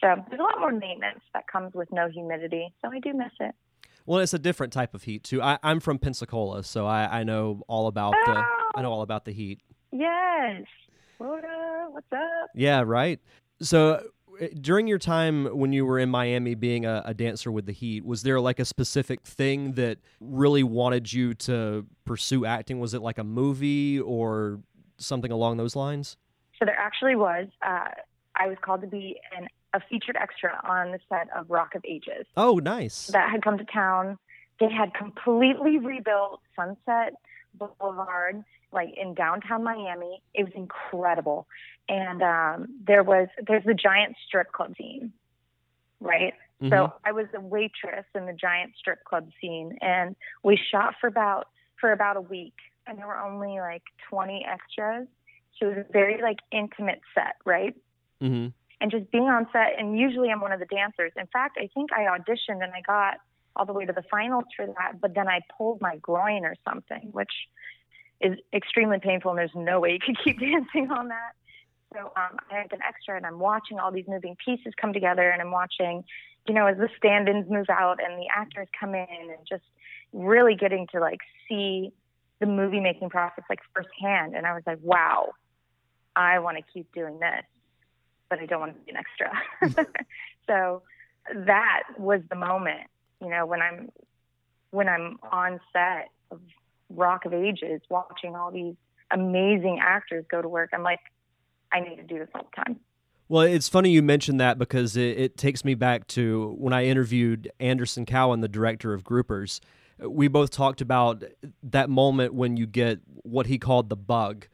So 0.00 0.16
there's 0.28 0.40
a 0.40 0.42
lot 0.42 0.58
more 0.58 0.72
maintenance 0.72 1.20
that 1.32 1.46
comes 1.46 1.74
with 1.74 1.92
no 1.92 2.08
humidity. 2.08 2.72
So 2.82 2.90
I 2.92 2.98
do 2.98 3.12
miss 3.12 3.32
it. 3.40 3.54
Well, 4.04 4.18
it's 4.18 4.34
a 4.34 4.38
different 4.38 4.72
type 4.72 4.94
of 4.94 5.04
heat 5.04 5.22
too. 5.22 5.40
I, 5.40 5.58
I'm 5.62 5.78
from 5.78 5.98
Pensacola, 5.98 6.64
so 6.64 6.86
I, 6.86 7.20
I 7.20 7.22
know 7.22 7.62
all 7.68 7.86
about 7.86 8.14
the 8.24 8.44
I 8.74 8.82
know 8.82 8.90
all 8.90 9.02
about 9.02 9.24
the 9.24 9.32
heat. 9.32 9.60
Yes. 9.92 10.64
Florida, 11.18 11.86
what's 11.90 12.12
up? 12.12 12.50
Yeah, 12.54 12.82
right. 12.84 13.20
So 13.60 14.02
during 14.60 14.86
your 14.86 14.98
time 14.98 15.46
when 15.56 15.72
you 15.72 15.84
were 15.86 15.98
in 15.98 16.08
Miami 16.10 16.54
being 16.54 16.84
a, 16.86 17.02
a 17.04 17.14
dancer 17.14 17.50
with 17.52 17.66
the 17.66 17.72
Heat, 17.72 18.04
was 18.04 18.22
there 18.22 18.40
like 18.40 18.58
a 18.58 18.64
specific 18.64 19.22
thing 19.22 19.72
that 19.72 19.98
really 20.20 20.62
wanted 20.62 21.12
you 21.12 21.34
to 21.34 21.86
pursue 22.04 22.44
acting? 22.44 22.80
Was 22.80 22.94
it 22.94 23.02
like 23.02 23.18
a 23.18 23.24
movie 23.24 24.00
or 24.00 24.60
something 24.98 25.30
along 25.32 25.56
those 25.56 25.76
lines? 25.76 26.16
So 26.58 26.64
there 26.64 26.78
actually 26.78 27.16
was. 27.16 27.48
Uh, 27.66 27.88
I 28.36 28.46
was 28.46 28.56
called 28.62 28.80
to 28.82 28.86
be 28.86 29.18
an, 29.36 29.48
a 29.74 29.80
featured 29.90 30.16
extra 30.20 30.58
on 30.68 30.92
the 30.92 30.98
set 31.08 31.28
of 31.36 31.50
Rock 31.50 31.74
of 31.74 31.82
Ages 31.86 32.26
Oh, 32.36 32.60
nice. 32.62 33.08
that 33.08 33.30
had 33.30 33.42
come 33.42 33.58
to 33.58 33.64
town. 33.64 34.18
They 34.60 34.70
had 34.70 34.94
completely 34.94 35.78
rebuilt 35.78 36.40
Sunset 36.54 37.14
Boulevard, 37.58 38.44
like 38.72 38.90
in 38.96 39.14
downtown 39.14 39.64
Miami. 39.64 40.22
It 40.34 40.44
was 40.44 40.52
incredible, 40.54 41.46
and 41.88 42.22
um, 42.22 42.66
there 42.86 43.02
was 43.02 43.28
there's 43.46 43.64
the 43.64 43.74
giant 43.74 44.16
strip 44.26 44.52
club 44.52 44.74
scene, 44.76 45.12
right? 46.00 46.34
Mhm. 46.62 46.70
So 46.70 46.92
I 47.04 47.12
was 47.12 47.26
a 47.34 47.40
waitress 47.40 48.06
in 48.14 48.26
the 48.26 48.32
giant 48.32 48.72
strip 48.76 49.04
club 49.04 49.28
scene, 49.40 49.78
and 49.80 50.16
we 50.42 50.56
shot 50.56 50.94
for 51.00 51.06
about 51.06 51.48
for 51.80 51.92
about 51.92 52.16
a 52.16 52.20
week, 52.20 52.54
and 52.86 52.98
there 52.98 53.06
were 53.06 53.18
only 53.18 53.58
like 53.60 53.82
20 54.08 54.44
extras. 54.48 55.06
So 55.58 55.66
it 55.66 55.76
was 55.76 55.86
a 55.88 55.92
very 55.92 56.22
like 56.22 56.38
intimate 56.50 57.00
set, 57.14 57.36
right? 57.44 57.74
hmm 58.20 58.48
and 58.82 58.90
just 58.90 59.10
being 59.12 59.28
on 59.28 59.46
set. 59.52 59.78
And 59.78 59.96
usually 59.96 60.28
I'm 60.28 60.40
one 60.40 60.50
of 60.50 60.58
the 60.58 60.66
dancers. 60.66 61.12
In 61.16 61.28
fact, 61.28 61.56
I 61.56 61.68
think 61.72 61.90
I 61.92 62.00
auditioned 62.00 62.64
and 62.64 62.72
I 62.74 62.80
got 62.84 63.18
all 63.54 63.64
the 63.64 63.72
way 63.72 63.86
to 63.86 63.92
the 63.92 64.02
finals 64.10 64.44
for 64.56 64.66
that, 64.66 65.00
but 65.00 65.14
then 65.14 65.28
I 65.28 65.40
pulled 65.56 65.80
my 65.80 65.96
groin 65.98 66.44
or 66.44 66.56
something, 66.68 67.10
which 67.12 67.30
is 68.22 68.38
extremely 68.52 68.98
painful. 68.98 69.30
And 69.30 69.38
there's 69.38 69.50
no 69.54 69.80
way 69.80 69.92
you 69.92 69.98
could 69.98 70.16
keep 70.24 70.40
dancing 70.40 70.90
on 70.90 71.08
that. 71.08 71.32
So 71.94 72.00
um, 72.16 72.38
I 72.50 72.58
had 72.58 72.72
an 72.72 72.80
extra, 72.86 73.16
and 73.16 73.26
I'm 73.26 73.38
watching 73.38 73.78
all 73.78 73.92
these 73.92 74.06
moving 74.08 74.36
pieces 74.42 74.72
come 74.80 74.94
together, 74.94 75.28
and 75.28 75.42
I'm 75.42 75.50
watching, 75.50 76.04
you 76.48 76.54
know, 76.54 76.66
as 76.66 76.78
the 76.78 76.88
stand-ins 76.96 77.50
move 77.50 77.66
out 77.68 77.98
and 78.02 78.18
the 78.18 78.26
actors 78.34 78.68
come 78.78 78.94
in, 78.94 79.06
and 79.10 79.46
just 79.46 79.64
really 80.14 80.54
getting 80.54 80.86
to 80.92 81.00
like 81.00 81.20
see 81.48 81.92
the 82.40 82.46
movie 82.46 82.80
making 82.80 83.10
process 83.10 83.44
like 83.50 83.58
firsthand. 83.74 84.34
And 84.34 84.46
I 84.46 84.54
was 84.54 84.62
like, 84.66 84.78
wow, 84.80 85.32
I 86.16 86.38
want 86.38 86.56
to 86.56 86.62
keep 86.72 86.90
doing 86.94 87.20
this 87.20 87.44
but 88.32 88.40
I 88.40 88.46
don't 88.46 88.60
want 88.60 88.74
to 88.74 88.80
be 88.80 88.92
an 88.92 88.96
extra. 88.96 89.84
so 90.46 90.80
that 91.34 91.82
was 91.98 92.22
the 92.30 92.34
moment, 92.34 92.88
you 93.20 93.28
know, 93.28 93.44
when 93.44 93.60
I'm 93.60 93.90
when 94.70 94.88
I'm 94.88 95.18
on 95.30 95.60
set 95.70 96.08
of 96.30 96.40
Rock 96.94 97.24
of 97.24 97.32
Ages, 97.34 97.80
watching 97.88 98.34
all 98.36 98.50
these 98.50 98.74
amazing 99.10 99.78
actors 99.82 100.24
go 100.30 100.40
to 100.42 100.48
work. 100.48 100.70
I'm 100.72 100.82
like, 100.82 101.00
I 101.72 101.80
need 101.80 101.96
to 101.96 102.02
do 102.02 102.18
this 102.18 102.28
all 102.34 102.48
the 102.50 102.62
time. 102.64 102.80
Well, 103.28 103.42
it's 103.42 103.68
funny 103.68 103.90
you 103.90 104.02
mentioned 104.02 104.40
that 104.40 104.58
because 104.58 104.96
it, 104.96 105.18
it 105.18 105.36
takes 105.36 105.64
me 105.64 105.74
back 105.74 106.06
to 106.08 106.54
when 106.58 106.72
I 106.72 106.84
interviewed 106.84 107.50
Anderson 107.60 108.04
Cowan, 108.04 108.40
the 108.40 108.48
director 108.48 108.92
of 108.92 109.04
Groupers. 109.04 109.60
We 109.98 110.28
both 110.28 110.50
talked 110.50 110.80
about 110.80 111.22
that 111.62 111.88
moment 111.88 112.34
when 112.34 112.56
you 112.56 112.66
get 112.66 113.00
what 113.22 113.46
he 113.46 113.58
called 113.58 113.88
the 113.88 113.96
bug 113.96 114.48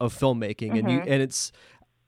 of 0.00 0.12
filmmaking, 0.12 0.76
and 0.78 0.90
you 0.90 0.98
Mhm. 1.00 1.06
and 1.06 1.22
it's 1.22 1.52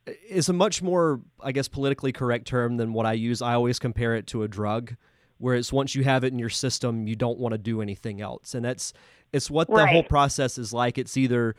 it's 0.07 0.49
a 0.49 0.53
much 0.53 0.83
more, 0.83 1.21
I 1.41 1.51
guess, 1.53 1.67
politically 1.69 2.13
correct 2.13 2.47
term 2.47 2.77
than 2.77 2.93
what 2.93 3.07
I 3.07 3.13
use. 3.13 3.43
I 3.43 3.55
always 3.55 3.79
compare 3.79 4.15
it 4.15 4.27
to 4.29 4.43
a 4.45 4.49
drug, 4.49 4.95
where 5.39 5.55
it's 5.55 5.73
once 5.73 5.95
you 5.95 6.05
have 6.05 6.25
it 6.25 6.33
in 6.33 6.39
your 6.39 6.49
system, 6.49 7.07
you 7.07 7.17
don't 7.17 7.39
want 7.39 7.53
to 7.53 7.59
do 7.59 7.81
anything 7.83 8.21
else, 8.21 8.55
and 8.55 8.65
that's 8.65 8.93
it's 9.37 9.51
what 9.51 9.69
the 9.69 9.87
whole 9.87 10.03
process 10.03 10.59
is 10.59 10.73
like. 10.73 10.99
It's 10.99 11.17
either 11.17 11.55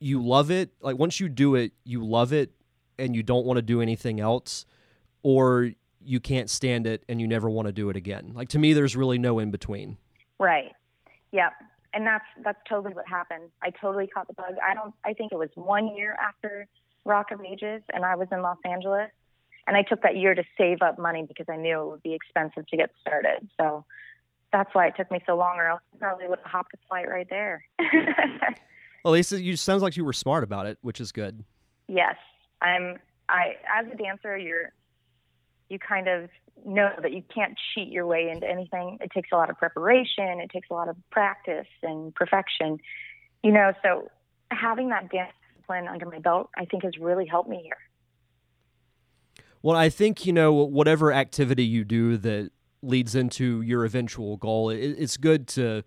you 0.00 0.22
love 0.22 0.50
it, 0.50 0.70
like 0.80 0.98
once 0.98 1.20
you 1.20 1.28
do 1.28 1.54
it, 1.54 1.72
you 1.84 2.04
love 2.04 2.32
it, 2.32 2.50
and 2.98 3.14
you 3.14 3.22
don't 3.22 3.46
want 3.46 3.56
to 3.56 3.62
do 3.62 3.80
anything 3.80 4.20
else, 4.20 4.66
or 5.22 5.70
you 6.00 6.20
can't 6.20 6.50
stand 6.50 6.86
it 6.86 7.02
and 7.08 7.20
you 7.20 7.26
never 7.26 7.48
want 7.48 7.66
to 7.66 7.72
do 7.72 7.88
it 7.88 7.96
again. 7.96 8.32
Like 8.34 8.48
to 8.50 8.58
me, 8.58 8.72
there's 8.72 8.96
really 8.96 9.18
no 9.18 9.38
in 9.38 9.50
between. 9.50 9.96
Right. 10.38 10.72
Yep. 11.32 11.52
And 11.94 12.06
that's 12.06 12.24
that's 12.44 12.58
totally 12.68 12.92
what 12.92 13.08
happened. 13.08 13.50
I 13.62 13.70
totally 13.70 14.06
caught 14.06 14.26
the 14.26 14.34
bug. 14.34 14.56
I 14.62 14.74
don't 14.74 14.92
I 15.04 15.14
think 15.14 15.32
it 15.32 15.38
was 15.38 15.50
one 15.54 15.96
year 15.96 16.16
after 16.20 16.66
Rock 17.04 17.30
of 17.30 17.40
Ages 17.40 17.82
and 17.92 18.04
I 18.04 18.16
was 18.16 18.28
in 18.32 18.42
Los 18.42 18.58
Angeles. 18.64 19.10
And 19.66 19.76
I 19.78 19.82
took 19.82 20.02
that 20.02 20.16
year 20.16 20.34
to 20.34 20.44
save 20.58 20.82
up 20.82 20.98
money 20.98 21.24
because 21.26 21.46
I 21.48 21.56
knew 21.56 21.80
it 21.80 21.90
would 21.90 22.02
be 22.02 22.12
expensive 22.12 22.66
to 22.66 22.76
get 22.76 22.90
started. 23.00 23.48
So 23.58 23.86
that's 24.54 24.72
why 24.72 24.86
it 24.86 24.94
took 24.96 25.10
me 25.10 25.18
so 25.26 25.36
long 25.36 25.56
or 25.56 25.66
else 25.66 25.80
I 25.94 25.98
probably 25.98 26.28
would 26.28 26.38
have 26.38 26.50
hopped 26.50 26.74
a 26.74 26.78
flight 26.88 27.08
right 27.08 27.28
there. 27.28 27.64
Well, 29.04 29.12
Lisa, 29.12 29.38
you 29.38 29.54
sounds 29.54 29.82
like 29.82 29.98
you 29.98 30.04
were 30.06 30.14
smart 30.14 30.44
about 30.44 30.64
it, 30.64 30.78
which 30.80 30.98
is 30.98 31.12
good. 31.12 31.44
yes. 31.88 32.16
I'm 32.62 32.96
I 33.28 33.56
as 33.68 33.84
a 33.92 33.96
dancer 33.96 34.38
you're 34.38 34.72
you 35.68 35.78
kind 35.78 36.08
of 36.08 36.30
know 36.64 36.90
that 37.02 37.12
you 37.12 37.22
can't 37.34 37.58
cheat 37.74 37.88
your 37.88 38.06
way 38.06 38.30
into 38.30 38.48
anything. 38.48 38.96
It 39.02 39.10
takes 39.10 39.28
a 39.30 39.36
lot 39.36 39.50
of 39.50 39.58
preparation, 39.58 40.40
it 40.40 40.50
takes 40.50 40.68
a 40.70 40.72
lot 40.72 40.88
of 40.88 40.96
practice 41.10 41.66
and 41.82 42.14
perfection. 42.14 42.78
You 43.42 43.52
know, 43.52 43.74
so 43.82 44.08
having 44.50 44.88
that 44.88 45.10
dance 45.10 45.32
discipline 45.54 45.86
under 45.86 46.06
my 46.06 46.20
belt 46.20 46.48
I 46.56 46.64
think 46.64 46.84
has 46.84 46.96
really 46.98 47.26
helped 47.26 47.50
me 47.50 47.60
here. 47.62 47.76
Well, 49.62 49.76
I 49.76 49.90
think 49.90 50.24
you 50.24 50.32
know 50.32 50.52
whatever 50.54 51.12
activity 51.12 51.64
you 51.64 51.84
do 51.84 52.16
that 52.16 52.52
leads 52.84 53.14
into 53.14 53.62
your 53.62 53.84
eventual 53.84 54.36
goal, 54.36 54.70
it, 54.70 54.78
it's 54.78 55.16
good 55.16 55.46
to 55.48 55.82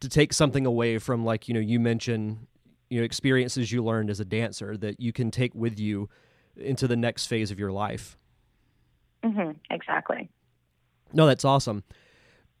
to 0.00 0.08
take 0.08 0.32
something 0.32 0.66
away 0.66 0.98
from 0.98 1.24
like 1.24 1.48
you 1.48 1.54
know 1.54 1.60
you 1.60 1.80
mentioned 1.80 2.46
you 2.90 2.98
know 2.98 3.04
experiences 3.04 3.72
you 3.72 3.82
learned 3.82 4.10
as 4.10 4.20
a 4.20 4.24
dancer 4.24 4.76
that 4.76 5.00
you 5.00 5.12
can 5.12 5.30
take 5.30 5.54
with 5.54 5.78
you 5.78 6.08
into 6.56 6.86
the 6.86 6.96
next 6.96 7.26
phase 7.26 7.50
of 7.50 7.58
your 7.58 7.72
life. 7.72 8.16
Mm-hmm, 9.22 9.52
Exactly. 9.70 10.28
No, 11.12 11.26
that's 11.26 11.44
awesome. 11.44 11.84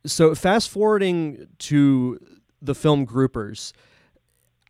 So 0.06 0.34
fast 0.34 0.70
forwarding 0.70 1.48
to 1.58 2.18
the 2.62 2.74
film 2.74 3.06
Groupers, 3.06 3.72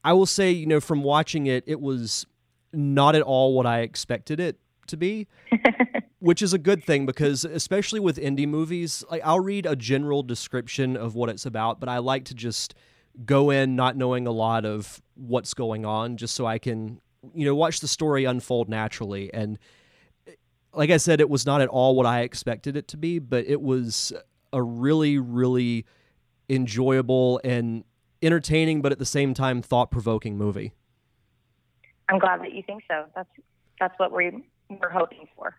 I 0.03 0.13
will 0.13 0.27
say, 0.27 0.51
you 0.51 0.67
know, 0.67 0.81
from 0.81 1.03
watching 1.03 1.47
it, 1.47 1.65
it 1.67 1.81
was 1.81 2.27
not 2.73 3.15
at 3.15 3.23
all 3.23 3.55
what 3.55 3.67
I 3.67 3.81
expected 3.81 4.41
it 4.41 4.59
to 4.89 4.97
be, 4.97 5.27
which 6.25 6.41
is 6.41 6.55
a 6.55 6.59
good 6.59 6.83
thing 6.83 7.05
because 7.05 7.45
especially 7.45 8.01
with 8.01 8.17
indie 8.17 8.49
movies, 8.49 9.05
like 9.11 9.21
I'll 9.23 9.41
read 9.41 9.67
a 9.67 9.77
general 9.77 10.23
description 10.23 10.97
of 10.97 11.15
what 11.15 11.29
it's 11.29 11.45
about, 11.45 11.81
but 11.81 11.89
I 11.91 11.99
like 11.99 12.25
to 12.25 12.35
just 12.35 12.75
go 13.27 13.51
in 13.51 13.77
not 13.77 13.95
knowing 13.95 14.27
a 14.27 14.31
lot 14.31 14.65
of 14.65 15.03
what's 15.17 15.53
going 15.53 15.85
on 15.85 16.17
just 16.17 16.35
so 16.35 16.47
I 16.47 16.59
can, 16.59 16.99
you 17.35 17.45
know, 17.45 17.55
watch 17.55 17.81
the 17.81 17.89
story 17.89 18.25
unfold 18.25 18.71
naturally 18.71 19.33
and 19.35 19.59
like 20.73 20.89
I 20.89 20.97
said, 20.97 21.21
it 21.21 21.29
was 21.29 21.45
not 21.45 21.61
at 21.61 21.69
all 21.69 21.95
what 21.95 22.07
I 22.07 22.23
expected 22.23 22.75
it 22.75 22.89
to 22.89 22.97
be, 22.97 23.19
but 23.19 23.45
it 23.47 23.61
was 23.61 24.11
a 24.51 24.63
really, 24.63 25.19
really 25.19 25.85
enjoyable 26.49 27.39
and 27.45 27.85
entertaining, 28.23 28.81
but 28.81 28.93
at 28.93 28.99
the 28.99 29.05
same 29.05 29.35
time 29.35 29.61
thought 29.61 29.91
provoking 29.91 30.39
movie. 30.39 30.73
I'm 32.09 32.19
glad 32.19 32.41
that 32.41 32.55
you 32.55 32.63
think 32.63 32.83
so. 32.89 33.05
That's 33.15 33.29
that's 33.79 33.99
what 33.99 34.11
we 34.11 34.43
we're 34.71 34.89
hoping 34.89 35.29
for. 35.37 35.55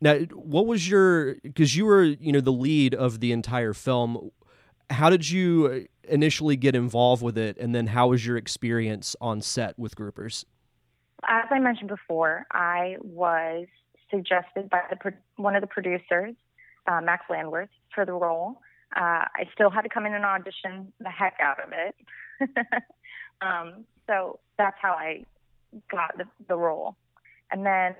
Now, 0.00 0.16
what 0.32 0.66
was 0.66 0.88
your 0.88 1.34
because 1.42 1.76
you 1.76 1.84
were 1.86 2.04
you 2.04 2.32
know 2.32 2.40
the 2.40 2.52
lead 2.52 2.94
of 2.94 3.20
the 3.20 3.32
entire 3.32 3.72
film? 3.72 4.30
How 4.90 5.10
did 5.10 5.28
you 5.28 5.86
initially 6.04 6.56
get 6.56 6.74
involved 6.74 7.22
with 7.22 7.36
it, 7.36 7.58
and 7.58 7.74
then 7.74 7.88
how 7.88 8.08
was 8.08 8.24
your 8.24 8.36
experience 8.36 9.16
on 9.20 9.40
set 9.40 9.78
with 9.78 9.96
groupers? 9.96 10.44
As 11.26 11.46
I 11.50 11.58
mentioned 11.58 11.88
before, 11.88 12.46
I 12.52 12.96
was 13.00 13.66
suggested 14.10 14.70
by 14.70 14.82
the 14.88 15.12
one 15.36 15.56
of 15.56 15.60
the 15.60 15.66
producers, 15.66 16.34
uh, 16.86 17.00
Max 17.00 17.24
Landworth, 17.28 17.68
for 17.94 18.06
the 18.06 18.12
role. 18.12 18.60
Uh, 18.96 19.26
I 19.34 19.44
still 19.52 19.68
had 19.68 19.82
to 19.82 19.88
come 19.88 20.06
in 20.06 20.14
and 20.14 20.24
audition 20.24 20.92
the 21.00 21.10
heck 21.10 21.36
out 21.42 21.58
of 21.62 21.72
it. 21.72 21.94
um, 23.42 23.84
so 24.06 24.38
that's 24.56 24.76
how 24.80 24.92
I 24.92 25.24
got 25.90 26.16
the, 26.16 26.24
the 26.48 26.56
role. 26.56 26.96
And 27.50 27.66
then 27.66 27.94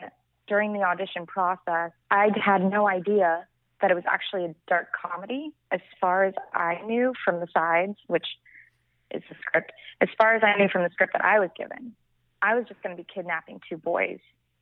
during 0.48 0.72
the 0.72 0.82
audition 0.82 1.26
process, 1.26 1.92
I 2.10 2.30
had 2.44 2.62
no 2.62 2.88
idea 2.88 3.46
that 3.80 3.90
it 3.90 3.94
was 3.94 4.04
actually 4.06 4.44
a 4.44 4.54
dark 4.66 4.88
comedy 4.92 5.52
as 5.70 5.80
far 6.00 6.24
as 6.24 6.34
I 6.52 6.80
knew 6.86 7.12
from 7.24 7.40
the 7.40 7.46
sides, 7.54 7.96
which 8.06 8.26
is 9.10 9.22
the 9.28 9.36
script. 9.40 9.72
As 10.00 10.08
far 10.18 10.34
as 10.34 10.42
I 10.42 10.58
knew 10.58 10.68
from 10.68 10.82
the 10.82 10.90
script 10.90 11.12
that 11.12 11.24
I 11.24 11.38
was 11.38 11.50
given, 11.56 11.94
I 12.42 12.54
was 12.54 12.64
just 12.68 12.82
going 12.82 12.96
to 12.96 13.02
be 13.02 13.06
kidnapping 13.12 13.60
two 13.68 13.76
boys, 13.76 14.18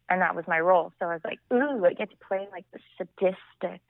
and 0.09 0.21
that 0.21 0.35
was 0.35 0.45
my 0.47 0.61
role. 0.61 0.93
So 0.99 1.07
I 1.07 1.15
was 1.15 1.23
like, 1.25 1.39
ooh, 1.53 1.85
I 1.85 1.93
get 1.93 2.11
to 2.11 2.17
play 2.17 2.47
like 2.53 2.65
the 2.73 2.81
sadistic 2.99 3.83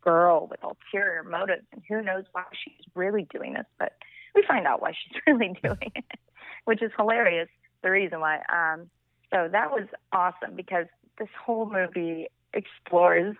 girl 0.00 0.46
with 0.50 0.60
ulterior 0.62 1.24
motives, 1.24 1.64
and 1.72 1.82
who 1.88 2.02
knows 2.02 2.24
why 2.32 2.44
she's 2.52 2.86
really 2.94 3.26
doing 3.32 3.54
this, 3.54 3.66
but 3.78 3.92
we 4.34 4.44
find 4.46 4.66
out 4.66 4.80
why 4.80 4.92
she's 4.92 5.20
really 5.26 5.56
doing 5.62 5.92
it, 5.94 6.18
which 6.64 6.82
is 6.82 6.92
hilarious. 6.96 7.48
The 7.82 7.90
reason 7.90 8.20
why. 8.20 8.42
Um, 8.52 8.90
so 9.30 9.48
that 9.52 9.70
was 9.70 9.86
awesome 10.12 10.56
because 10.56 10.86
this 11.18 11.28
whole 11.44 11.70
movie 11.70 12.28
explores 12.52 13.36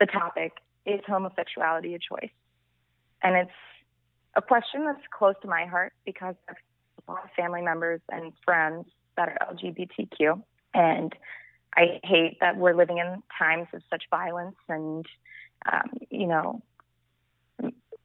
the 0.00 0.06
topic 0.06 0.52
is 0.84 1.00
homosexuality 1.06 1.94
a 1.94 1.98
choice? 1.98 2.30
And 3.22 3.36
it's 3.36 3.50
a 4.34 4.42
question 4.42 4.84
that's 4.84 5.02
close 5.16 5.34
to 5.42 5.48
my 5.48 5.64
heart 5.66 5.92
because 6.04 6.34
I 6.48 6.52
have 6.52 6.56
a 7.08 7.12
lot 7.12 7.24
of 7.24 7.30
family 7.32 7.62
members 7.62 8.00
and 8.10 8.32
friends 8.44 8.86
that 9.16 9.28
are 9.28 9.54
LGBTQ. 9.54 10.42
And 10.74 11.14
I 11.74 12.00
hate 12.04 12.38
that 12.40 12.56
we're 12.56 12.74
living 12.74 12.98
in 12.98 13.22
times 13.38 13.68
of 13.72 13.82
such 13.90 14.04
violence 14.10 14.56
and, 14.68 15.04
um, 15.70 15.90
you 16.10 16.26
know, 16.26 16.62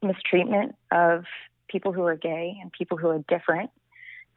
mistreatment 0.02 0.76
of 0.92 1.26
people 1.68 1.94
who 1.94 2.04
are 2.04 2.16
gay 2.16 2.58
and 2.62 2.72
people 2.72 2.98
who 2.98 3.10
are 3.10 3.24
different. 3.28 3.70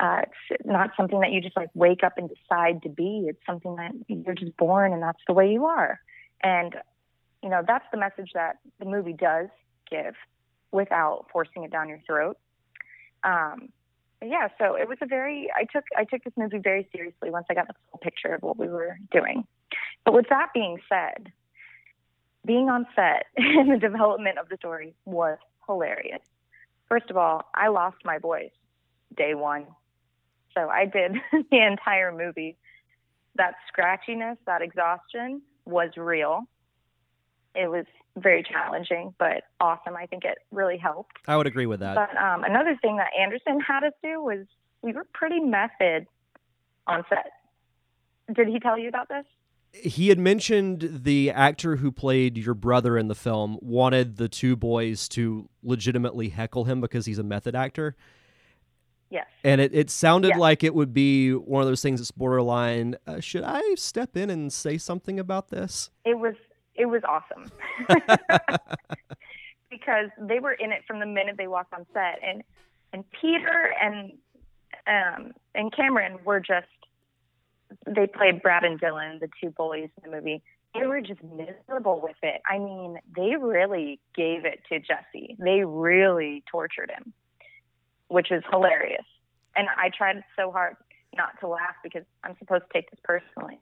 Uh, 0.00 0.22
it's 0.50 0.66
not 0.66 0.90
something 0.96 1.20
that 1.20 1.30
you 1.30 1.40
just 1.40 1.56
like 1.56 1.70
wake 1.74 2.02
up 2.02 2.14
and 2.18 2.28
decide 2.28 2.82
to 2.82 2.88
be. 2.88 3.26
It's 3.28 3.38
something 3.46 3.76
that 3.76 3.92
you're 4.08 4.34
just 4.34 4.56
born 4.56 4.92
and 4.92 5.02
that's 5.02 5.22
the 5.26 5.34
way 5.34 5.52
you 5.52 5.66
are. 5.66 6.00
And, 6.42 6.74
you 7.42 7.48
know, 7.48 7.62
that's 7.66 7.84
the 7.92 7.98
message 7.98 8.30
that 8.34 8.56
the 8.78 8.86
movie 8.86 9.12
does 9.12 9.48
give 9.88 10.14
without 10.72 11.26
forcing 11.32 11.62
it 11.62 11.70
down 11.70 11.88
your 11.88 12.00
throat. 12.06 12.36
Um, 13.22 13.68
yeah, 14.22 14.48
so 14.58 14.74
it 14.74 14.88
was 14.88 14.98
a 15.02 15.06
very 15.06 15.50
I 15.54 15.64
took 15.64 15.84
I 15.96 16.04
took 16.04 16.24
this 16.24 16.32
movie 16.36 16.58
very 16.58 16.88
seriously 16.94 17.30
once 17.30 17.46
I 17.50 17.54
got 17.54 17.68
the 17.68 17.74
full 17.90 18.00
picture 18.00 18.34
of 18.34 18.42
what 18.42 18.58
we 18.58 18.68
were 18.68 18.96
doing. 19.10 19.46
But 20.04 20.14
with 20.14 20.28
that 20.30 20.48
being 20.54 20.78
said, 20.88 21.32
being 22.44 22.68
on 22.68 22.86
set 22.94 23.26
and 23.36 23.70
the 23.70 23.78
development 23.78 24.38
of 24.38 24.48
the 24.48 24.56
story 24.56 24.94
was 25.04 25.38
hilarious. 25.66 26.22
First 26.88 27.10
of 27.10 27.16
all, 27.16 27.48
I 27.54 27.68
lost 27.68 27.96
my 28.04 28.18
voice 28.18 28.50
day 29.16 29.34
one. 29.34 29.66
So 30.54 30.68
I 30.68 30.86
did 30.86 31.16
the 31.50 31.66
entire 31.66 32.12
movie. 32.12 32.56
That 33.36 33.54
scratchiness, 33.72 34.36
that 34.46 34.62
exhaustion 34.62 35.42
was 35.64 35.90
real. 35.96 36.42
It 37.54 37.68
was 37.68 37.84
very 38.16 38.44
challenging, 38.44 39.14
but 39.18 39.42
awesome. 39.60 39.96
I 39.96 40.06
think 40.06 40.24
it 40.24 40.38
really 40.52 40.78
helped. 40.78 41.16
I 41.26 41.36
would 41.36 41.46
agree 41.46 41.66
with 41.66 41.80
that. 41.80 41.94
But 41.96 42.16
um, 42.16 42.44
another 42.44 42.78
thing 42.80 42.96
that 42.98 43.08
Anderson 43.20 43.60
had 43.60 43.84
us 43.84 43.92
do 44.02 44.22
was 44.22 44.46
we 44.82 44.92
were 44.92 45.06
pretty 45.12 45.40
method 45.40 46.06
on 46.86 47.04
set. 47.08 47.32
Did 48.34 48.48
he 48.48 48.60
tell 48.60 48.78
you 48.78 48.88
about 48.88 49.08
this? 49.08 49.24
He 49.72 50.08
had 50.08 50.20
mentioned 50.20 51.00
the 51.02 51.30
actor 51.32 51.76
who 51.76 51.90
played 51.90 52.38
your 52.38 52.54
brother 52.54 52.96
in 52.96 53.08
the 53.08 53.14
film 53.14 53.58
wanted 53.60 54.16
the 54.16 54.28
two 54.28 54.54
boys 54.54 55.08
to 55.08 55.48
legitimately 55.64 56.28
heckle 56.28 56.64
him 56.64 56.80
because 56.80 57.06
he's 57.06 57.18
a 57.18 57.24
method 57.24 57.56
actor. 57.56 57.96
Yes. 59.14 59.26
And 59.44 59.60
it, 59.60 59.72
it 59.72 59.90
sounded 59.90 60.30
Yes. 60.30 60.38
like 60.38 60.64
it 60.64 60.74
would 60.74 60.92
be 60.92 61.30
one 61.32 61.62
of 61.62 61.68
those 61.68 61.80
things 61.82 62.00
that's 62.00 62.10
borderline. 62.10 62.96
Uh, 63.06 63.20
should 63.20 63.44
I 63.44 63.62
step 63.76 64.16
in 64.16 64.28
and 64.28 64.52
say 64.52 64.76
something 64.76 65.20
about 65.20 65.48
this? 65.50 65.90
It 66.04 66.18
was 66.18 66.34
it 66.74 66.86
was 66.86 67.02
awesome 67.08 67.52
because 69.70 70.10
they 70.18 70.38
were 70.40 70.52
in 70.52 70.72
it 70.72 70.82
from 70.86 70.98
the 71.00 71.06
minute 71.06 71.36
they 71.38 71.46
walked 71.46 71.72
on 71.72 71.86
set, 71.92 72.18
and 72.26 72.42
and 72.92 73.04
Peter 73.20 73.72
and 73.80 74.12
um, 74.86 75.32
and 75.54 75.72
Cameron 75.74 76.18
were 76.24 76.40
just 76.40 76.66
they 77.86 78.06
played 78.06 78.42
Brad 78.42 78.64
and 78.64 78.80
Dylan, 78.80 79.20
the 79.20 79.28
two 79.40 79.50
bullies 79.50 79.90
in 80.04 80.10
the 80.10 80.16
movie. 80.16 80.42
They 80.74 80.86
were 80.86 81.00
just 81.00 81.22
miserable 81.22 82.00
with 82.02 82.16
it. 82.22 82.42
I 82.50 82.58
mean, 82.58 82.98
they 83.16 83.36
really 83.36 84.00
gave 84.16 84.44
it 84.44 84.60
to 84.70 84.80
Jesse. 84.80 85.36
They 85.38 85.62
really 85.64 86.42
tortured 86.50 86.90
him, 86.90 87.12
which 88.08 88.30
is 88.30 88.42
hilarious. 88.50 89.04
And 89.56 89.68
I 89.76 89.90
tried 89.96 90.22
so 90.36 90.50
hard 90.50 90.76
not 91.16 91.38
to 91.40 91.48
laugh 91.48 91.76
because 91.82 92.04
I'm 92.24 92.36
supposed 92.38 92.64
to 92.64 92.72
take 92.72 92.90
this 92.90 93.00
personally. 93.04 93.60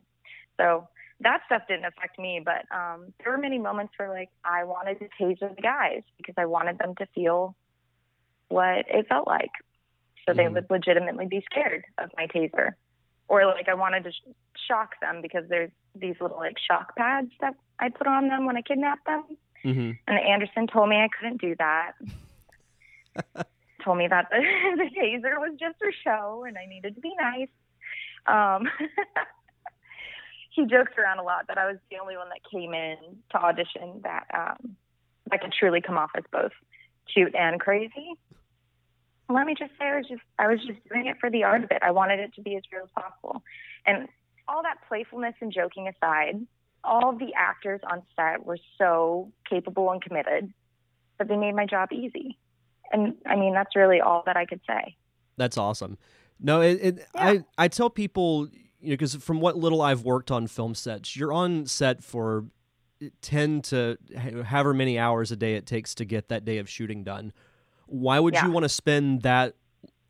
So 0.58 0.88
that 1.20 1.40
stuff 1.46 1.62
didn't 1.68 1.84
affect 1.84 2.18
me, 2.18 2.40
but 2.44 2.64
um, 2.74 3.12
there 3.22 3.32
were 3.32 3.38
many 3.38 3.58
moments 3.58 3.92
where 3.96 4.08
like 4.08 4.30
I 4.44 4.64
wanted 4.64 4.98
to 5.00 5.08
taser 5.20 5.54
the 5.54 5.62
guys 5.62 6.02
because 6.16 6.34
I 6.38 6.46
wanted 6.46 6.78
them 6.78 6.94
to 6.96 7.06
feel 7.14 7.54
what 8.48 8.84
it 8.88 9.06
felt 9.08 9.26
like, 9.26 9.50
so 10.26 10.34
they 10.34 10.44
Mhm. 10.44 10.54
would 10.54 10.70
legitimately 10.70 11.26
be 11.26 11.42
scared 11.50 11.84
of 11.98 12.10
my 12.16 12.26
taser, 12.26 12.72
or 13.28 13.46
like 13.46 13.68
I 13.68 13.74
wanted 13.74 14.04
to 14.04 14.12
sh- 14.12 14.34
shock 14.68 14.98
them 15.00 15.22
because 15.22 15.48
there's 15.48 15.70
these 15.94 16.20
little 16.20 16.36
like 16.36 16.58
shock 16.58 16.94
pads 16.96 17.30
that 17.40 17.54
I 17.78 17.88
put 17.90 18.06
on 18.06 18.28
them 18.28 18.44
when 18.46 18.56
I 18.56 18.62
kidnapped 18.62 19.06
them, 19.06 19.24
Mm-hmm. 19.64 19.90
and 20.06 20.18
Anderson 20.18 20.66
told 20.66 20.88
me 20.88 20.96
I 20.96 21.08
couldn't 21.08 21.40
do 21.40 21.54
that. 21.58 21.92
told 23.84 23.98
me 23.98 24.08
that 24.08 24.28
the, 24.30 24.38
the 24.76 24.90
taser 24.98 25.38
was 25.38 25.56
just 25.58 25.78
for 25.78 25.92
show 26.04 26.44
and 26.46 26.56
I 26.56 26.66
needed 26.66 26.94
to 26.94 27.00
be 27.00 27.12
nice. 27.20 27.48
Um, 28.26 28.68
he 30.50 30.66
jokes 30.66 30.92
around 30.98 31.18
a 31.18 31.22
lot 31.22 31.46
that 31.48 31.58
I 31.58 31.66
was 31.66 31.78
the 31.90 31.98
only 31.98 32.16
one 32.16 32.28
that 32.28 32.40
came 32.50 32.74
in 32.74 32.96
to 33.30 33.38
audition 33.38 34.00
that 34.02 34.26
um, 34.34 34.76
that 35.30 35.40
could 35.40 35.52
truly 35.52 35.80
come 35.80 35.96
off 35.96 36.10
as 36.16 36.24
both 36.30 36.52
cute 37.12 37.34
and 37.34 37.58
crazy. 37.60 38.12
Let 39.28 39.46
me 39.46 39.54
just 39.58 39.72
say, 39.78 39.86
I 39.86 39.96
was 39.96 40.06
just 40.08 40.22
I 40.38 40.48
was 40.48 40.58
just 40.66 40.78
doing 40.88 41.06
it 41.06 41.16
for 41.18 41.30
the 41.30 41.44
art 41.44 41.64
of 41.64 41.70
it. 41.70 41.78
I 41.82 41.90
wanted 41.90 42.20
it 42.20 42.34
to 42.34 42.42
be 42.42 42.56
as 42.56 42.62
real 42.72 42.84
as 42.84 42.90
possible, 42.94 43.42
and 43.86 44.08
all 44.46 44.62
that 44.62 44.78
playfulness 44.88 45.34
and 45.40 45.52
joking 45.52 45.88
aside, 45.88 46.46
all 46.84 47.12
the 47.12 47.32
actors 47.36 47.80
on 47.90 48.02
set 48.16 48.44
were 48.44 48.58
so 48.76 49.32
capable 49.48 49.90
and 49.90 50.02
committed 50.02 50.52
that 51.18 51.28
they 51.28 51.36
made 51.36 51.54
my 51.54 51.64
job 51.64 51.92
easy. 51.92 52.36
And 52.92 53.14
I 53.26 53.36
mean, 53.36 53.54
that's 53.54 53.74
really 53.74 54.00
all 54.00 54.22
that 54.26 54.36
I 54.36 54.44
could 54.46 54.60
say. 54.66 54.96
That's 55.36 55.56
awesome. 55.58 55.98
No, 56.40 56.60
it, 56.60 56.78
it 56.80 56.98
Yeah. 57.14 57.22
I 57.26 57.44
I 57.58 57.68
tell 57.68 57.88
people, 57.90 58.48
you 58.80 58.90
know, 58.90 58.92
because 58.94 59.14
from 59.16 59.40
what 59.40 59.56
little 59.56 59.80
I've 59.80 60.02
worked 60.02 60.30
on 60.30 60.46
film 60.46 60.74
sets, 60.74 61.16
you're 61.16 61.32
on 61.32 61.66
set 61.66 62.02
for 62.02 62.44
ten 63.20 63.62
to 63.62 63.96
however 64.44 64.74
many 64.74 64.98
hours 64.98 65.32
a 65.32 65.36
day 65.36 65.54
it 65.54 65.66
takes 65.66 65.94
to 65.96 66.04
get 66.04 66.28
that 66.28 66.44
day 66.44 66.58
of 66.58 66.68
shooting 66.68 67.02
done. 67.04 67.32
Why 67.86 68.18
would 68.20 68.34
Yeah. 68.34 68.46
you 68.46 68.52
want 68.52 68.64
to 68.64 68.68
spend 68.68 69.22
that 69.22 69.54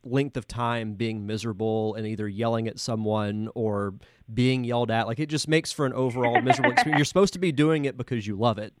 length 0.05 0.35
of 0.35 0.45
time 0.47 0.95
being 0.95 1.25
miserable 1.25 1.95
and 1.95 2.05
either 2.05 2.27
yelling 2.27 2.67
at 2.67 2.77
someone 2.79 3.49
or 3.55 3.93
being 4.33 4.63
yelled 4.63 4.91
at? 4.91 5.07
Like 5.07 5.19
it 5.19 5.27
just 5.29 5.47
makes 5.47 5.71
for 5.71 5.85
an 5.85 5.93
overall 5.93 6.41
miserable 6.41 6.71
experience. 6.73 6.97
You're 6.99 7.05
supposed 7.05 7.33
to 7.33 7.39
be 7.39 7.51
doing 7.51 7.85
it 7.85 7.95
because 7.97 8.27
you 8.27 8.35
love 8.35 8.57
it. 8.57 8.73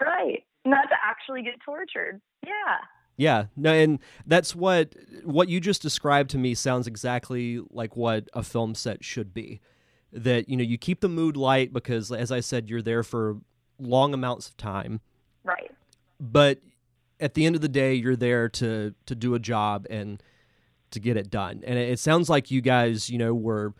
Right. 0.00 0.44
Not 0.64 0.84
to 0.88 0.94
actually 1.04 1.42
get 1.42 1.54
tortured. 1.64 2.20
Yeah. 2.46 2.52
Yeah, 3.16 3.46
no, 3.56 3.72
and 3.72 4.00
that's 4.26 4.54
what 4.56 4.94
what 5.22 5.48
you 5.48 5.60
just 5.60 5.82
described 5.82 6.30
to 6.30 6.38
me 6.38 6.54
sounds 6.54 6.86
exactly 6.86 7.60
like 7.70 7.96
what 7.96 8.28
a 8.32 8.42
film 8.42 8.74
set 8.74 9.04
should 9.04 9.32
be. 9.32 9.60
That 10.12 10.48
you 10.48 10.56
know 10.56 10.64
you 10.64 10.78
keep 10.78 11.00
the 11.00 11.08
mood 11.08 11.36
light 11.36 11.72
because, 11.72 12.10
as 12.10 12.32
I 12.32 12.40
said, 12.40 12.68
you're 12.68 12.82
there 12.82 13.02
for 13.02 13.38
long 13.78 14.14
amounts 14.14 14.48
of 14.48 14.56
time, 14.56 15.00
Right. 15.44 15.70
but 16.20 16.60
at 17.20 17.34
the 17.34 17.46
end 17.46 17.54
of 17.54 17.62
the 17.62 17.68
day, 17.68 17.94
you're 17.94 18.16
there 18.16 18.48
to 18.48 18.94
to 19.06 19.14
do 19.14 19.34
a 19.34 19.38
job 19.38 19.86
and 19.90 20.20
to 20.90 21.00
get 21.00 21.16
it 21.16 21.30
done. 21.30 21.62
And 21.66 21.78
it, 21.78 21.90
it 21.90 21.98
sounds 21.98 22.28
like 22.28 22.50
you 22.50 22.60
guys, 22.60 23.10
you 23.10 23.18
know, 23.18 23.34
were 23.34 23.74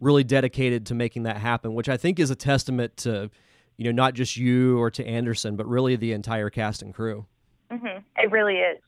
really 0.00 0.24
dedicated 0.24 0.86
to 0.86 0.94
making 0.94 1.24
that 1.24 1.36
happen, 1.38 1.74
which 1.74 1.88
I 1.88 1.96
think 1.96 2.18
is 2.20 2.30
a 2.30 2.36
testament 2.36 2.96
to, 2.98 3.30
you 3.76 3.84
know, 3.84 3.92
not 3.92 4.14
just 4.14 4.36
you 4.36 4.78
or 4.78 4.90
to 4.92 5.04
Anderson, 5.06 5.56
but 5.56 5.66
really 5.68 5.96
the 5.96 6.12
entire 6.12 6.50
cast 6.50 6.82
and 6.82 6.92
crew. 6.94 7.26
Hmm 7.70 7.98
It 8.16 8.30
really 8.30 8.56
is. 8.56 8.78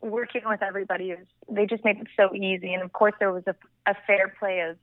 Working 0.00 0.42
with 0.46 0.62
everybody 0.62 1.10
is 1.10 1.26
they 1.48 1.66
just 1.66 1.84
made 1.84 1.98
it 1.98 2.06
so 2.16 2.34
easy, 2.34 2.74
and 2.74 2.82
of 2.82 2.92
course 2.92 3.14
there 3.18 3.32
was 3.32 3.44
a, 3.46 3.54
a 3.86 3.94
fair 4.06 4.32
play 4.38 4.60
of 4.60 4.76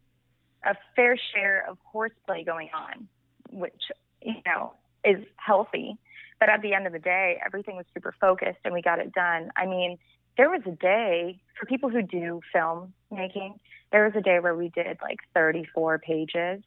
a 0.66 0.76
fair 0.96 1.18
share 1.34 1.66
of 1.70 1.78
horseplay 1.84 2.44
going 2.44 2.70
on, 2.74 3.08
which 3.52 3.82
you 4.22 4.36
know 4.46 4.74
is 5.04 5.24
healthy. 5.38 5.98
But 6.40 6.50
at 6.50 6.62
the 6.62 6.74
end 6.74 6.88
of 6.88 6.94
the 6.94 7.00
day, 7.00 7.40
everything 7.46 7.76
was 7.78 7.86
super 7.94 8.14
focused, 8.20 8.60
and 8.66 8.74
we 8.74 8.82
got 8.82 9.00
it 9.00 9.14
done. 9.14 9.52
I 9.56 9.66
mean, 9.66 9.98
there 10.36 10.50
was 10.50 10.62
a 10.66 10.72
day 10.72 11.40
for 11.58 11.66
people 11.66 11.90
who 11.90 12.02
do 12.02 12.42
film 12.52 12.94
making. 13.12 13.60
There 13.92 14.06
was 14.06 14.14
a 14.16 14.22
day 14.22 14.40
where 14.40 14.56
we 14.56 14.70
did 14.70 14.98
like 15.02 15.20
34 15.34 16.00
pages. 16.00 16.64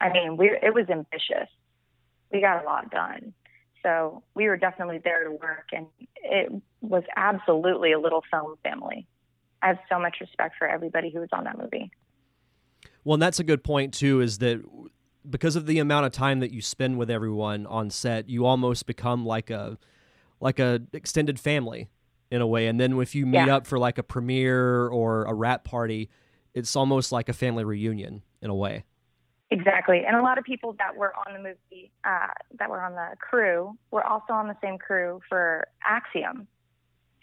I 0.00 0.12
mean, 0.12 0.36
we 0.36 0.46
it 0.50 0.74
was 0.74 0.88
ambitious. 0.88 1.48
We 2.32 2.40
got 2.40 2.62
a 2.62 2.64
lot 2.66 2.90
done. 2.90 3.34
So 3.82 4.22
we 4.34 4.46
were 4.48 4.56
definitely 4.56 5.00
there 5.02 5.24
to 5.24 5.30
work, 5.32 5.68
and 5.72 5.86
it 6.16 6.52
was 6.80 7.02
absolutely 7.16 7.92
a 7.92 7.98
little 7.98 8.22
film 8.30 8.56
family. 8.62 9.06
I 9.62 9.68
have 9.68 9.78
so 9.90 9.98
much 9.98 10.18
respect 10.20 10.56
for 10.58 10.68
everybody 10.68 11.10
who 11.10 11.20
was 11.20 11.28
on 11.32 11.44
that 11.44 11.58
movie. 11.58 11.90
Well, 13.04 13.14
and 13.14 13.22
that's 13.22 13.40
a 13.40 13.44
good 13.44 13.64
point 13.64 13.92
too. 13.94 14.20
Is 14.20 14.38
that 14.38 14.62
because 15.28 15.56
of 15.56 15.66
the 15.66 15.78
amount 15.78 16.06
of 16.06 16.12
time 16.12 16.40
that 16.40 16.52
you 16.52 16.60
spend 16.62 16.98
with 16.98 17.10
everyone 17.10 17.66
on 17.66 17.90
set, 17.90 18.28
you 18.28 18.44
almost 18.46 18.86
become 18.86 19.24
like 19.24 19.50
a 19.50 19.78
like 20.40 20.58
a 20.58 20.82
extended 20.92 21.38
family 21.38 21.88
in 22.30 22.40
a 22.40 22.46
way. 22.46 22.66
And 22.66 22.80
then 22.80 22.98
if 23.00 23.14
you 23.14 23.26
meet 23.26 23.46
Yeah. 23.46 23.56
up 23.56 23.66
for 23.66 23.78
like 23.78 23.98
a 23.98 24.02
premiere 24.02 24.88
or 24.88 25.24
a 25.24 25.34
rap 25.34 25.64
party, 25.64 26.08
it's 26.54 26.74
almost 26.74 27.12
like 27.12 27.28
a 27.28 27.32
family 27.32 27.64
reunion 27.64 28.22
in 28.40 28.50
a 28.50 28.54
way. 28.54 28.84
Exactly. 29.52 30.04
And 30.06 30.16
a 30.16 30.22
lot 30.22 30.38
of 30.38 30.44
people 30.44 30.74
that 30.78 30.96
were 30.96 31.12
on 31.14 31.34
the 31.34 31.38
movie, 31.38 31.90
uh, 32.04 32.28
that 32.58 32.70
were 32.70 32.80
on 32.80 32.92
the 32.92 33.16
crew, 33.18 33.76
were 33.90 34.04
also 34.04 34.32
on 34.32 34.48
the 34.48 34.56
same 34.62 34.78
crew 34.78 35.20
for 35.28 35.68
Axiom. 35.84 36.48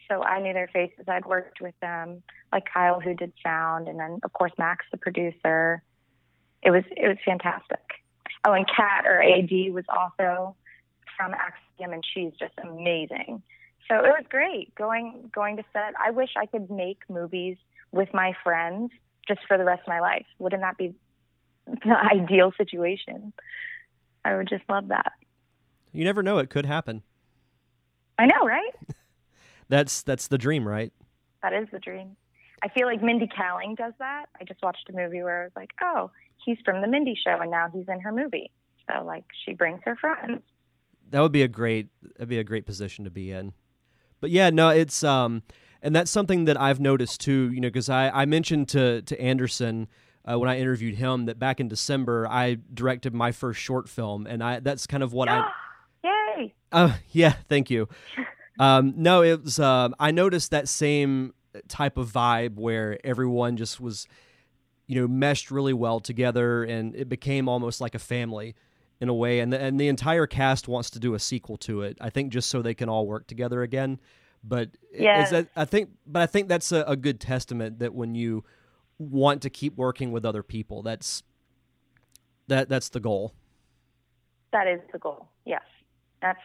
So 0.09 0.23
I 0.23 0.39
knew 0.39 0.53
their 0.53 0.67
faces. 0.67 1.05
I'd 1.07 1.25
worked 1.25 1.59
with 1.61 1.73
them, 1.81 2.21
like 2.51 2.63
Kyle, 2.71 2.99
who 2.99 3.13
did 3.13 3.33
sound, 3.43 3.87
and 3.87 3.99
then 3.99 4.19
of 4.23 4.33
course 4.33 4.51
Max, 4.57 4.85
the 4.91 4.97
producer. 4.97 5.81
It 6.61 6.71
was 6.71 6.83
it 6.91 7.07
was 7.07 7.17
fantastic. 7.25 7.81
Oh, 8.45 8.53
and 8.53 8.65
Kat 8.67 9.05
or 9.05 9.21
AD 9.21 9.51
was 9.71 9.85
also 9.89 10.55
from 11.17 11.33
Axiom, 11.33 11.93
and 11.93 12.03
she's 12.13 12.31
just 12.39 12.53
amazing. 12.63 13.41
So 13.87 13.97
it 13.97 14.09
was 14.09 14.23
great 14.29 14.73
going 14.75 15.29
going 15.33 15.57
to 15.57 15.63
set. 15.73 15.93
I 16.03 16.11
wish 16.11 16.29
I 16.37 16.45
could 16.45 16.69
make 16.69 16.99
movies 17.09 17.57
with 17.91 18.13
my 18.13 18.33
friends 18.43 18.91
just 19.27 19.41
for 19.47 19.57
the 19.57 19.63
rest 19.63 19.81
of 19.81 19.87
my 19.87 19.99
life. 19.99 20.25
Wouldn't 20.39 20.61
that 20.61 20.77
be 20.77 20.93
the 21.83 21.95
ideal 22.13 22.51
situation. 22.57 23.33
I 24.25 24.35
would 24.35 24.49
just 24.49 24.63
love 24.69 24.89
that. 24.89 25.13
You 25.91 26.03
never 26.03 26.23
know; 26.23 26.37
it 26.37 26.49
could 26.49 26.65
happen. 26.65 27.03
I 28.17 28.25
know, 28.25 28.45
right? 28.45 28.73
That's 29.69 30.01
that's 30.01 30.27
the 30.27 30.37
dream, 30.37 30.67
right? 30.67 30.91
That 31.43 31.53
is 31.53 31.67
the 31.71 31.79
dream. 31.79 32.17
I 32.63 32.69
feel 32.69 32.87
like 32.87 33.01
Mindy 33.01 33.27
Kaling 33.27 33.77
does 33.77 33.93
that. 33.99 34.25
I 34.39 34.43
just 34.43 34.61
watched 34.61 34.89
a 34.89 34.93
movie 34.93 35.21
where 35.23 35.41
I 35.41 35.43
was 35.45 35.53
like, 35.55 35.71
oh, 35.81 36.11
he's 36.43 36.57
from 36.65 36.81
the 36.81 36.87
Mindy 36.87 37.15
show 37.15 37.39
and 37.39 37.51
now 37.51 37.69
he's 37.71 37.87
in 37.87 38.01
her 38.01 38.11
movie. 38.11 38.51
So 38.87 39.03
like 39.03 39.25
she 39.45 39.53
brings 39.53 39.79
her 39.85 39.95
friends. 39.95 40.41
That 41.11 41.21
would 41.21 41.31
be 41.31 41.43
a 41.43 41.47
great 41.47 41.87
that'd 42.15 42.27
be 42.29 42.39
a 42.39 42.43
great 42.43 42.65
position 42.65 43.05
to 43.05 43.11
be 43.11 43.31
in. 43.31 43.53
But 44.19 44.31
yeah, 44.31 44.49
no, 44.49 44.69
it's 44.69 45.03
um 45.03 45.43
and 45.81 45.95
that's 45.95 46.11
something 46.11 46.45
that 46.45 46.59
I've 46.59 46.79
noticed 46.79 47.21
too, 47.21 47.51
you 47.53 47.61
know, 47.61 47.69
because 47.69 47.89
I, 47.89 48.09
I 48.09 48.25
mentioned 48.25 48.69
to 48.69 49.01
to 49.03 49.21
Anderson 49.21 49.87
uh, 50.29 50.37
when 50.37 50.49
I 50.49 50.59
interviewed 50.59 50.95
him 50.95 51.25
that 51.25 51.39
back 51.39 51.59
in 51.59 51.67
December 51.67 52.27
I 52.27 52.57
directed 52.73 53.13
my 53.13 53.31
first 53.31 53.59
short 53.59 53.89
film 53.89 54.27
and 54.27 54.43
I 54.43 54.59
that's 54.59 54.85
kind 54.87 55.03
of 55.03 55.13
what 55.13 55.29
I 55.29 55.49
Yay! 56.03 56.53
Uh, 56.71 56.95
yeah, 57.11 57.33
thank 57.47 57.69
you. 57.69 57.87
Um, 58.59 58.93
no, 58.97 59.23
it 59.23 59.43
was. 59.43 59.59
Uh, 59.59 59.89
I 59.99 60.11
noticed 60.11 60.51
that 60.51 60.67
same 60.67 61.33
type 61.67 61.97
of 61.97 62.11
vibe 62.11 62.55
where 62.55 62.99
everyone 63.03 63.57
just 63.57 63.79
was, 63.79 64.05
you 64.87 64.99
know, 64.99 65.07
meshed 65.07 65.49
really 65.49 65.73
well 65.73 65.99
together, 65.99 66.63
and 66.63 66.95
it 66.95 67.09
became 67.09 67.47
almost 67.49 67.81
like 67.81 67.95
a 67.95 67.99
family 67.99 68.55
in 68.99 69.07
a 69.09 69.13
way. 69.13 69.39
And 69.39 69.51
the, 69.53 69.59
and 69.59 69.79
the 69.79 69.87
entire 69.87 70.27
cast 70.27 70.67
wants 70.67 70.89
to 70.91 70.99
do 70.99 71.13
a 71.13 71.19
sequel 71.19 71.57
to 71.57 71.81
it. 71.81 71.97
I 72.01 72.09
think 72.09 72.31
just 72.33 72.49
so 72.49 72.61
they 72.61 72.73
can 72.73 72.89
all 72.89 73.07
work 73.07 73.27
together 73.27 73.61
again. 73.61 73.99
But 74.43 74.69
Yes. 74.93 75.31
that, 75.31 75.47
I 75.55 75.65
think, 75.65 75.89
but 76.05 76.21
I 76.21 76.25
think 76.25 76.47
that's 76.49 76.71
a, 76.71 76.83
a 76.83 76.95
good 76.95 77.19
testament 77.19 77.79
that 77.79 77.93
when 77.93 78.15
you 78.15 78.43
want 78.99 79.41
to 79.41 79.49
keep 79.49 79.75
working 79.77 80.11
with 80.11 80.25
other 80.25 80.43
people, 80.43 80.83
that's 80.83 81.23
that 82.47 82.69
that's 82.69 82.89
the 82.89 82.99
goal. 82.99 83.33
That 84.51 84.67
is 84.67 84.79
the 84.91 84.99
goal. 84.99 85.27
Yes. 85.45 85.61
That's 86.21 86.39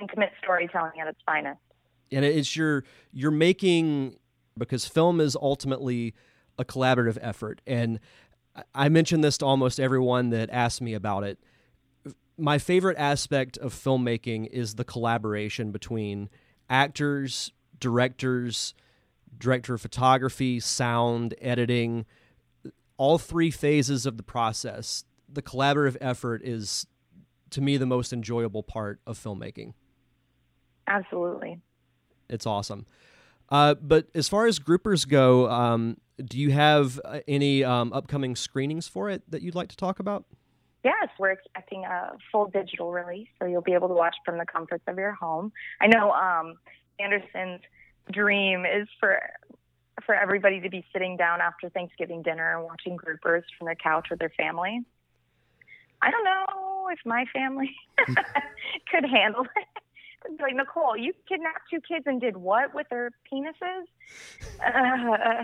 intimate 0.00 0.30
storytelling 0.42 1.00
at 1.00 1.08
its 1.08 1.18
finest. 1.26 1.58
and 2.12 2.24
it's 2.24 2.54
your 2.54 2.84
you're 3.12 3.30
making 3.30 4.16
because 4.58 4.86
film 4.86 5.20
is 5.20 5.34
ultimately 5.40 6.14
a 6.58 6.64
collaborative 6.64 7.16
effort 7.22 7.60
and 7.66 7.98
I- 8.54 8.62
i 8.74 8.88
mention 8.90 9.22
this 9.22 9.38
to 9.38 9.46
almost 9.46 9.80
everyone 9.80 10.28
that 10.30 10.50
asks 10.50 10.80
me 10.82 10.92
about 10.94 11.24
it 11.24 11.38
my 12.38 12.58
favorite 12.58 12.96
aspect 12.98 13.56
of 13.58 13.72
filmmaking 13.74 14.46
is 14.52 14.74
the 14.74 14.84
collaboration 14.84 15.72
between 15.72 16.28
actors 16.68 17.52
directors 17.80 18.74
director 19.38 19.74
of 19.74 19.80
photography 19.80 20.60
sound 20.60 21.34
editing 21.40 22.04
all 22.96 23.18
three 23.18 23.50
phases 23.50 24.06
of 24.06 24.16
the 24.16 24.22
process 24.22 25.04
the 25.28 25.42
collaborative 25.42 25.96
effort 26.00 26.40
is 26.44 26.86
to 27.50 27.60
me 27.60 27.76
the 27.76 27.86
most 27.86 28.12
enjoyable 28.12 28.62
part 28.62 29.00
of 29.06 29.18
filmmaking 29.18 29.72
Absolutely. 30.88 31.60
it's 32.28 32.46
awesome. 32.46 32.86
Uh, 33.48 33.74
but 33.74 34.08
as 34.14 34.28
far 34.28 34.46
as 34.46 34.58
groupers 34.58 35.06
go, 35.06 35.48
um, 35.48 35.96
do 36.24 36.38
you 36.38 36.50
have 36.50 37.00
uh, 37.04 37.20
any 37.28 37.62
um, 37.62 37.92
upcoming 37.92 38.34
screenings 38.34 38.88
for 38.88 39.10
it 39.10 39.22
that 39.30 39.42
you'd 39.42 39.54
like 39.54 39.68
to 39.68 39.76
talk 39.76 39.98
about? 39.98 40.24
Yes, 40.84 41.08
we're 41.18 41.30
expecting 41.30 41.84
a 41.84 42.12
full 42.30 42.46
digital 42.46 42.92
release, 42.92 43.28
so 43.40 43.46
you'll 43.46 43.62
be 43.62 43.72
able 43.72 43.88
to 43.88 43.94
watch 43.94 44.14
from 44.24 44.38
the 44.38 44.46
comforts 44.46 44.84
of 44.86 44.96
your 44.96 45.12
home. 45.12 45.52
I 45.80 45.88
know 45.88 46.12
um, 46.12 46.54
Anderson's 47.00 47.60
dream 48.10 48.64
is 48.64 48.88
for 49.00 49.20
for 50.04 50.14
everybody 50.14 50.60
to 50.60 50.68
be 50.68 50.84
sitting 50.92 51.16
down 51.16 51.40
after 51.40 51.68
Thanksgiving 51.68 52.22
dinner 52.22 52.56
and 52.56 52.64
watching 52.64 52.96
groupers 52.96 53.42
from 53.58 53.64
their 53.66 53.74
couch 53.74 54.08
with 54.10 54.18
their 54.18 54.32
family. 54.36 54.84
I 56.02 56.10
don't 56.10 56.24
know 56.24 56.88
if 56.92 56.98
my 57.04 57.24
family 57.32 57.74
could 58.90 59.04
handle 59.04 59.46
it. 59.56 60.40
Like 60.40 60.54
Nicole, 60.54 60.96
you 60.96 61.12
kidnapped 61.28 61.70
two 61.70 61.80
kids 61.80 62.04
and 62.06 62.20
did 62.20 62.36
what 62.36 62.74
with 62.74 62.88
their 62.88 63.10
penises? 63.32 63.86
Uh, 64.64 65.42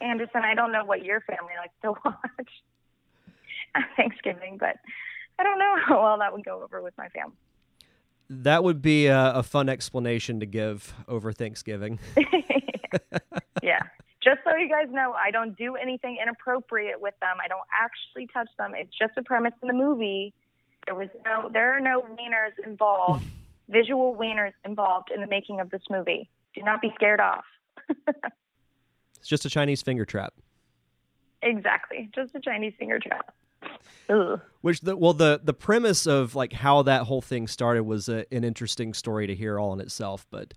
Anderson, 0.00 0.42
I 0.44 0.54
don't 0.54 0.72
know 0.72 0.84
what 0.84 1.04
your 1.04 1.20
family 1.20 1.52
likes 1.58 1.74
to 1.82 1.90
watch 2.04 2.50
at 3.74 3.84
Thanksgiving, 3.96 4.56
but 4.58 4.76
I 5.38 5.42
don't 5.42 5.58
know 5.58 5.76
how 5.86 6.02
well 6.02 6.18
that 6.18 6.32
would 6.32 6.44
go 6.44 6.62
over 6.62 6.82
with 6.82 6.94
my 6.96 7.08
family. 7.08 7.36
That 8.28 8.64
would 8.64 8.82
be 8.82 9.06
a, 9.06 9.34
a 9.34 9.42
fun 9.42 9.68
explanation 9.68 10.40
to 10.40 10.46
give 10.46 10.94
over 11.06 11.32
Thanksgiving. 11.32 11.98
yeah. 13.62 13.80
Just 14.22 14.40
so 14.44 14.56
you 14.56 14.68
guys 14.68 14.86
know, 14.90 15.12
I 15.12 15.30
don't 15.30 15.56
do 15.56 15.76
anything 15.76 16.18
inappropriate 16.20 17.00
with 17.00 17.14
them. 17.20 17.36
I 17.42 17.46
don't 17.48 17.60
actually 17.72 18.26
touch 18.32 18.48
them. 18.58 18.72
It's 18.74 18.90
just 18.96 19.12
a 19.16 19.22
premise 19.22 19.54
in 19.62 19.68
the 19.68 19.74
movie. 19.74 20.34
There 20.86 20.94
was 20.94 21.08
no 21.24 21.48
there 21.52 21.76
are 21.76 21.80
no 21.80 22.02
wieners 22.02 22.64
involved, 22.64 23.24
visual 23.68 24.16
wieners 24.16 24.52
involved 24.64 25.10
in 25.14 25.20
the 25.20 25.26
making 25.26 25.60
of 25.60 25.70
this 25.70 25.82
movie. 25.90 26.28
Do 26.54 26.62
not 26.62 26.80
be 26.80 26.90
scared 26.94 27.20
off. 27.20 27.44
It's 29.26 29.28
just 29.28 29.44
a 29.44 29.50
Chinese 29.50 29.82
finger 29.82 30.04
trap. 30.04 30.34
Exactly. 31.42 32.08
Just 32.14 32.34
a 32.34 32.40
Chinese 32.40 32.74
finger 32.78 32.98
trap. 32.98 33.34
Ugh. 34.08 34.40
Which 34.60 34.80
the 34.80 34.96
well 34.96 35.12
the 35.14 35.40
the 35.42 35.52
premise 35.54 36.06
of 36.06 36.34
like 36.34 36.52
how 36.52 36.82
that 36.82 37.02
whole 37.02 37.22
thing 37.22 37.46
started 37.46 37.82
was 37.84 38.08
a, 38.08 38.24
an 38.32 38.44
interesting 38.44 38.94
story 38.94 39.26
to 39.26 39.34
hear 39.34 39.58
all 39.58 39.72
in 39.72 39.80
itself. 39.80 40.26
But 40.30 40.54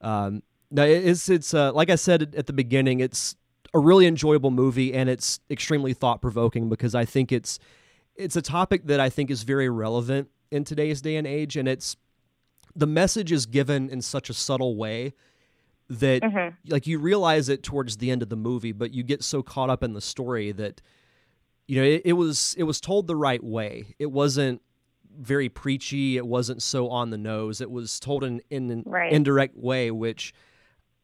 um, 0.00 0.42
no, 0.70 0.84
it's 0.84 1.28
it's 1.28 1.54
uh, 1.54 1.72
like 1.72 1.90
I 1.90 1.94
said 1.96 2.34
at 2.36 2.46
the 2.46 2.52
beginning, 2.52 3.00
it's 3.00 3.36
a 3.74 3.78
really 3.78 4.06
enjoyable 4.06 4.50
movie 4.50 4.92
and 4.92 5.08
it's 5.08 5.40
extremely 5.50 5.94
thought 5.94 6.20
provoking 6.20 6.68
because 6.68 6.94
I 6.94 7.04
think 7.04 7.32
it's 7.32 7.58
it's 8.16 8.36
a 8.36 8.42
topic 8.42 8.86
that 8.86 9.00
I 9.00 9.08
think 9.08 9.30
is 9.30 9.42
very 9.42 9.68
relevant 9.70 10.28
in 10.50 10.64
today's 10.64 11.00
day 11.00 11.16
and 11.16 11.26
age, 11.26 11.56
and 11.56 11.66
it's 11.66 11.96
the 12.76 12.86
message 12.86 13.32
is 13.32 13.46
given 13.46 13.88
in 13.90 14.02
such 14.02 14.28
a 14.30 14.34
subtle 14.34 14.76
way 14.76 15.14
that 15.88 16.22
Mhm. 16.22 16.54
like 16.68 16.86
you 16.86 16.98
realize 16.98 17.48
it 17.48 17.62
towards 17.62 17.98
the 17.98 18.10
end 18.10 18.22
of 18.22 18.28
the 18.28 18.36
movie, 18.36 18.72
but 18.72 18.92
you 18.92 19.02
get 19.02 19.22
so 19.22 19.42
caught 19.42 19.68
up 19.70 19.82
in 19.82 19.92
the 19.94 20.00
story 20.00 20.52
that 20.52 20.80
you 21.72 21.80
know 21.80 21.88
it, 21.88 22.02
it 22.04 22.12
was 22.12 22.54
it 22.58 22.64
was 22.64 22.82
told 22.82 23.06
the 23.06 23.16
right 23.16 23.42
way. 23.42 23.94
It 23.98 24.12
wasn't 24.12 24.60
very 25.18 25.48
preachy. 25.48 26.18
It 26.18 26.26
wasn't 26.26 26.60
so 26.60 26.90
on 26.90 27.08
the 27.08 27.16
nose. 27.16 27.62
It 27.62 27.70
was 27.70 27.98
told 27.98 28.24
in, 28.24 28.42
in 28.50 28.70
an 28.70 28.82
Right. 28.84 29.10
indirect 29.10 29.56
way, 29.56 29.90
which 29.90 30.34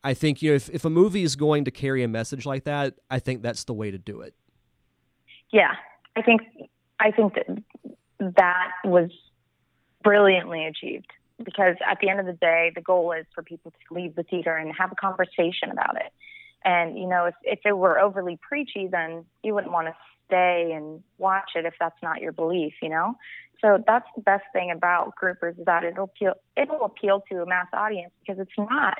I 0.04 0.12
think 0.12 0.42
you 0.42 0.50
know 0.50 0.56
if, 0.56 0.68
if 0.68 0.84
a 0.84 0.90
movie 0.90 1.22
is 1.22 1.36
going 1.36 1.64
to 1.64 1.70
carry 1.70 2.02
a 2.02 2.08
message 2.08 2.44
like 2.44 2.64
that, 2.64 2.96
I 3.10 3.18
think 3.18 3.40
that's 3.40 3.64
the 3.64 3.72
way 3.72 3.90
to 3.90 3.96
do 3.96 4.20
it. 4.20 4.34
Yeah, 5.50 5.72
I 6.16 6.20
think 6.20 6.42
I 7.00 7.12
think 7.12 7.36
that 7.36 7.46
that 8.36 8.72
was 8.84 9.08
brilliantly 10.04 10.66
achieved 10.66 11.10
because 11.42 11.76
at 11.90 11.96
the 12.02 12.10
end 12.10 12.20
of 12.20 12.26
the 12.26 12.34
day, 12.34 12.72
the 12.74 12.82
goal 12.82 13.12
is 13.12 13.24
for 13.34 13.42
people 13.42 13.70
to 13.70 13.94
leave 13.94 14.16
the 14.16 14.22
theater 14.22 14.54
and 14.54 14.70
have 14.78 14.92
a 14.92 14.96
conversation 14.96 15.70
about 15.72 15.96
it. 15.96 16.12
And 16.62 16.98
you 16.98 17.08
know, 17.08 17.24
if 17.24 17.34
if 17.42 17.60
it 17.64 17.72
were 17.74 17.98
overly 17.98 18.38
preachy, 18.46 18.86
then 18.86 19.24
you 19.42 19.54
wouldn't 19.54 19.72
want 19.72 19.86
to 19.86 19.94
stay 20.28 20.72
and 20.74 21.02
watch 21.18 21.50
it 21.56 21.64
if 21.64 21.74
that's 21.80 22.00
not 22.02 22.20
your 22.20 22.32
belief, 22.32 22.74
you 22.80 22.88
know. 22.88 23.16
So 23.60 23.82
that's 23.86 24.06
the 24.14 24.22
best 24.22 24.44
thing 24.52 24.70
about 24.70 25.14
groupers 25.20 25.58
is 25.58 25.64
that 25.66 25.82
it'll 25.82 26.04
appeal 26.04 26.34
it'll 26.56 26.84
appeal 26.84 27.24
to 27.30 27.42
a 27.42 27.46
mass 27.46 27.66
audience 27.72 28.12
because 28.20 28.40
it's 28.40 28.56
not 28.56 28.98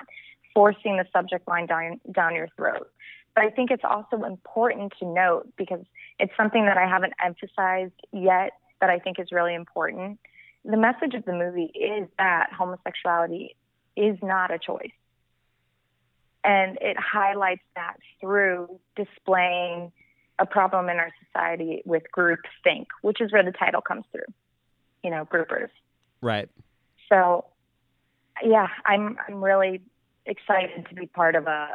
forcing 0.53 0.97
the 0.97 1.05
subject 1.13 1.47
line 1.47 1.67
down 1.67 2.01
down 2.11 2.35
your 2.35 2.49
throat. 2.57 2.91
But 3.35 3.45
I 3.45 3.51
think 3.51 3.71
it's 3.71 3.85
also 3.85 4.25
important 4.25 4.95
to 4.99 5.07
note 5.07 5.53
because 5.57 5.85
it's 6.19 6.33
something 6.37 6.65
that 6.65 6.77
I 6.77 6.89
haven't 6.89 7.13
emphasized 7.25 7.93
yet 8.13 8.53
that 8.81 8.91
I 8.91 8.99
think 8.99 9.21
is 9.21 9.29
really 9.31 9.55
important. 9.55 10.19
The 10.65 10.77
message 10.77 11.15
of 11.15 11.25
the 11.25 11.33
movie 11.33 11.71
is 11.75 12.09
that 12.19 12.51
homosexuality 12.53 13.55
is 13.97 14.19
not 14.23 14.51
a 14.51 14.59
choice. 14.59 14.91
And 16.43 16.79
it 16.81 16.97
highlights 16.99 17.63
that 17.77 17.97
through 18.21 18.81
displaying 18.97 19.93
a 20.39 20.47
problem 20.47 20.89
in 20.89 20.99
our 20.99 21.11
society 21.25 21.83
with 21.85 22.11
group 22.13 22.41
think, 22.63 22.89
which 23.03 23.21
is 23.21 23.33
where 23.33 23.45
the 23.45 23.53
title 23.53 23.81
comes 23.81 24.05
through. 24.13 24.33
You 25.03 25.11
know, 25.11 25.25
groupers. 25.25 25.71
Right. 26.21 26.49
So, 27.09 27.47
yeah, 28.45 28.69
I'm 28.85 29.17
I'm 29.27 29.43
really 29.43 29.81
excited 30.27 30.87
to 30.89 30.95
be 30.95 31.07
part 31.07 31.35
of 31.35 31.47
a 31.47 31.69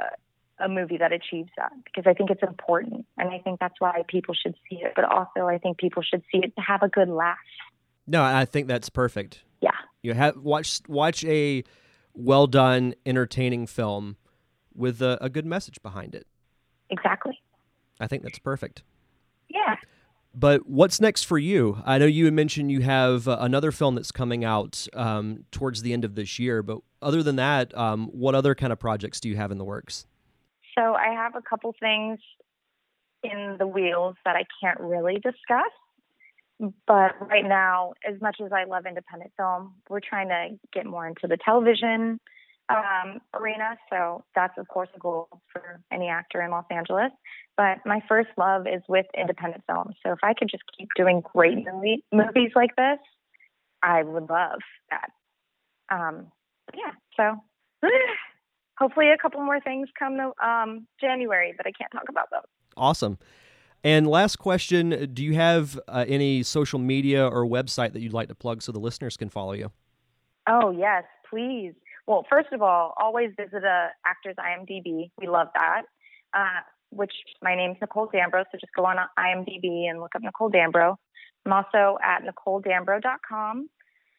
a 0.60 0.70
movie 0.70 0.98
that 0.98 1.12
achieves 1.12 1.50
that 1.58 1.72
because 1.84 2.06
I 2.08 2.14
think 2.14 2.30
it's 2.30 2.44
important 2.44 3.06
and 3.18 3.30
I 3.30 3.40
think 3.40 3.60
that's 3.60 3.80
why 3.80 4.04
people 4.08 4.36
should 4.36 4.56
see 4.70 4.78
it. 4.78 4.94
But 4.96 5.06
also, 5.06 5.48
I 5.48 5.58
think 5.58 5.78
people 5.78 6.04
should 6.04 6.24
see 6.32 6.40
it 6.40 6.56
to 6.56 6.62
have 6.62 6.84
a 6.84 6.90
good 6.90 7.10
laugh. 7.10 7.38
No, 8.06 8.24
I 8.24 8.46
think 8.46 8.68
that's 8.68 8.90
perfect. 8.90 9.44
Yeah. 9.62 9.72
You 10.02 10.14
have 10.14 10.38
watch 10.38 10.82
watch 10.88 11.24
a 11.26 11.64
well 12.14 12.48
done, 12.48 12.94
entertaining 13.06 13.66
film 13.68 14.18
with 14.76 15.02
a, 15.02 15.18
a 15.22 15.30
good 15.30 15.46
message 15.46 15.82
behind 15.82 16.14
it. 16.16 16.28
Exactly. 16.90 17.40
I 18.04 18.08
think 18.08 18.24
that's 18.24 18.40
perfect. 18.40 18.84
Yeah. 19.50 19.76
But 20.36 20.68
what's 20.68 21.00
next 21.00 21.24
for 21.24 21.38
you? 21.38 21.82
I 21.86 21.98
know 22.00 22.06
you 22.06 22.32
mentioned 22.32 22.72
you 22.72 22.82
have 22.82 23.28
uh, 23.28 23.38
another 23.40 23.72
film 23.72 23.96
that's 23.96 24.12
coming 24.12 24.44
out 24.44 24.88
um, 24.94 25.46
towards 25.52 25.84
the 25.84 25.94
end 25.94 26.04
of 26.04 26.16
this 26.16 26.40
year, 26.40 26.64
but 26.64 26.80
other 27.02 27.22
than 27.22 27.36
that, 27.36 27.76
um, 27.78 28.08
what 28.08 28.34
other 28.34 28.56
kind 28.56 28.74
of 28.74 28.80
projects 28.80 29.20
do 29.20 29.30
you 29.30 29.36
have 29.36 29.52
in 29.52 29.60
the 29.60 29.64
works? 29.64 30.08
So 30.76 30.96
I 30.96 31.14
have 31.14 31.36
a 31.36 31.42
couple 31.42 31.76
things 31.80 32.20
in 33.24 33.58
the 33.60 33.68
wheels 33.68 34.16
that 34.26 34.36
I 34.36 34.44
can't 34.62 34.80
really 34.80 35.16
discuss. 35.16 35.72
But 36.88 37.30
right 37.30 37.46
now, 37.46 37.94
as 38.08 38.20
much 38.22 38.38
as 38.44 38.52
I 38.52 38.64
love 38.64 38.86
independent 38.88 39.32
film, 39.38 39.76
we're 39.90 40.00
trying 40.00 40.30
to 40.30 40.50
get 40.72 40.86
more 40.86 41.06
into 41.06 41.28
the 41.28 41.38
television 41.38 42.20
um, 42.70 43.20
arena. 43.34 43.78
So 43.90 44.24
that's, 44.36 44.58
of 44.58 44.68
course, 44.68 44.90
a 44.96 45.00
goal 45.00 45.28
for 45.52 45.82
any 45.92 46.08
actor 46.08 46.42
in 46.42 46.52
Los 46.52 46.66
Angeles. 46.70 47.12
But 47.58 47.80
my 47.86 48.02
first 48.08 48.30
love 48.38 48.66
is 48.68 48.82
with 48.88 49.06
independent 49.18 49.64
film. 49.68 49.94
So 50.04 50.12
if 50.12 50.20
I 50.24 50.34
could 50.34 50.50
just 50.50 50.64
keep 50.78 50.90
doing 50.96 51.22
great 51.34 51.58
movie, 51.58 52.04
movies 52.12 52.52
like 52.56 52.76
this, 52.76 53.00
I 53.84 54.04
would 54.04 54.30
love 54.30 54.60
that. 54.90 55.10
Um, 55.92 56.32
yeah, 56.74 56.94
so 57.18 57.88
hopefully 58.78 59.12
a 59.12 59.18
couple 59.18 59.42
more 59.42 59.60
things 59.60 59.90
come 59.98 60.18
to 60.18 60.46
um, 60.46 60.88
January, 61.00 61.54
but 61.56 61.68
I 61.68 61.72
can't 61.72 61.92
talk 61.92 62.10
about 62.10 62.30
them. 62.32 62.42
Awesome. 62.76 63.20
And 63.84 64.08
last 64.08 64.38
question 64.38 65.12
Do 65.14 65.24
you 65.24 65.34
have 65.36 65.80
uh, 65.88 66.06
any 66.08 66.42
social 66.42 66.80
media 66.80 67.28
or 67.28 67.46
website 67.46 67.94
that 67.94 68.02
you'd 68.02 68.14
like 68.14 68.30
to 68.30 68.36
plug 68.36 68.62
so 68.62 68.72
the 68.72 68.80
listeners 68.80 69.18
can 69.18 69.30
follow 69.30 69.52
you? 69.52 69.72
Oh, 70.48 70.72
yes, 70.72 71.04
please. 71.30 71.74
Well, 72.08 72.26
first 72.30 72.50
of 72.52 72.62
all, 72.62 72.94
always 72.98 73.32
visit 73.38 73.64
a 73.64 73.90
actor's 74.06 74.36
IMDb. 74.36 75.12
We 75.18 75.28
love 75.28 75.48
that. 75.54 75.84
Uh, 76.34 76.62
which 76.96 77.14
my 77.42 77.56
name's 77.56 77.78
Nicole 77.82 78.08
Dambro, 78.08 78.44
so 78.52 78.58
just 78.60 78.74
go 78.76 78.86
on 78.86 78.98
IMDb 79.18 79.90
and 79.90 80.00
look 80.00 80.16
up 80.16 80.22
Nicole 80.22 80.52
Dambro. 80.52 80.96
I'm 81.46 81.54
also 81.54 81.98
at 82.04 82.22
NicoleDambro.com, 82.24 83.70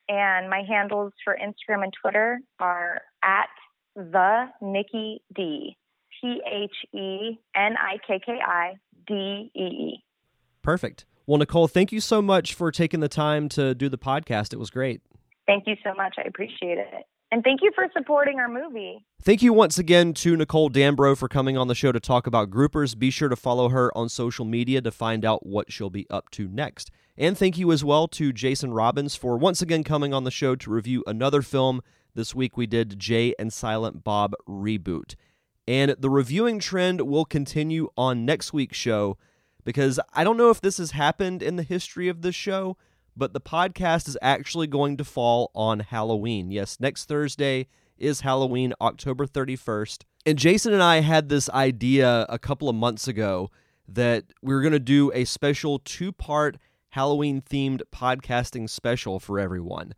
and 0.09 0.51
my 0.51 0.63
handles 0.69 1.13
for 1.25 1.37
Instagram 1.37 1.85
and 1.85 1.93
Twitter 2.01 2.41
are 2.59 3.01
at 3.23 3.49
the 3.97 4.47
Nikki 4.61 5.23
D, 5.35 5.77
T 6.21 6.41
H 6.47 6.75
E 6.93 7.39
N 7.57 7.75
I 7.79 7.99
K 8.07 8.21
K 8.25 8.39
I 8.45 8.75
D 9.07 9.51
E 9.55 9.61
E. 9.61 10.05
Perfect. 10.63 11.07
Well, 11.27 11.39
Nicole, 11.39 11.69
thank 11.69 11.93
you 11.93 12.01
so 12.01 12.21
much 12.21 12.55
for 12.55 12.71
taking 12.71 13.01
the 13.01 13.09
time 13.09 13.49
to 13.51 13.75
do 13.75 13.89
the 13.89 13.99
podcast. 13.99 14.53
It 14.53 14.59
was 14.59 14.71
great. 14.71 15.01
Thank 15.47 15.67
you 15.67 15.77
so 15.83 15.95
much. 15.95 16.17
I 16.19 16.23
appreciate 16.29 16.79
it. 16.79 17.05
And 17.31 17.43
thank 17.43 17.61
you 17.63 17.73
for 17.75 17.87
supporting 17.97 18.39
our 18.39 18.49
movie. 18.49 19.05
Thank 19.23 19.43
you 19.43 19.53
once 19.53 19.79
again 19.79 20.15
to 20.15 20.37
Nicole 20.37 20.71
Dambro 20.71 21.17
for 21.17 21.29
coming 21.29 21.57
on 21.57 21.67
the 21.67 21.75
show 21.75 21.91
to 21.91 21.99
talk 21.99 22.27
about 22.27 22.51
groupers. 22.51 22.97
Be 22.97 23.11
sure 23.11 23.29
to 23.29 23.37
follow 23.37 23.71
her 23.71 23.97
on 23.97 24.09
social 24.09 24.45
media 24.45 24.81
to 24.83 24.91
find 24.91 25.25
out 25.25 25.45
what 25.45 25.73
she'll 25.73 25.91
be 25.91 26.07
up 26.11 26.31
to 26.31 26.47
next. 26.47 26.91
And 27.17 27.37
thank 27.37 27.59
you 27.59 27.73
as 27.73 27.85
well 27.85 28.07
to 28.09 28.33
Jason 28.33 28.73
Robbins 28.73 29.17
for 29.17 29.37
once 29.37 29.63
again 29.63 29.83
coming 29.83 30.13
on 30.15 30.25
the 30.25 30.31
show 30.31 30.55
to 30.57 30.71
review 30.71 31.03
another 31.07 31.43
film. 31.43 31.81
This 32.15 32.35
week 32.35 32.57
we 32.57 32.67
did 32.67 32.99
Jay 32.99 33.35
and 33.39 33.53
Silent 33.53 34.05
Bob 34.05 34.35
Reboot. 34.49 35.15
And 35.67 35.97
the 35.99 36.11
reviewing 36.11 36.59
trend 36.59 37.01
will 37.01 37.25
continue 37.25 37.89
on 37.97 38.25
next 38.25 38.53
week's 38.53 38.77
show 38.77 39.17
because 39.65 39.99
I 40.13 40.23
don't 40.23 40.37
know 40.37 40.51
if 40.51 40.61
this 40.61 40.79
has 40.79 40.93
happened 40.93 41.43
in 41.43 41.57
the 41.57 41.63
history 41.63 42.09
of 42.09 42.23
this 42.23 42.35
show, 42.35 42.77
but 43.17 43.33
the 43.33 43.41
podcast 43.41 44.09
is 44.09 44.19
actually 44.21 44.67
going 44.67 44.97
to 44.97 45.05
fall 45.05 45.51
on 45.55 45.81
Halloween. 45.81 46.51
Yes, 46.51 46.79
next 46.81 47.07
Thursday 47.07 47.69
is 47.97 48.23
Halloween, 48.23 48.73
October 48.81 49.27
31st. 49.27 50.03
And 50.27 50.39
Jason 50.39 50.73
and 50.73 50.83
I 50.83 51.01
had 51.01 51.29
this 51.29 51.49
idea 51.51 52.27
a 52.29 52.39
couple 52.39 52.69
of 52.69 52.75
months 52.75 53.07
ago 53.07 53.51
that 53.87 54.25
we 54.43 54.55
were 54.55 54.63
going 54.63 54.73
to 54.73 54.79
do 54.79 55.13
a 55.15 55.25
special 55.25 55.79
two 55.79 56.13
part 56.13 56.57
Halloween 56.91 57.43
themed 57.43 57.83
podcasting 57.93 58.71
special 58.71 59.19
for 59.19 59.39
everyone. 59.39 59.95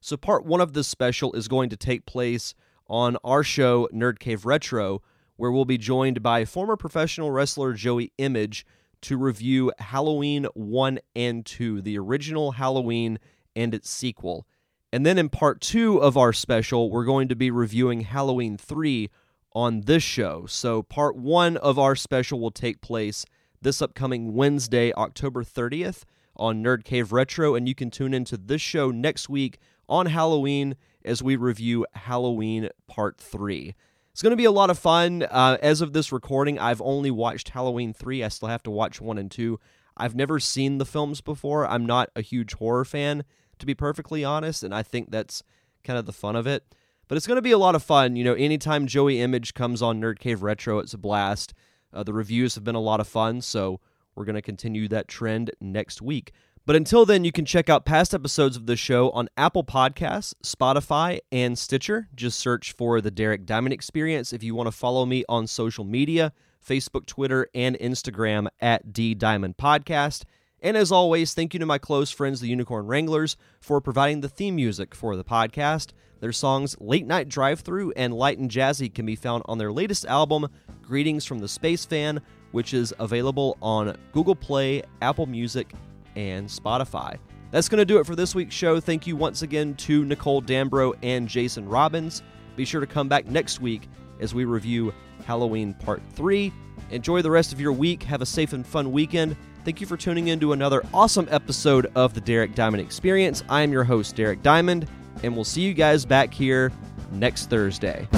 So, 0.00 0.16
part 0.16 0.44
one 0.44 0.60
of 0.60 0.72
this 0.72 0.88
special 0.88 1.32
is 1.34 1.48
going 1.48 1.70
to 1.70 1.76
take 1.76 2.06
place 2.06 2.54
on 2.88 3.16
our 3.22 3.42
show, 3.42 3.88
Nerd 3.92 4.18
Cave 4.18 4.44
Retro, 4.44 5.02
where 5.36 5.52
we'll 5.52 5.64
be 5.64 5.78
joined 5.78 6.22
by 6.22 6.44
former 6.44 6.76
professional 6.76 7.30
wrestler 7.30 7.72
Joey 7.72 8.12
Image 8.18 8.66
to 9.02 9.16
review 9.16 9.72
Halloween 9.78 10.46
1 10.54 10.98
and 11.16 11.44
2, 11.46 11.82
the 11.82 11.98
original 11.98 12.52
Halloween 12.52 13.18
and 13.56 13.74
its 13.74 13.90
sequel. 13.90 14.46
And 14.92 15.06
then 15.06 15.18
in 15.18 15.28
part 15.28 15.60
two 15.60 15.98
of 15.98 16.16
our 16.16 16.32
special, 16.32 16.90
we're 16.90 17.04
going 17.04 17.28
to 17.28 17.36
be 17.36 17.50
reviewing 17.50 18.02
Halloween 18.02 18.56
3 18.56 19.08
on 19.52 19.82
this 19.82 20.02
show. 20.02 20.46
So 20.46 20.82
part 20.82 21.16
one 21.16 21.56
of 21.56 21.78
our 21.78 21.96
special 21.96 22.40
will 22.40 22.50
take 22.50 22.80
place 22.80 23.24
this 23.62 23.82
upcoming 23.82 24.34
Wednesday, 24.34 24.92
October 24.94 25.44
30th 25.44 26.04
on 26.36 26.62
Nerd 26.62 26.84
Cave 26.84 27.12
Retro, 27.12 27.54
and 27.54 27.68
you 27.68 27.74
can 27.74 27.90
tune 27.90 28.14
into 28.14 28.36
this 28.36 28.62
show 28.62 28.90
next 28.90 29.28
week 29.28 29.58
on 29.88 30.06
Halloween 30.06 30.76
as 31.04 31.22
we 31.22 31.36
review 31.36 31.86
Halloween 31.94 32.68
Part 32.86 33.18
3. 33.18 33.74
It's 34.20 34.22
going 34.22 34.32
to 34.32 34.36
be 34.36 34.44
a 34.44 34.50
lot 34.50 34.68
of 34.68 34.78
fun. 34.78 35.22
Uh, 35.22 35.56
as 35.62 35.80
of 35.80 35.94
this 35.94 36.12
recording, 36.12 36.58
I've 36.58 36.82
only 36.82 37.10
watched 37.10 37.48
Halloween 37.48 37.94
3. 37.94 38.22
I 38.22 38.28
still 38.28 38.48
have 38.48 38.62
to 38.64 38.70
watch 38.70 39.00
1 39.00 39.16
and 39.16 39.30
2. 39.30 39.58
I've 39.96 40.14
never 40.14 40.38
seen 40.38 40.76
the 40.76 40.84
films 40.84 41.22
before. 41.22 41.66
I'm 41.66 41.86
not 41.86 42.10
a 42.14 42.20
huge 42.20 42.52
horror 42.52 42.84
fan, 42.84 43.24
to 43.58 43.64
be 43.64 43.74
perfectly 43.74 44.22
honest, 44.22 44.62
and 44.62 44.74
I 44.74 44.82
think 44.82 45.10
that's 45.10 45.42
kind 45.84 45.98
of 45.98 46.04
the 46.04 46.12
fun 46.12 46.36
of 46.36 46.46
it. 46.46 46.64
But 47.08 47.16
it's 47.16 47.26
going 47.26 47.38
to 47.38 47.40
be 47.40 47.52
a 47.52 47.56
lot 47.56 47.74
of 47.74 47.82
fun. 47.82 48.14
You 48.14 48.24
know, 48.24 48.34
anytime 48.34 48.86
Joey 48.86 49.22
Image 49.22 49.54
comes 49.54 49.80
on 49.80 50.02
Nerd 50.02 50.18
Cave 50.18 50.42
Retro, 50.42 50.80
it's 50.80 50.92
a 50.92 50.98
blast. 50.98 51.54
Uh, 51.90 52.02
the 52.02 52.12
reviews 52.12 52.56
have 52.56 52.64
been 52.64 52.74
a 52.74 52.78
lot 52.78 53.00
of 53.00 53.08
fun, 53.08 53.40
so 53.40 53.80
we're 54.14 54.26
going 54.26 54.34
to 54.34 54.42
continue 54.42 54.86
that 54.88 55.08
trend 55.08 55.50
next 55.62 56.02
week. 56.02 56.32
But 56.70 56.76
until 56.76 57.04
then, 57.04 57.24
you 57.24 57.32
can 57.32 57.44
check 57.44 57.68
out 57.68 57.84
past 57.84 58.14
episodes 58.14 58.56
of 58.56 58.66
the 58.66 58.76
show 58.76 59.10
on 59.10 59.28
Apple 59.36 59.64
Podcasts, 59.64 60.34
Spotify, 60.44 61.18
and 61.32 61.58
Stitcher. 61.58 62.08
Just 62.14 62.38
search 62.38 62.70
for 62.70 63.00
the 63.00 63.10
Derek 63.10 63.44
Diamond 63.44 63.72
Experience 63.72 64.32
if 64.32 64.44
you 64.44 64.54
want 64.54 64.68
to 64.68 64.70
follow 64.70 65.04
me 65.04 65.24
on 65.28 65.48
social 65.48 65.82
media 65.82 66.32
Facebook, 66.64 67.06
Twitter, 67.06 67.48
and 67.56 67.76
Instagram 67.80 68.46
at 68.60 68.92
D 68.92 69.16
Diamond 69.16 69.56
Podcast. 69.56 70.22
And 70.60 70.76
as 70.76 70.92
always, 70.92 71.34
thank 71.34 71.54
you 71.54 71.58
to 71.58 71.66
my 71.66 71.78
close 71.78 72.12
friends, 72.12 72.40
the 72.40 72.46
Unicorn 72.46 72.86
Wranglers, 72.86 73.36
for 73.60 73.80
providing 73.80 74.20
the 74.20 74.28
theme 74.28 74.54
music 74.54 74.94
for 74.94 75.16
the 75.16 75.24
podcast. 75.24 75.88
Their 76.20 76.30
songs 76.30 76.76
Late 76.78 77.04
Night 77.04 77.28
Drive 77.28 77.62
Through 77.62 77.94
and 77.96 78.14
Light 78.14 78.38
and 78.38 78.48
Jazzy 78.48 78.94
can 78.94 79.06
be 79.06 79.16
found 79.16 79.42
on 79.46 79.58
their 79.58 79.72
latest 79.72 80.06
album, 80.06 80.46
Greetings 80.82 81.24
from 81.24 81.40
the 81.40 81.48
Space 81.48 81.84
Fan, 81.84 82.20
which 82.52 82.74
is 82.74 82.94
available 83.00 83.58
on 83.60 83.96
Google 84.12 84.36
Play, 84.36 84.84
Apple 85.02 85.26
Music, 85.26 85.72
and 86.20 86.48
Spotify. 86.48 87.16
That's 87.50 87.68
going 87.68 87.78
to 87.78 87.84
do 87.84 87.98
it 87.98 88.06
for 88.06 88.14
this 88.14 88.34
week's 88.34 88.54
show. 88.54 88.78
Thank 88.78 89.06
you 89.06 89.16
once 89.16 89.42
again 89.42 89.74
to 89.76 90.04
Nicole 90.04 90.42
Dambro 90.42 90.94
and 91.02 91.28
Jason 91.28 91.68
Robbins. 91.68 92.22
Be 92.56 92.64
sure 92.64 92.80
to 92.80 92.86
come 92.86 93.08
back 93.08 93.26
next 93.26 93.60
week 93.60 93.88
as 94.20 94.34
we 94.34 94.44
review 94.44 94.92
Halloween 95.24 95.74
Part 95.74 96.02
3. 96.12 96.52
Enjoy 96.90 97.22
the 97.22 97.30
rest 97.30 97.52
of 97.52 97.60
your 97.60 97.72
week. 97.72 98.02
Have 98.02 98.22
a 98.22 98.26
safe 98.26 98.52
and 98.52 98.66
fun 98.66 98.92
weekend. 98.92 99.36
Thank 99.64 99.80
you 99.80 99.86
for 99.86 99.96
tuning 99.96 100.28
in 100.28 100.40
to 100.40 100.52
another 100.52 100.84
awesome 100.94 101.28
episode 101.30 101.90
of 101.94 102.14
the 102.14 102.20
Derek 102.20 102.54
Diamond 102.54 102.82
Experience. 102.82 103.42
I 103.48 103.62
am 103.62 103.72
your 103.72 103.84
host, 103.84 104.16
Derek 104.16 104.42
Diamond, 104.42 104.88
and 105.22 105.34
we'll 105.34 105.44
see 105.44 105.62
you 105.62 105.74
guys 105.74 106.04
back 106.04 106.32
here 106.32 106.72
next 107.12 107.50
Thursday. 107.50 108.08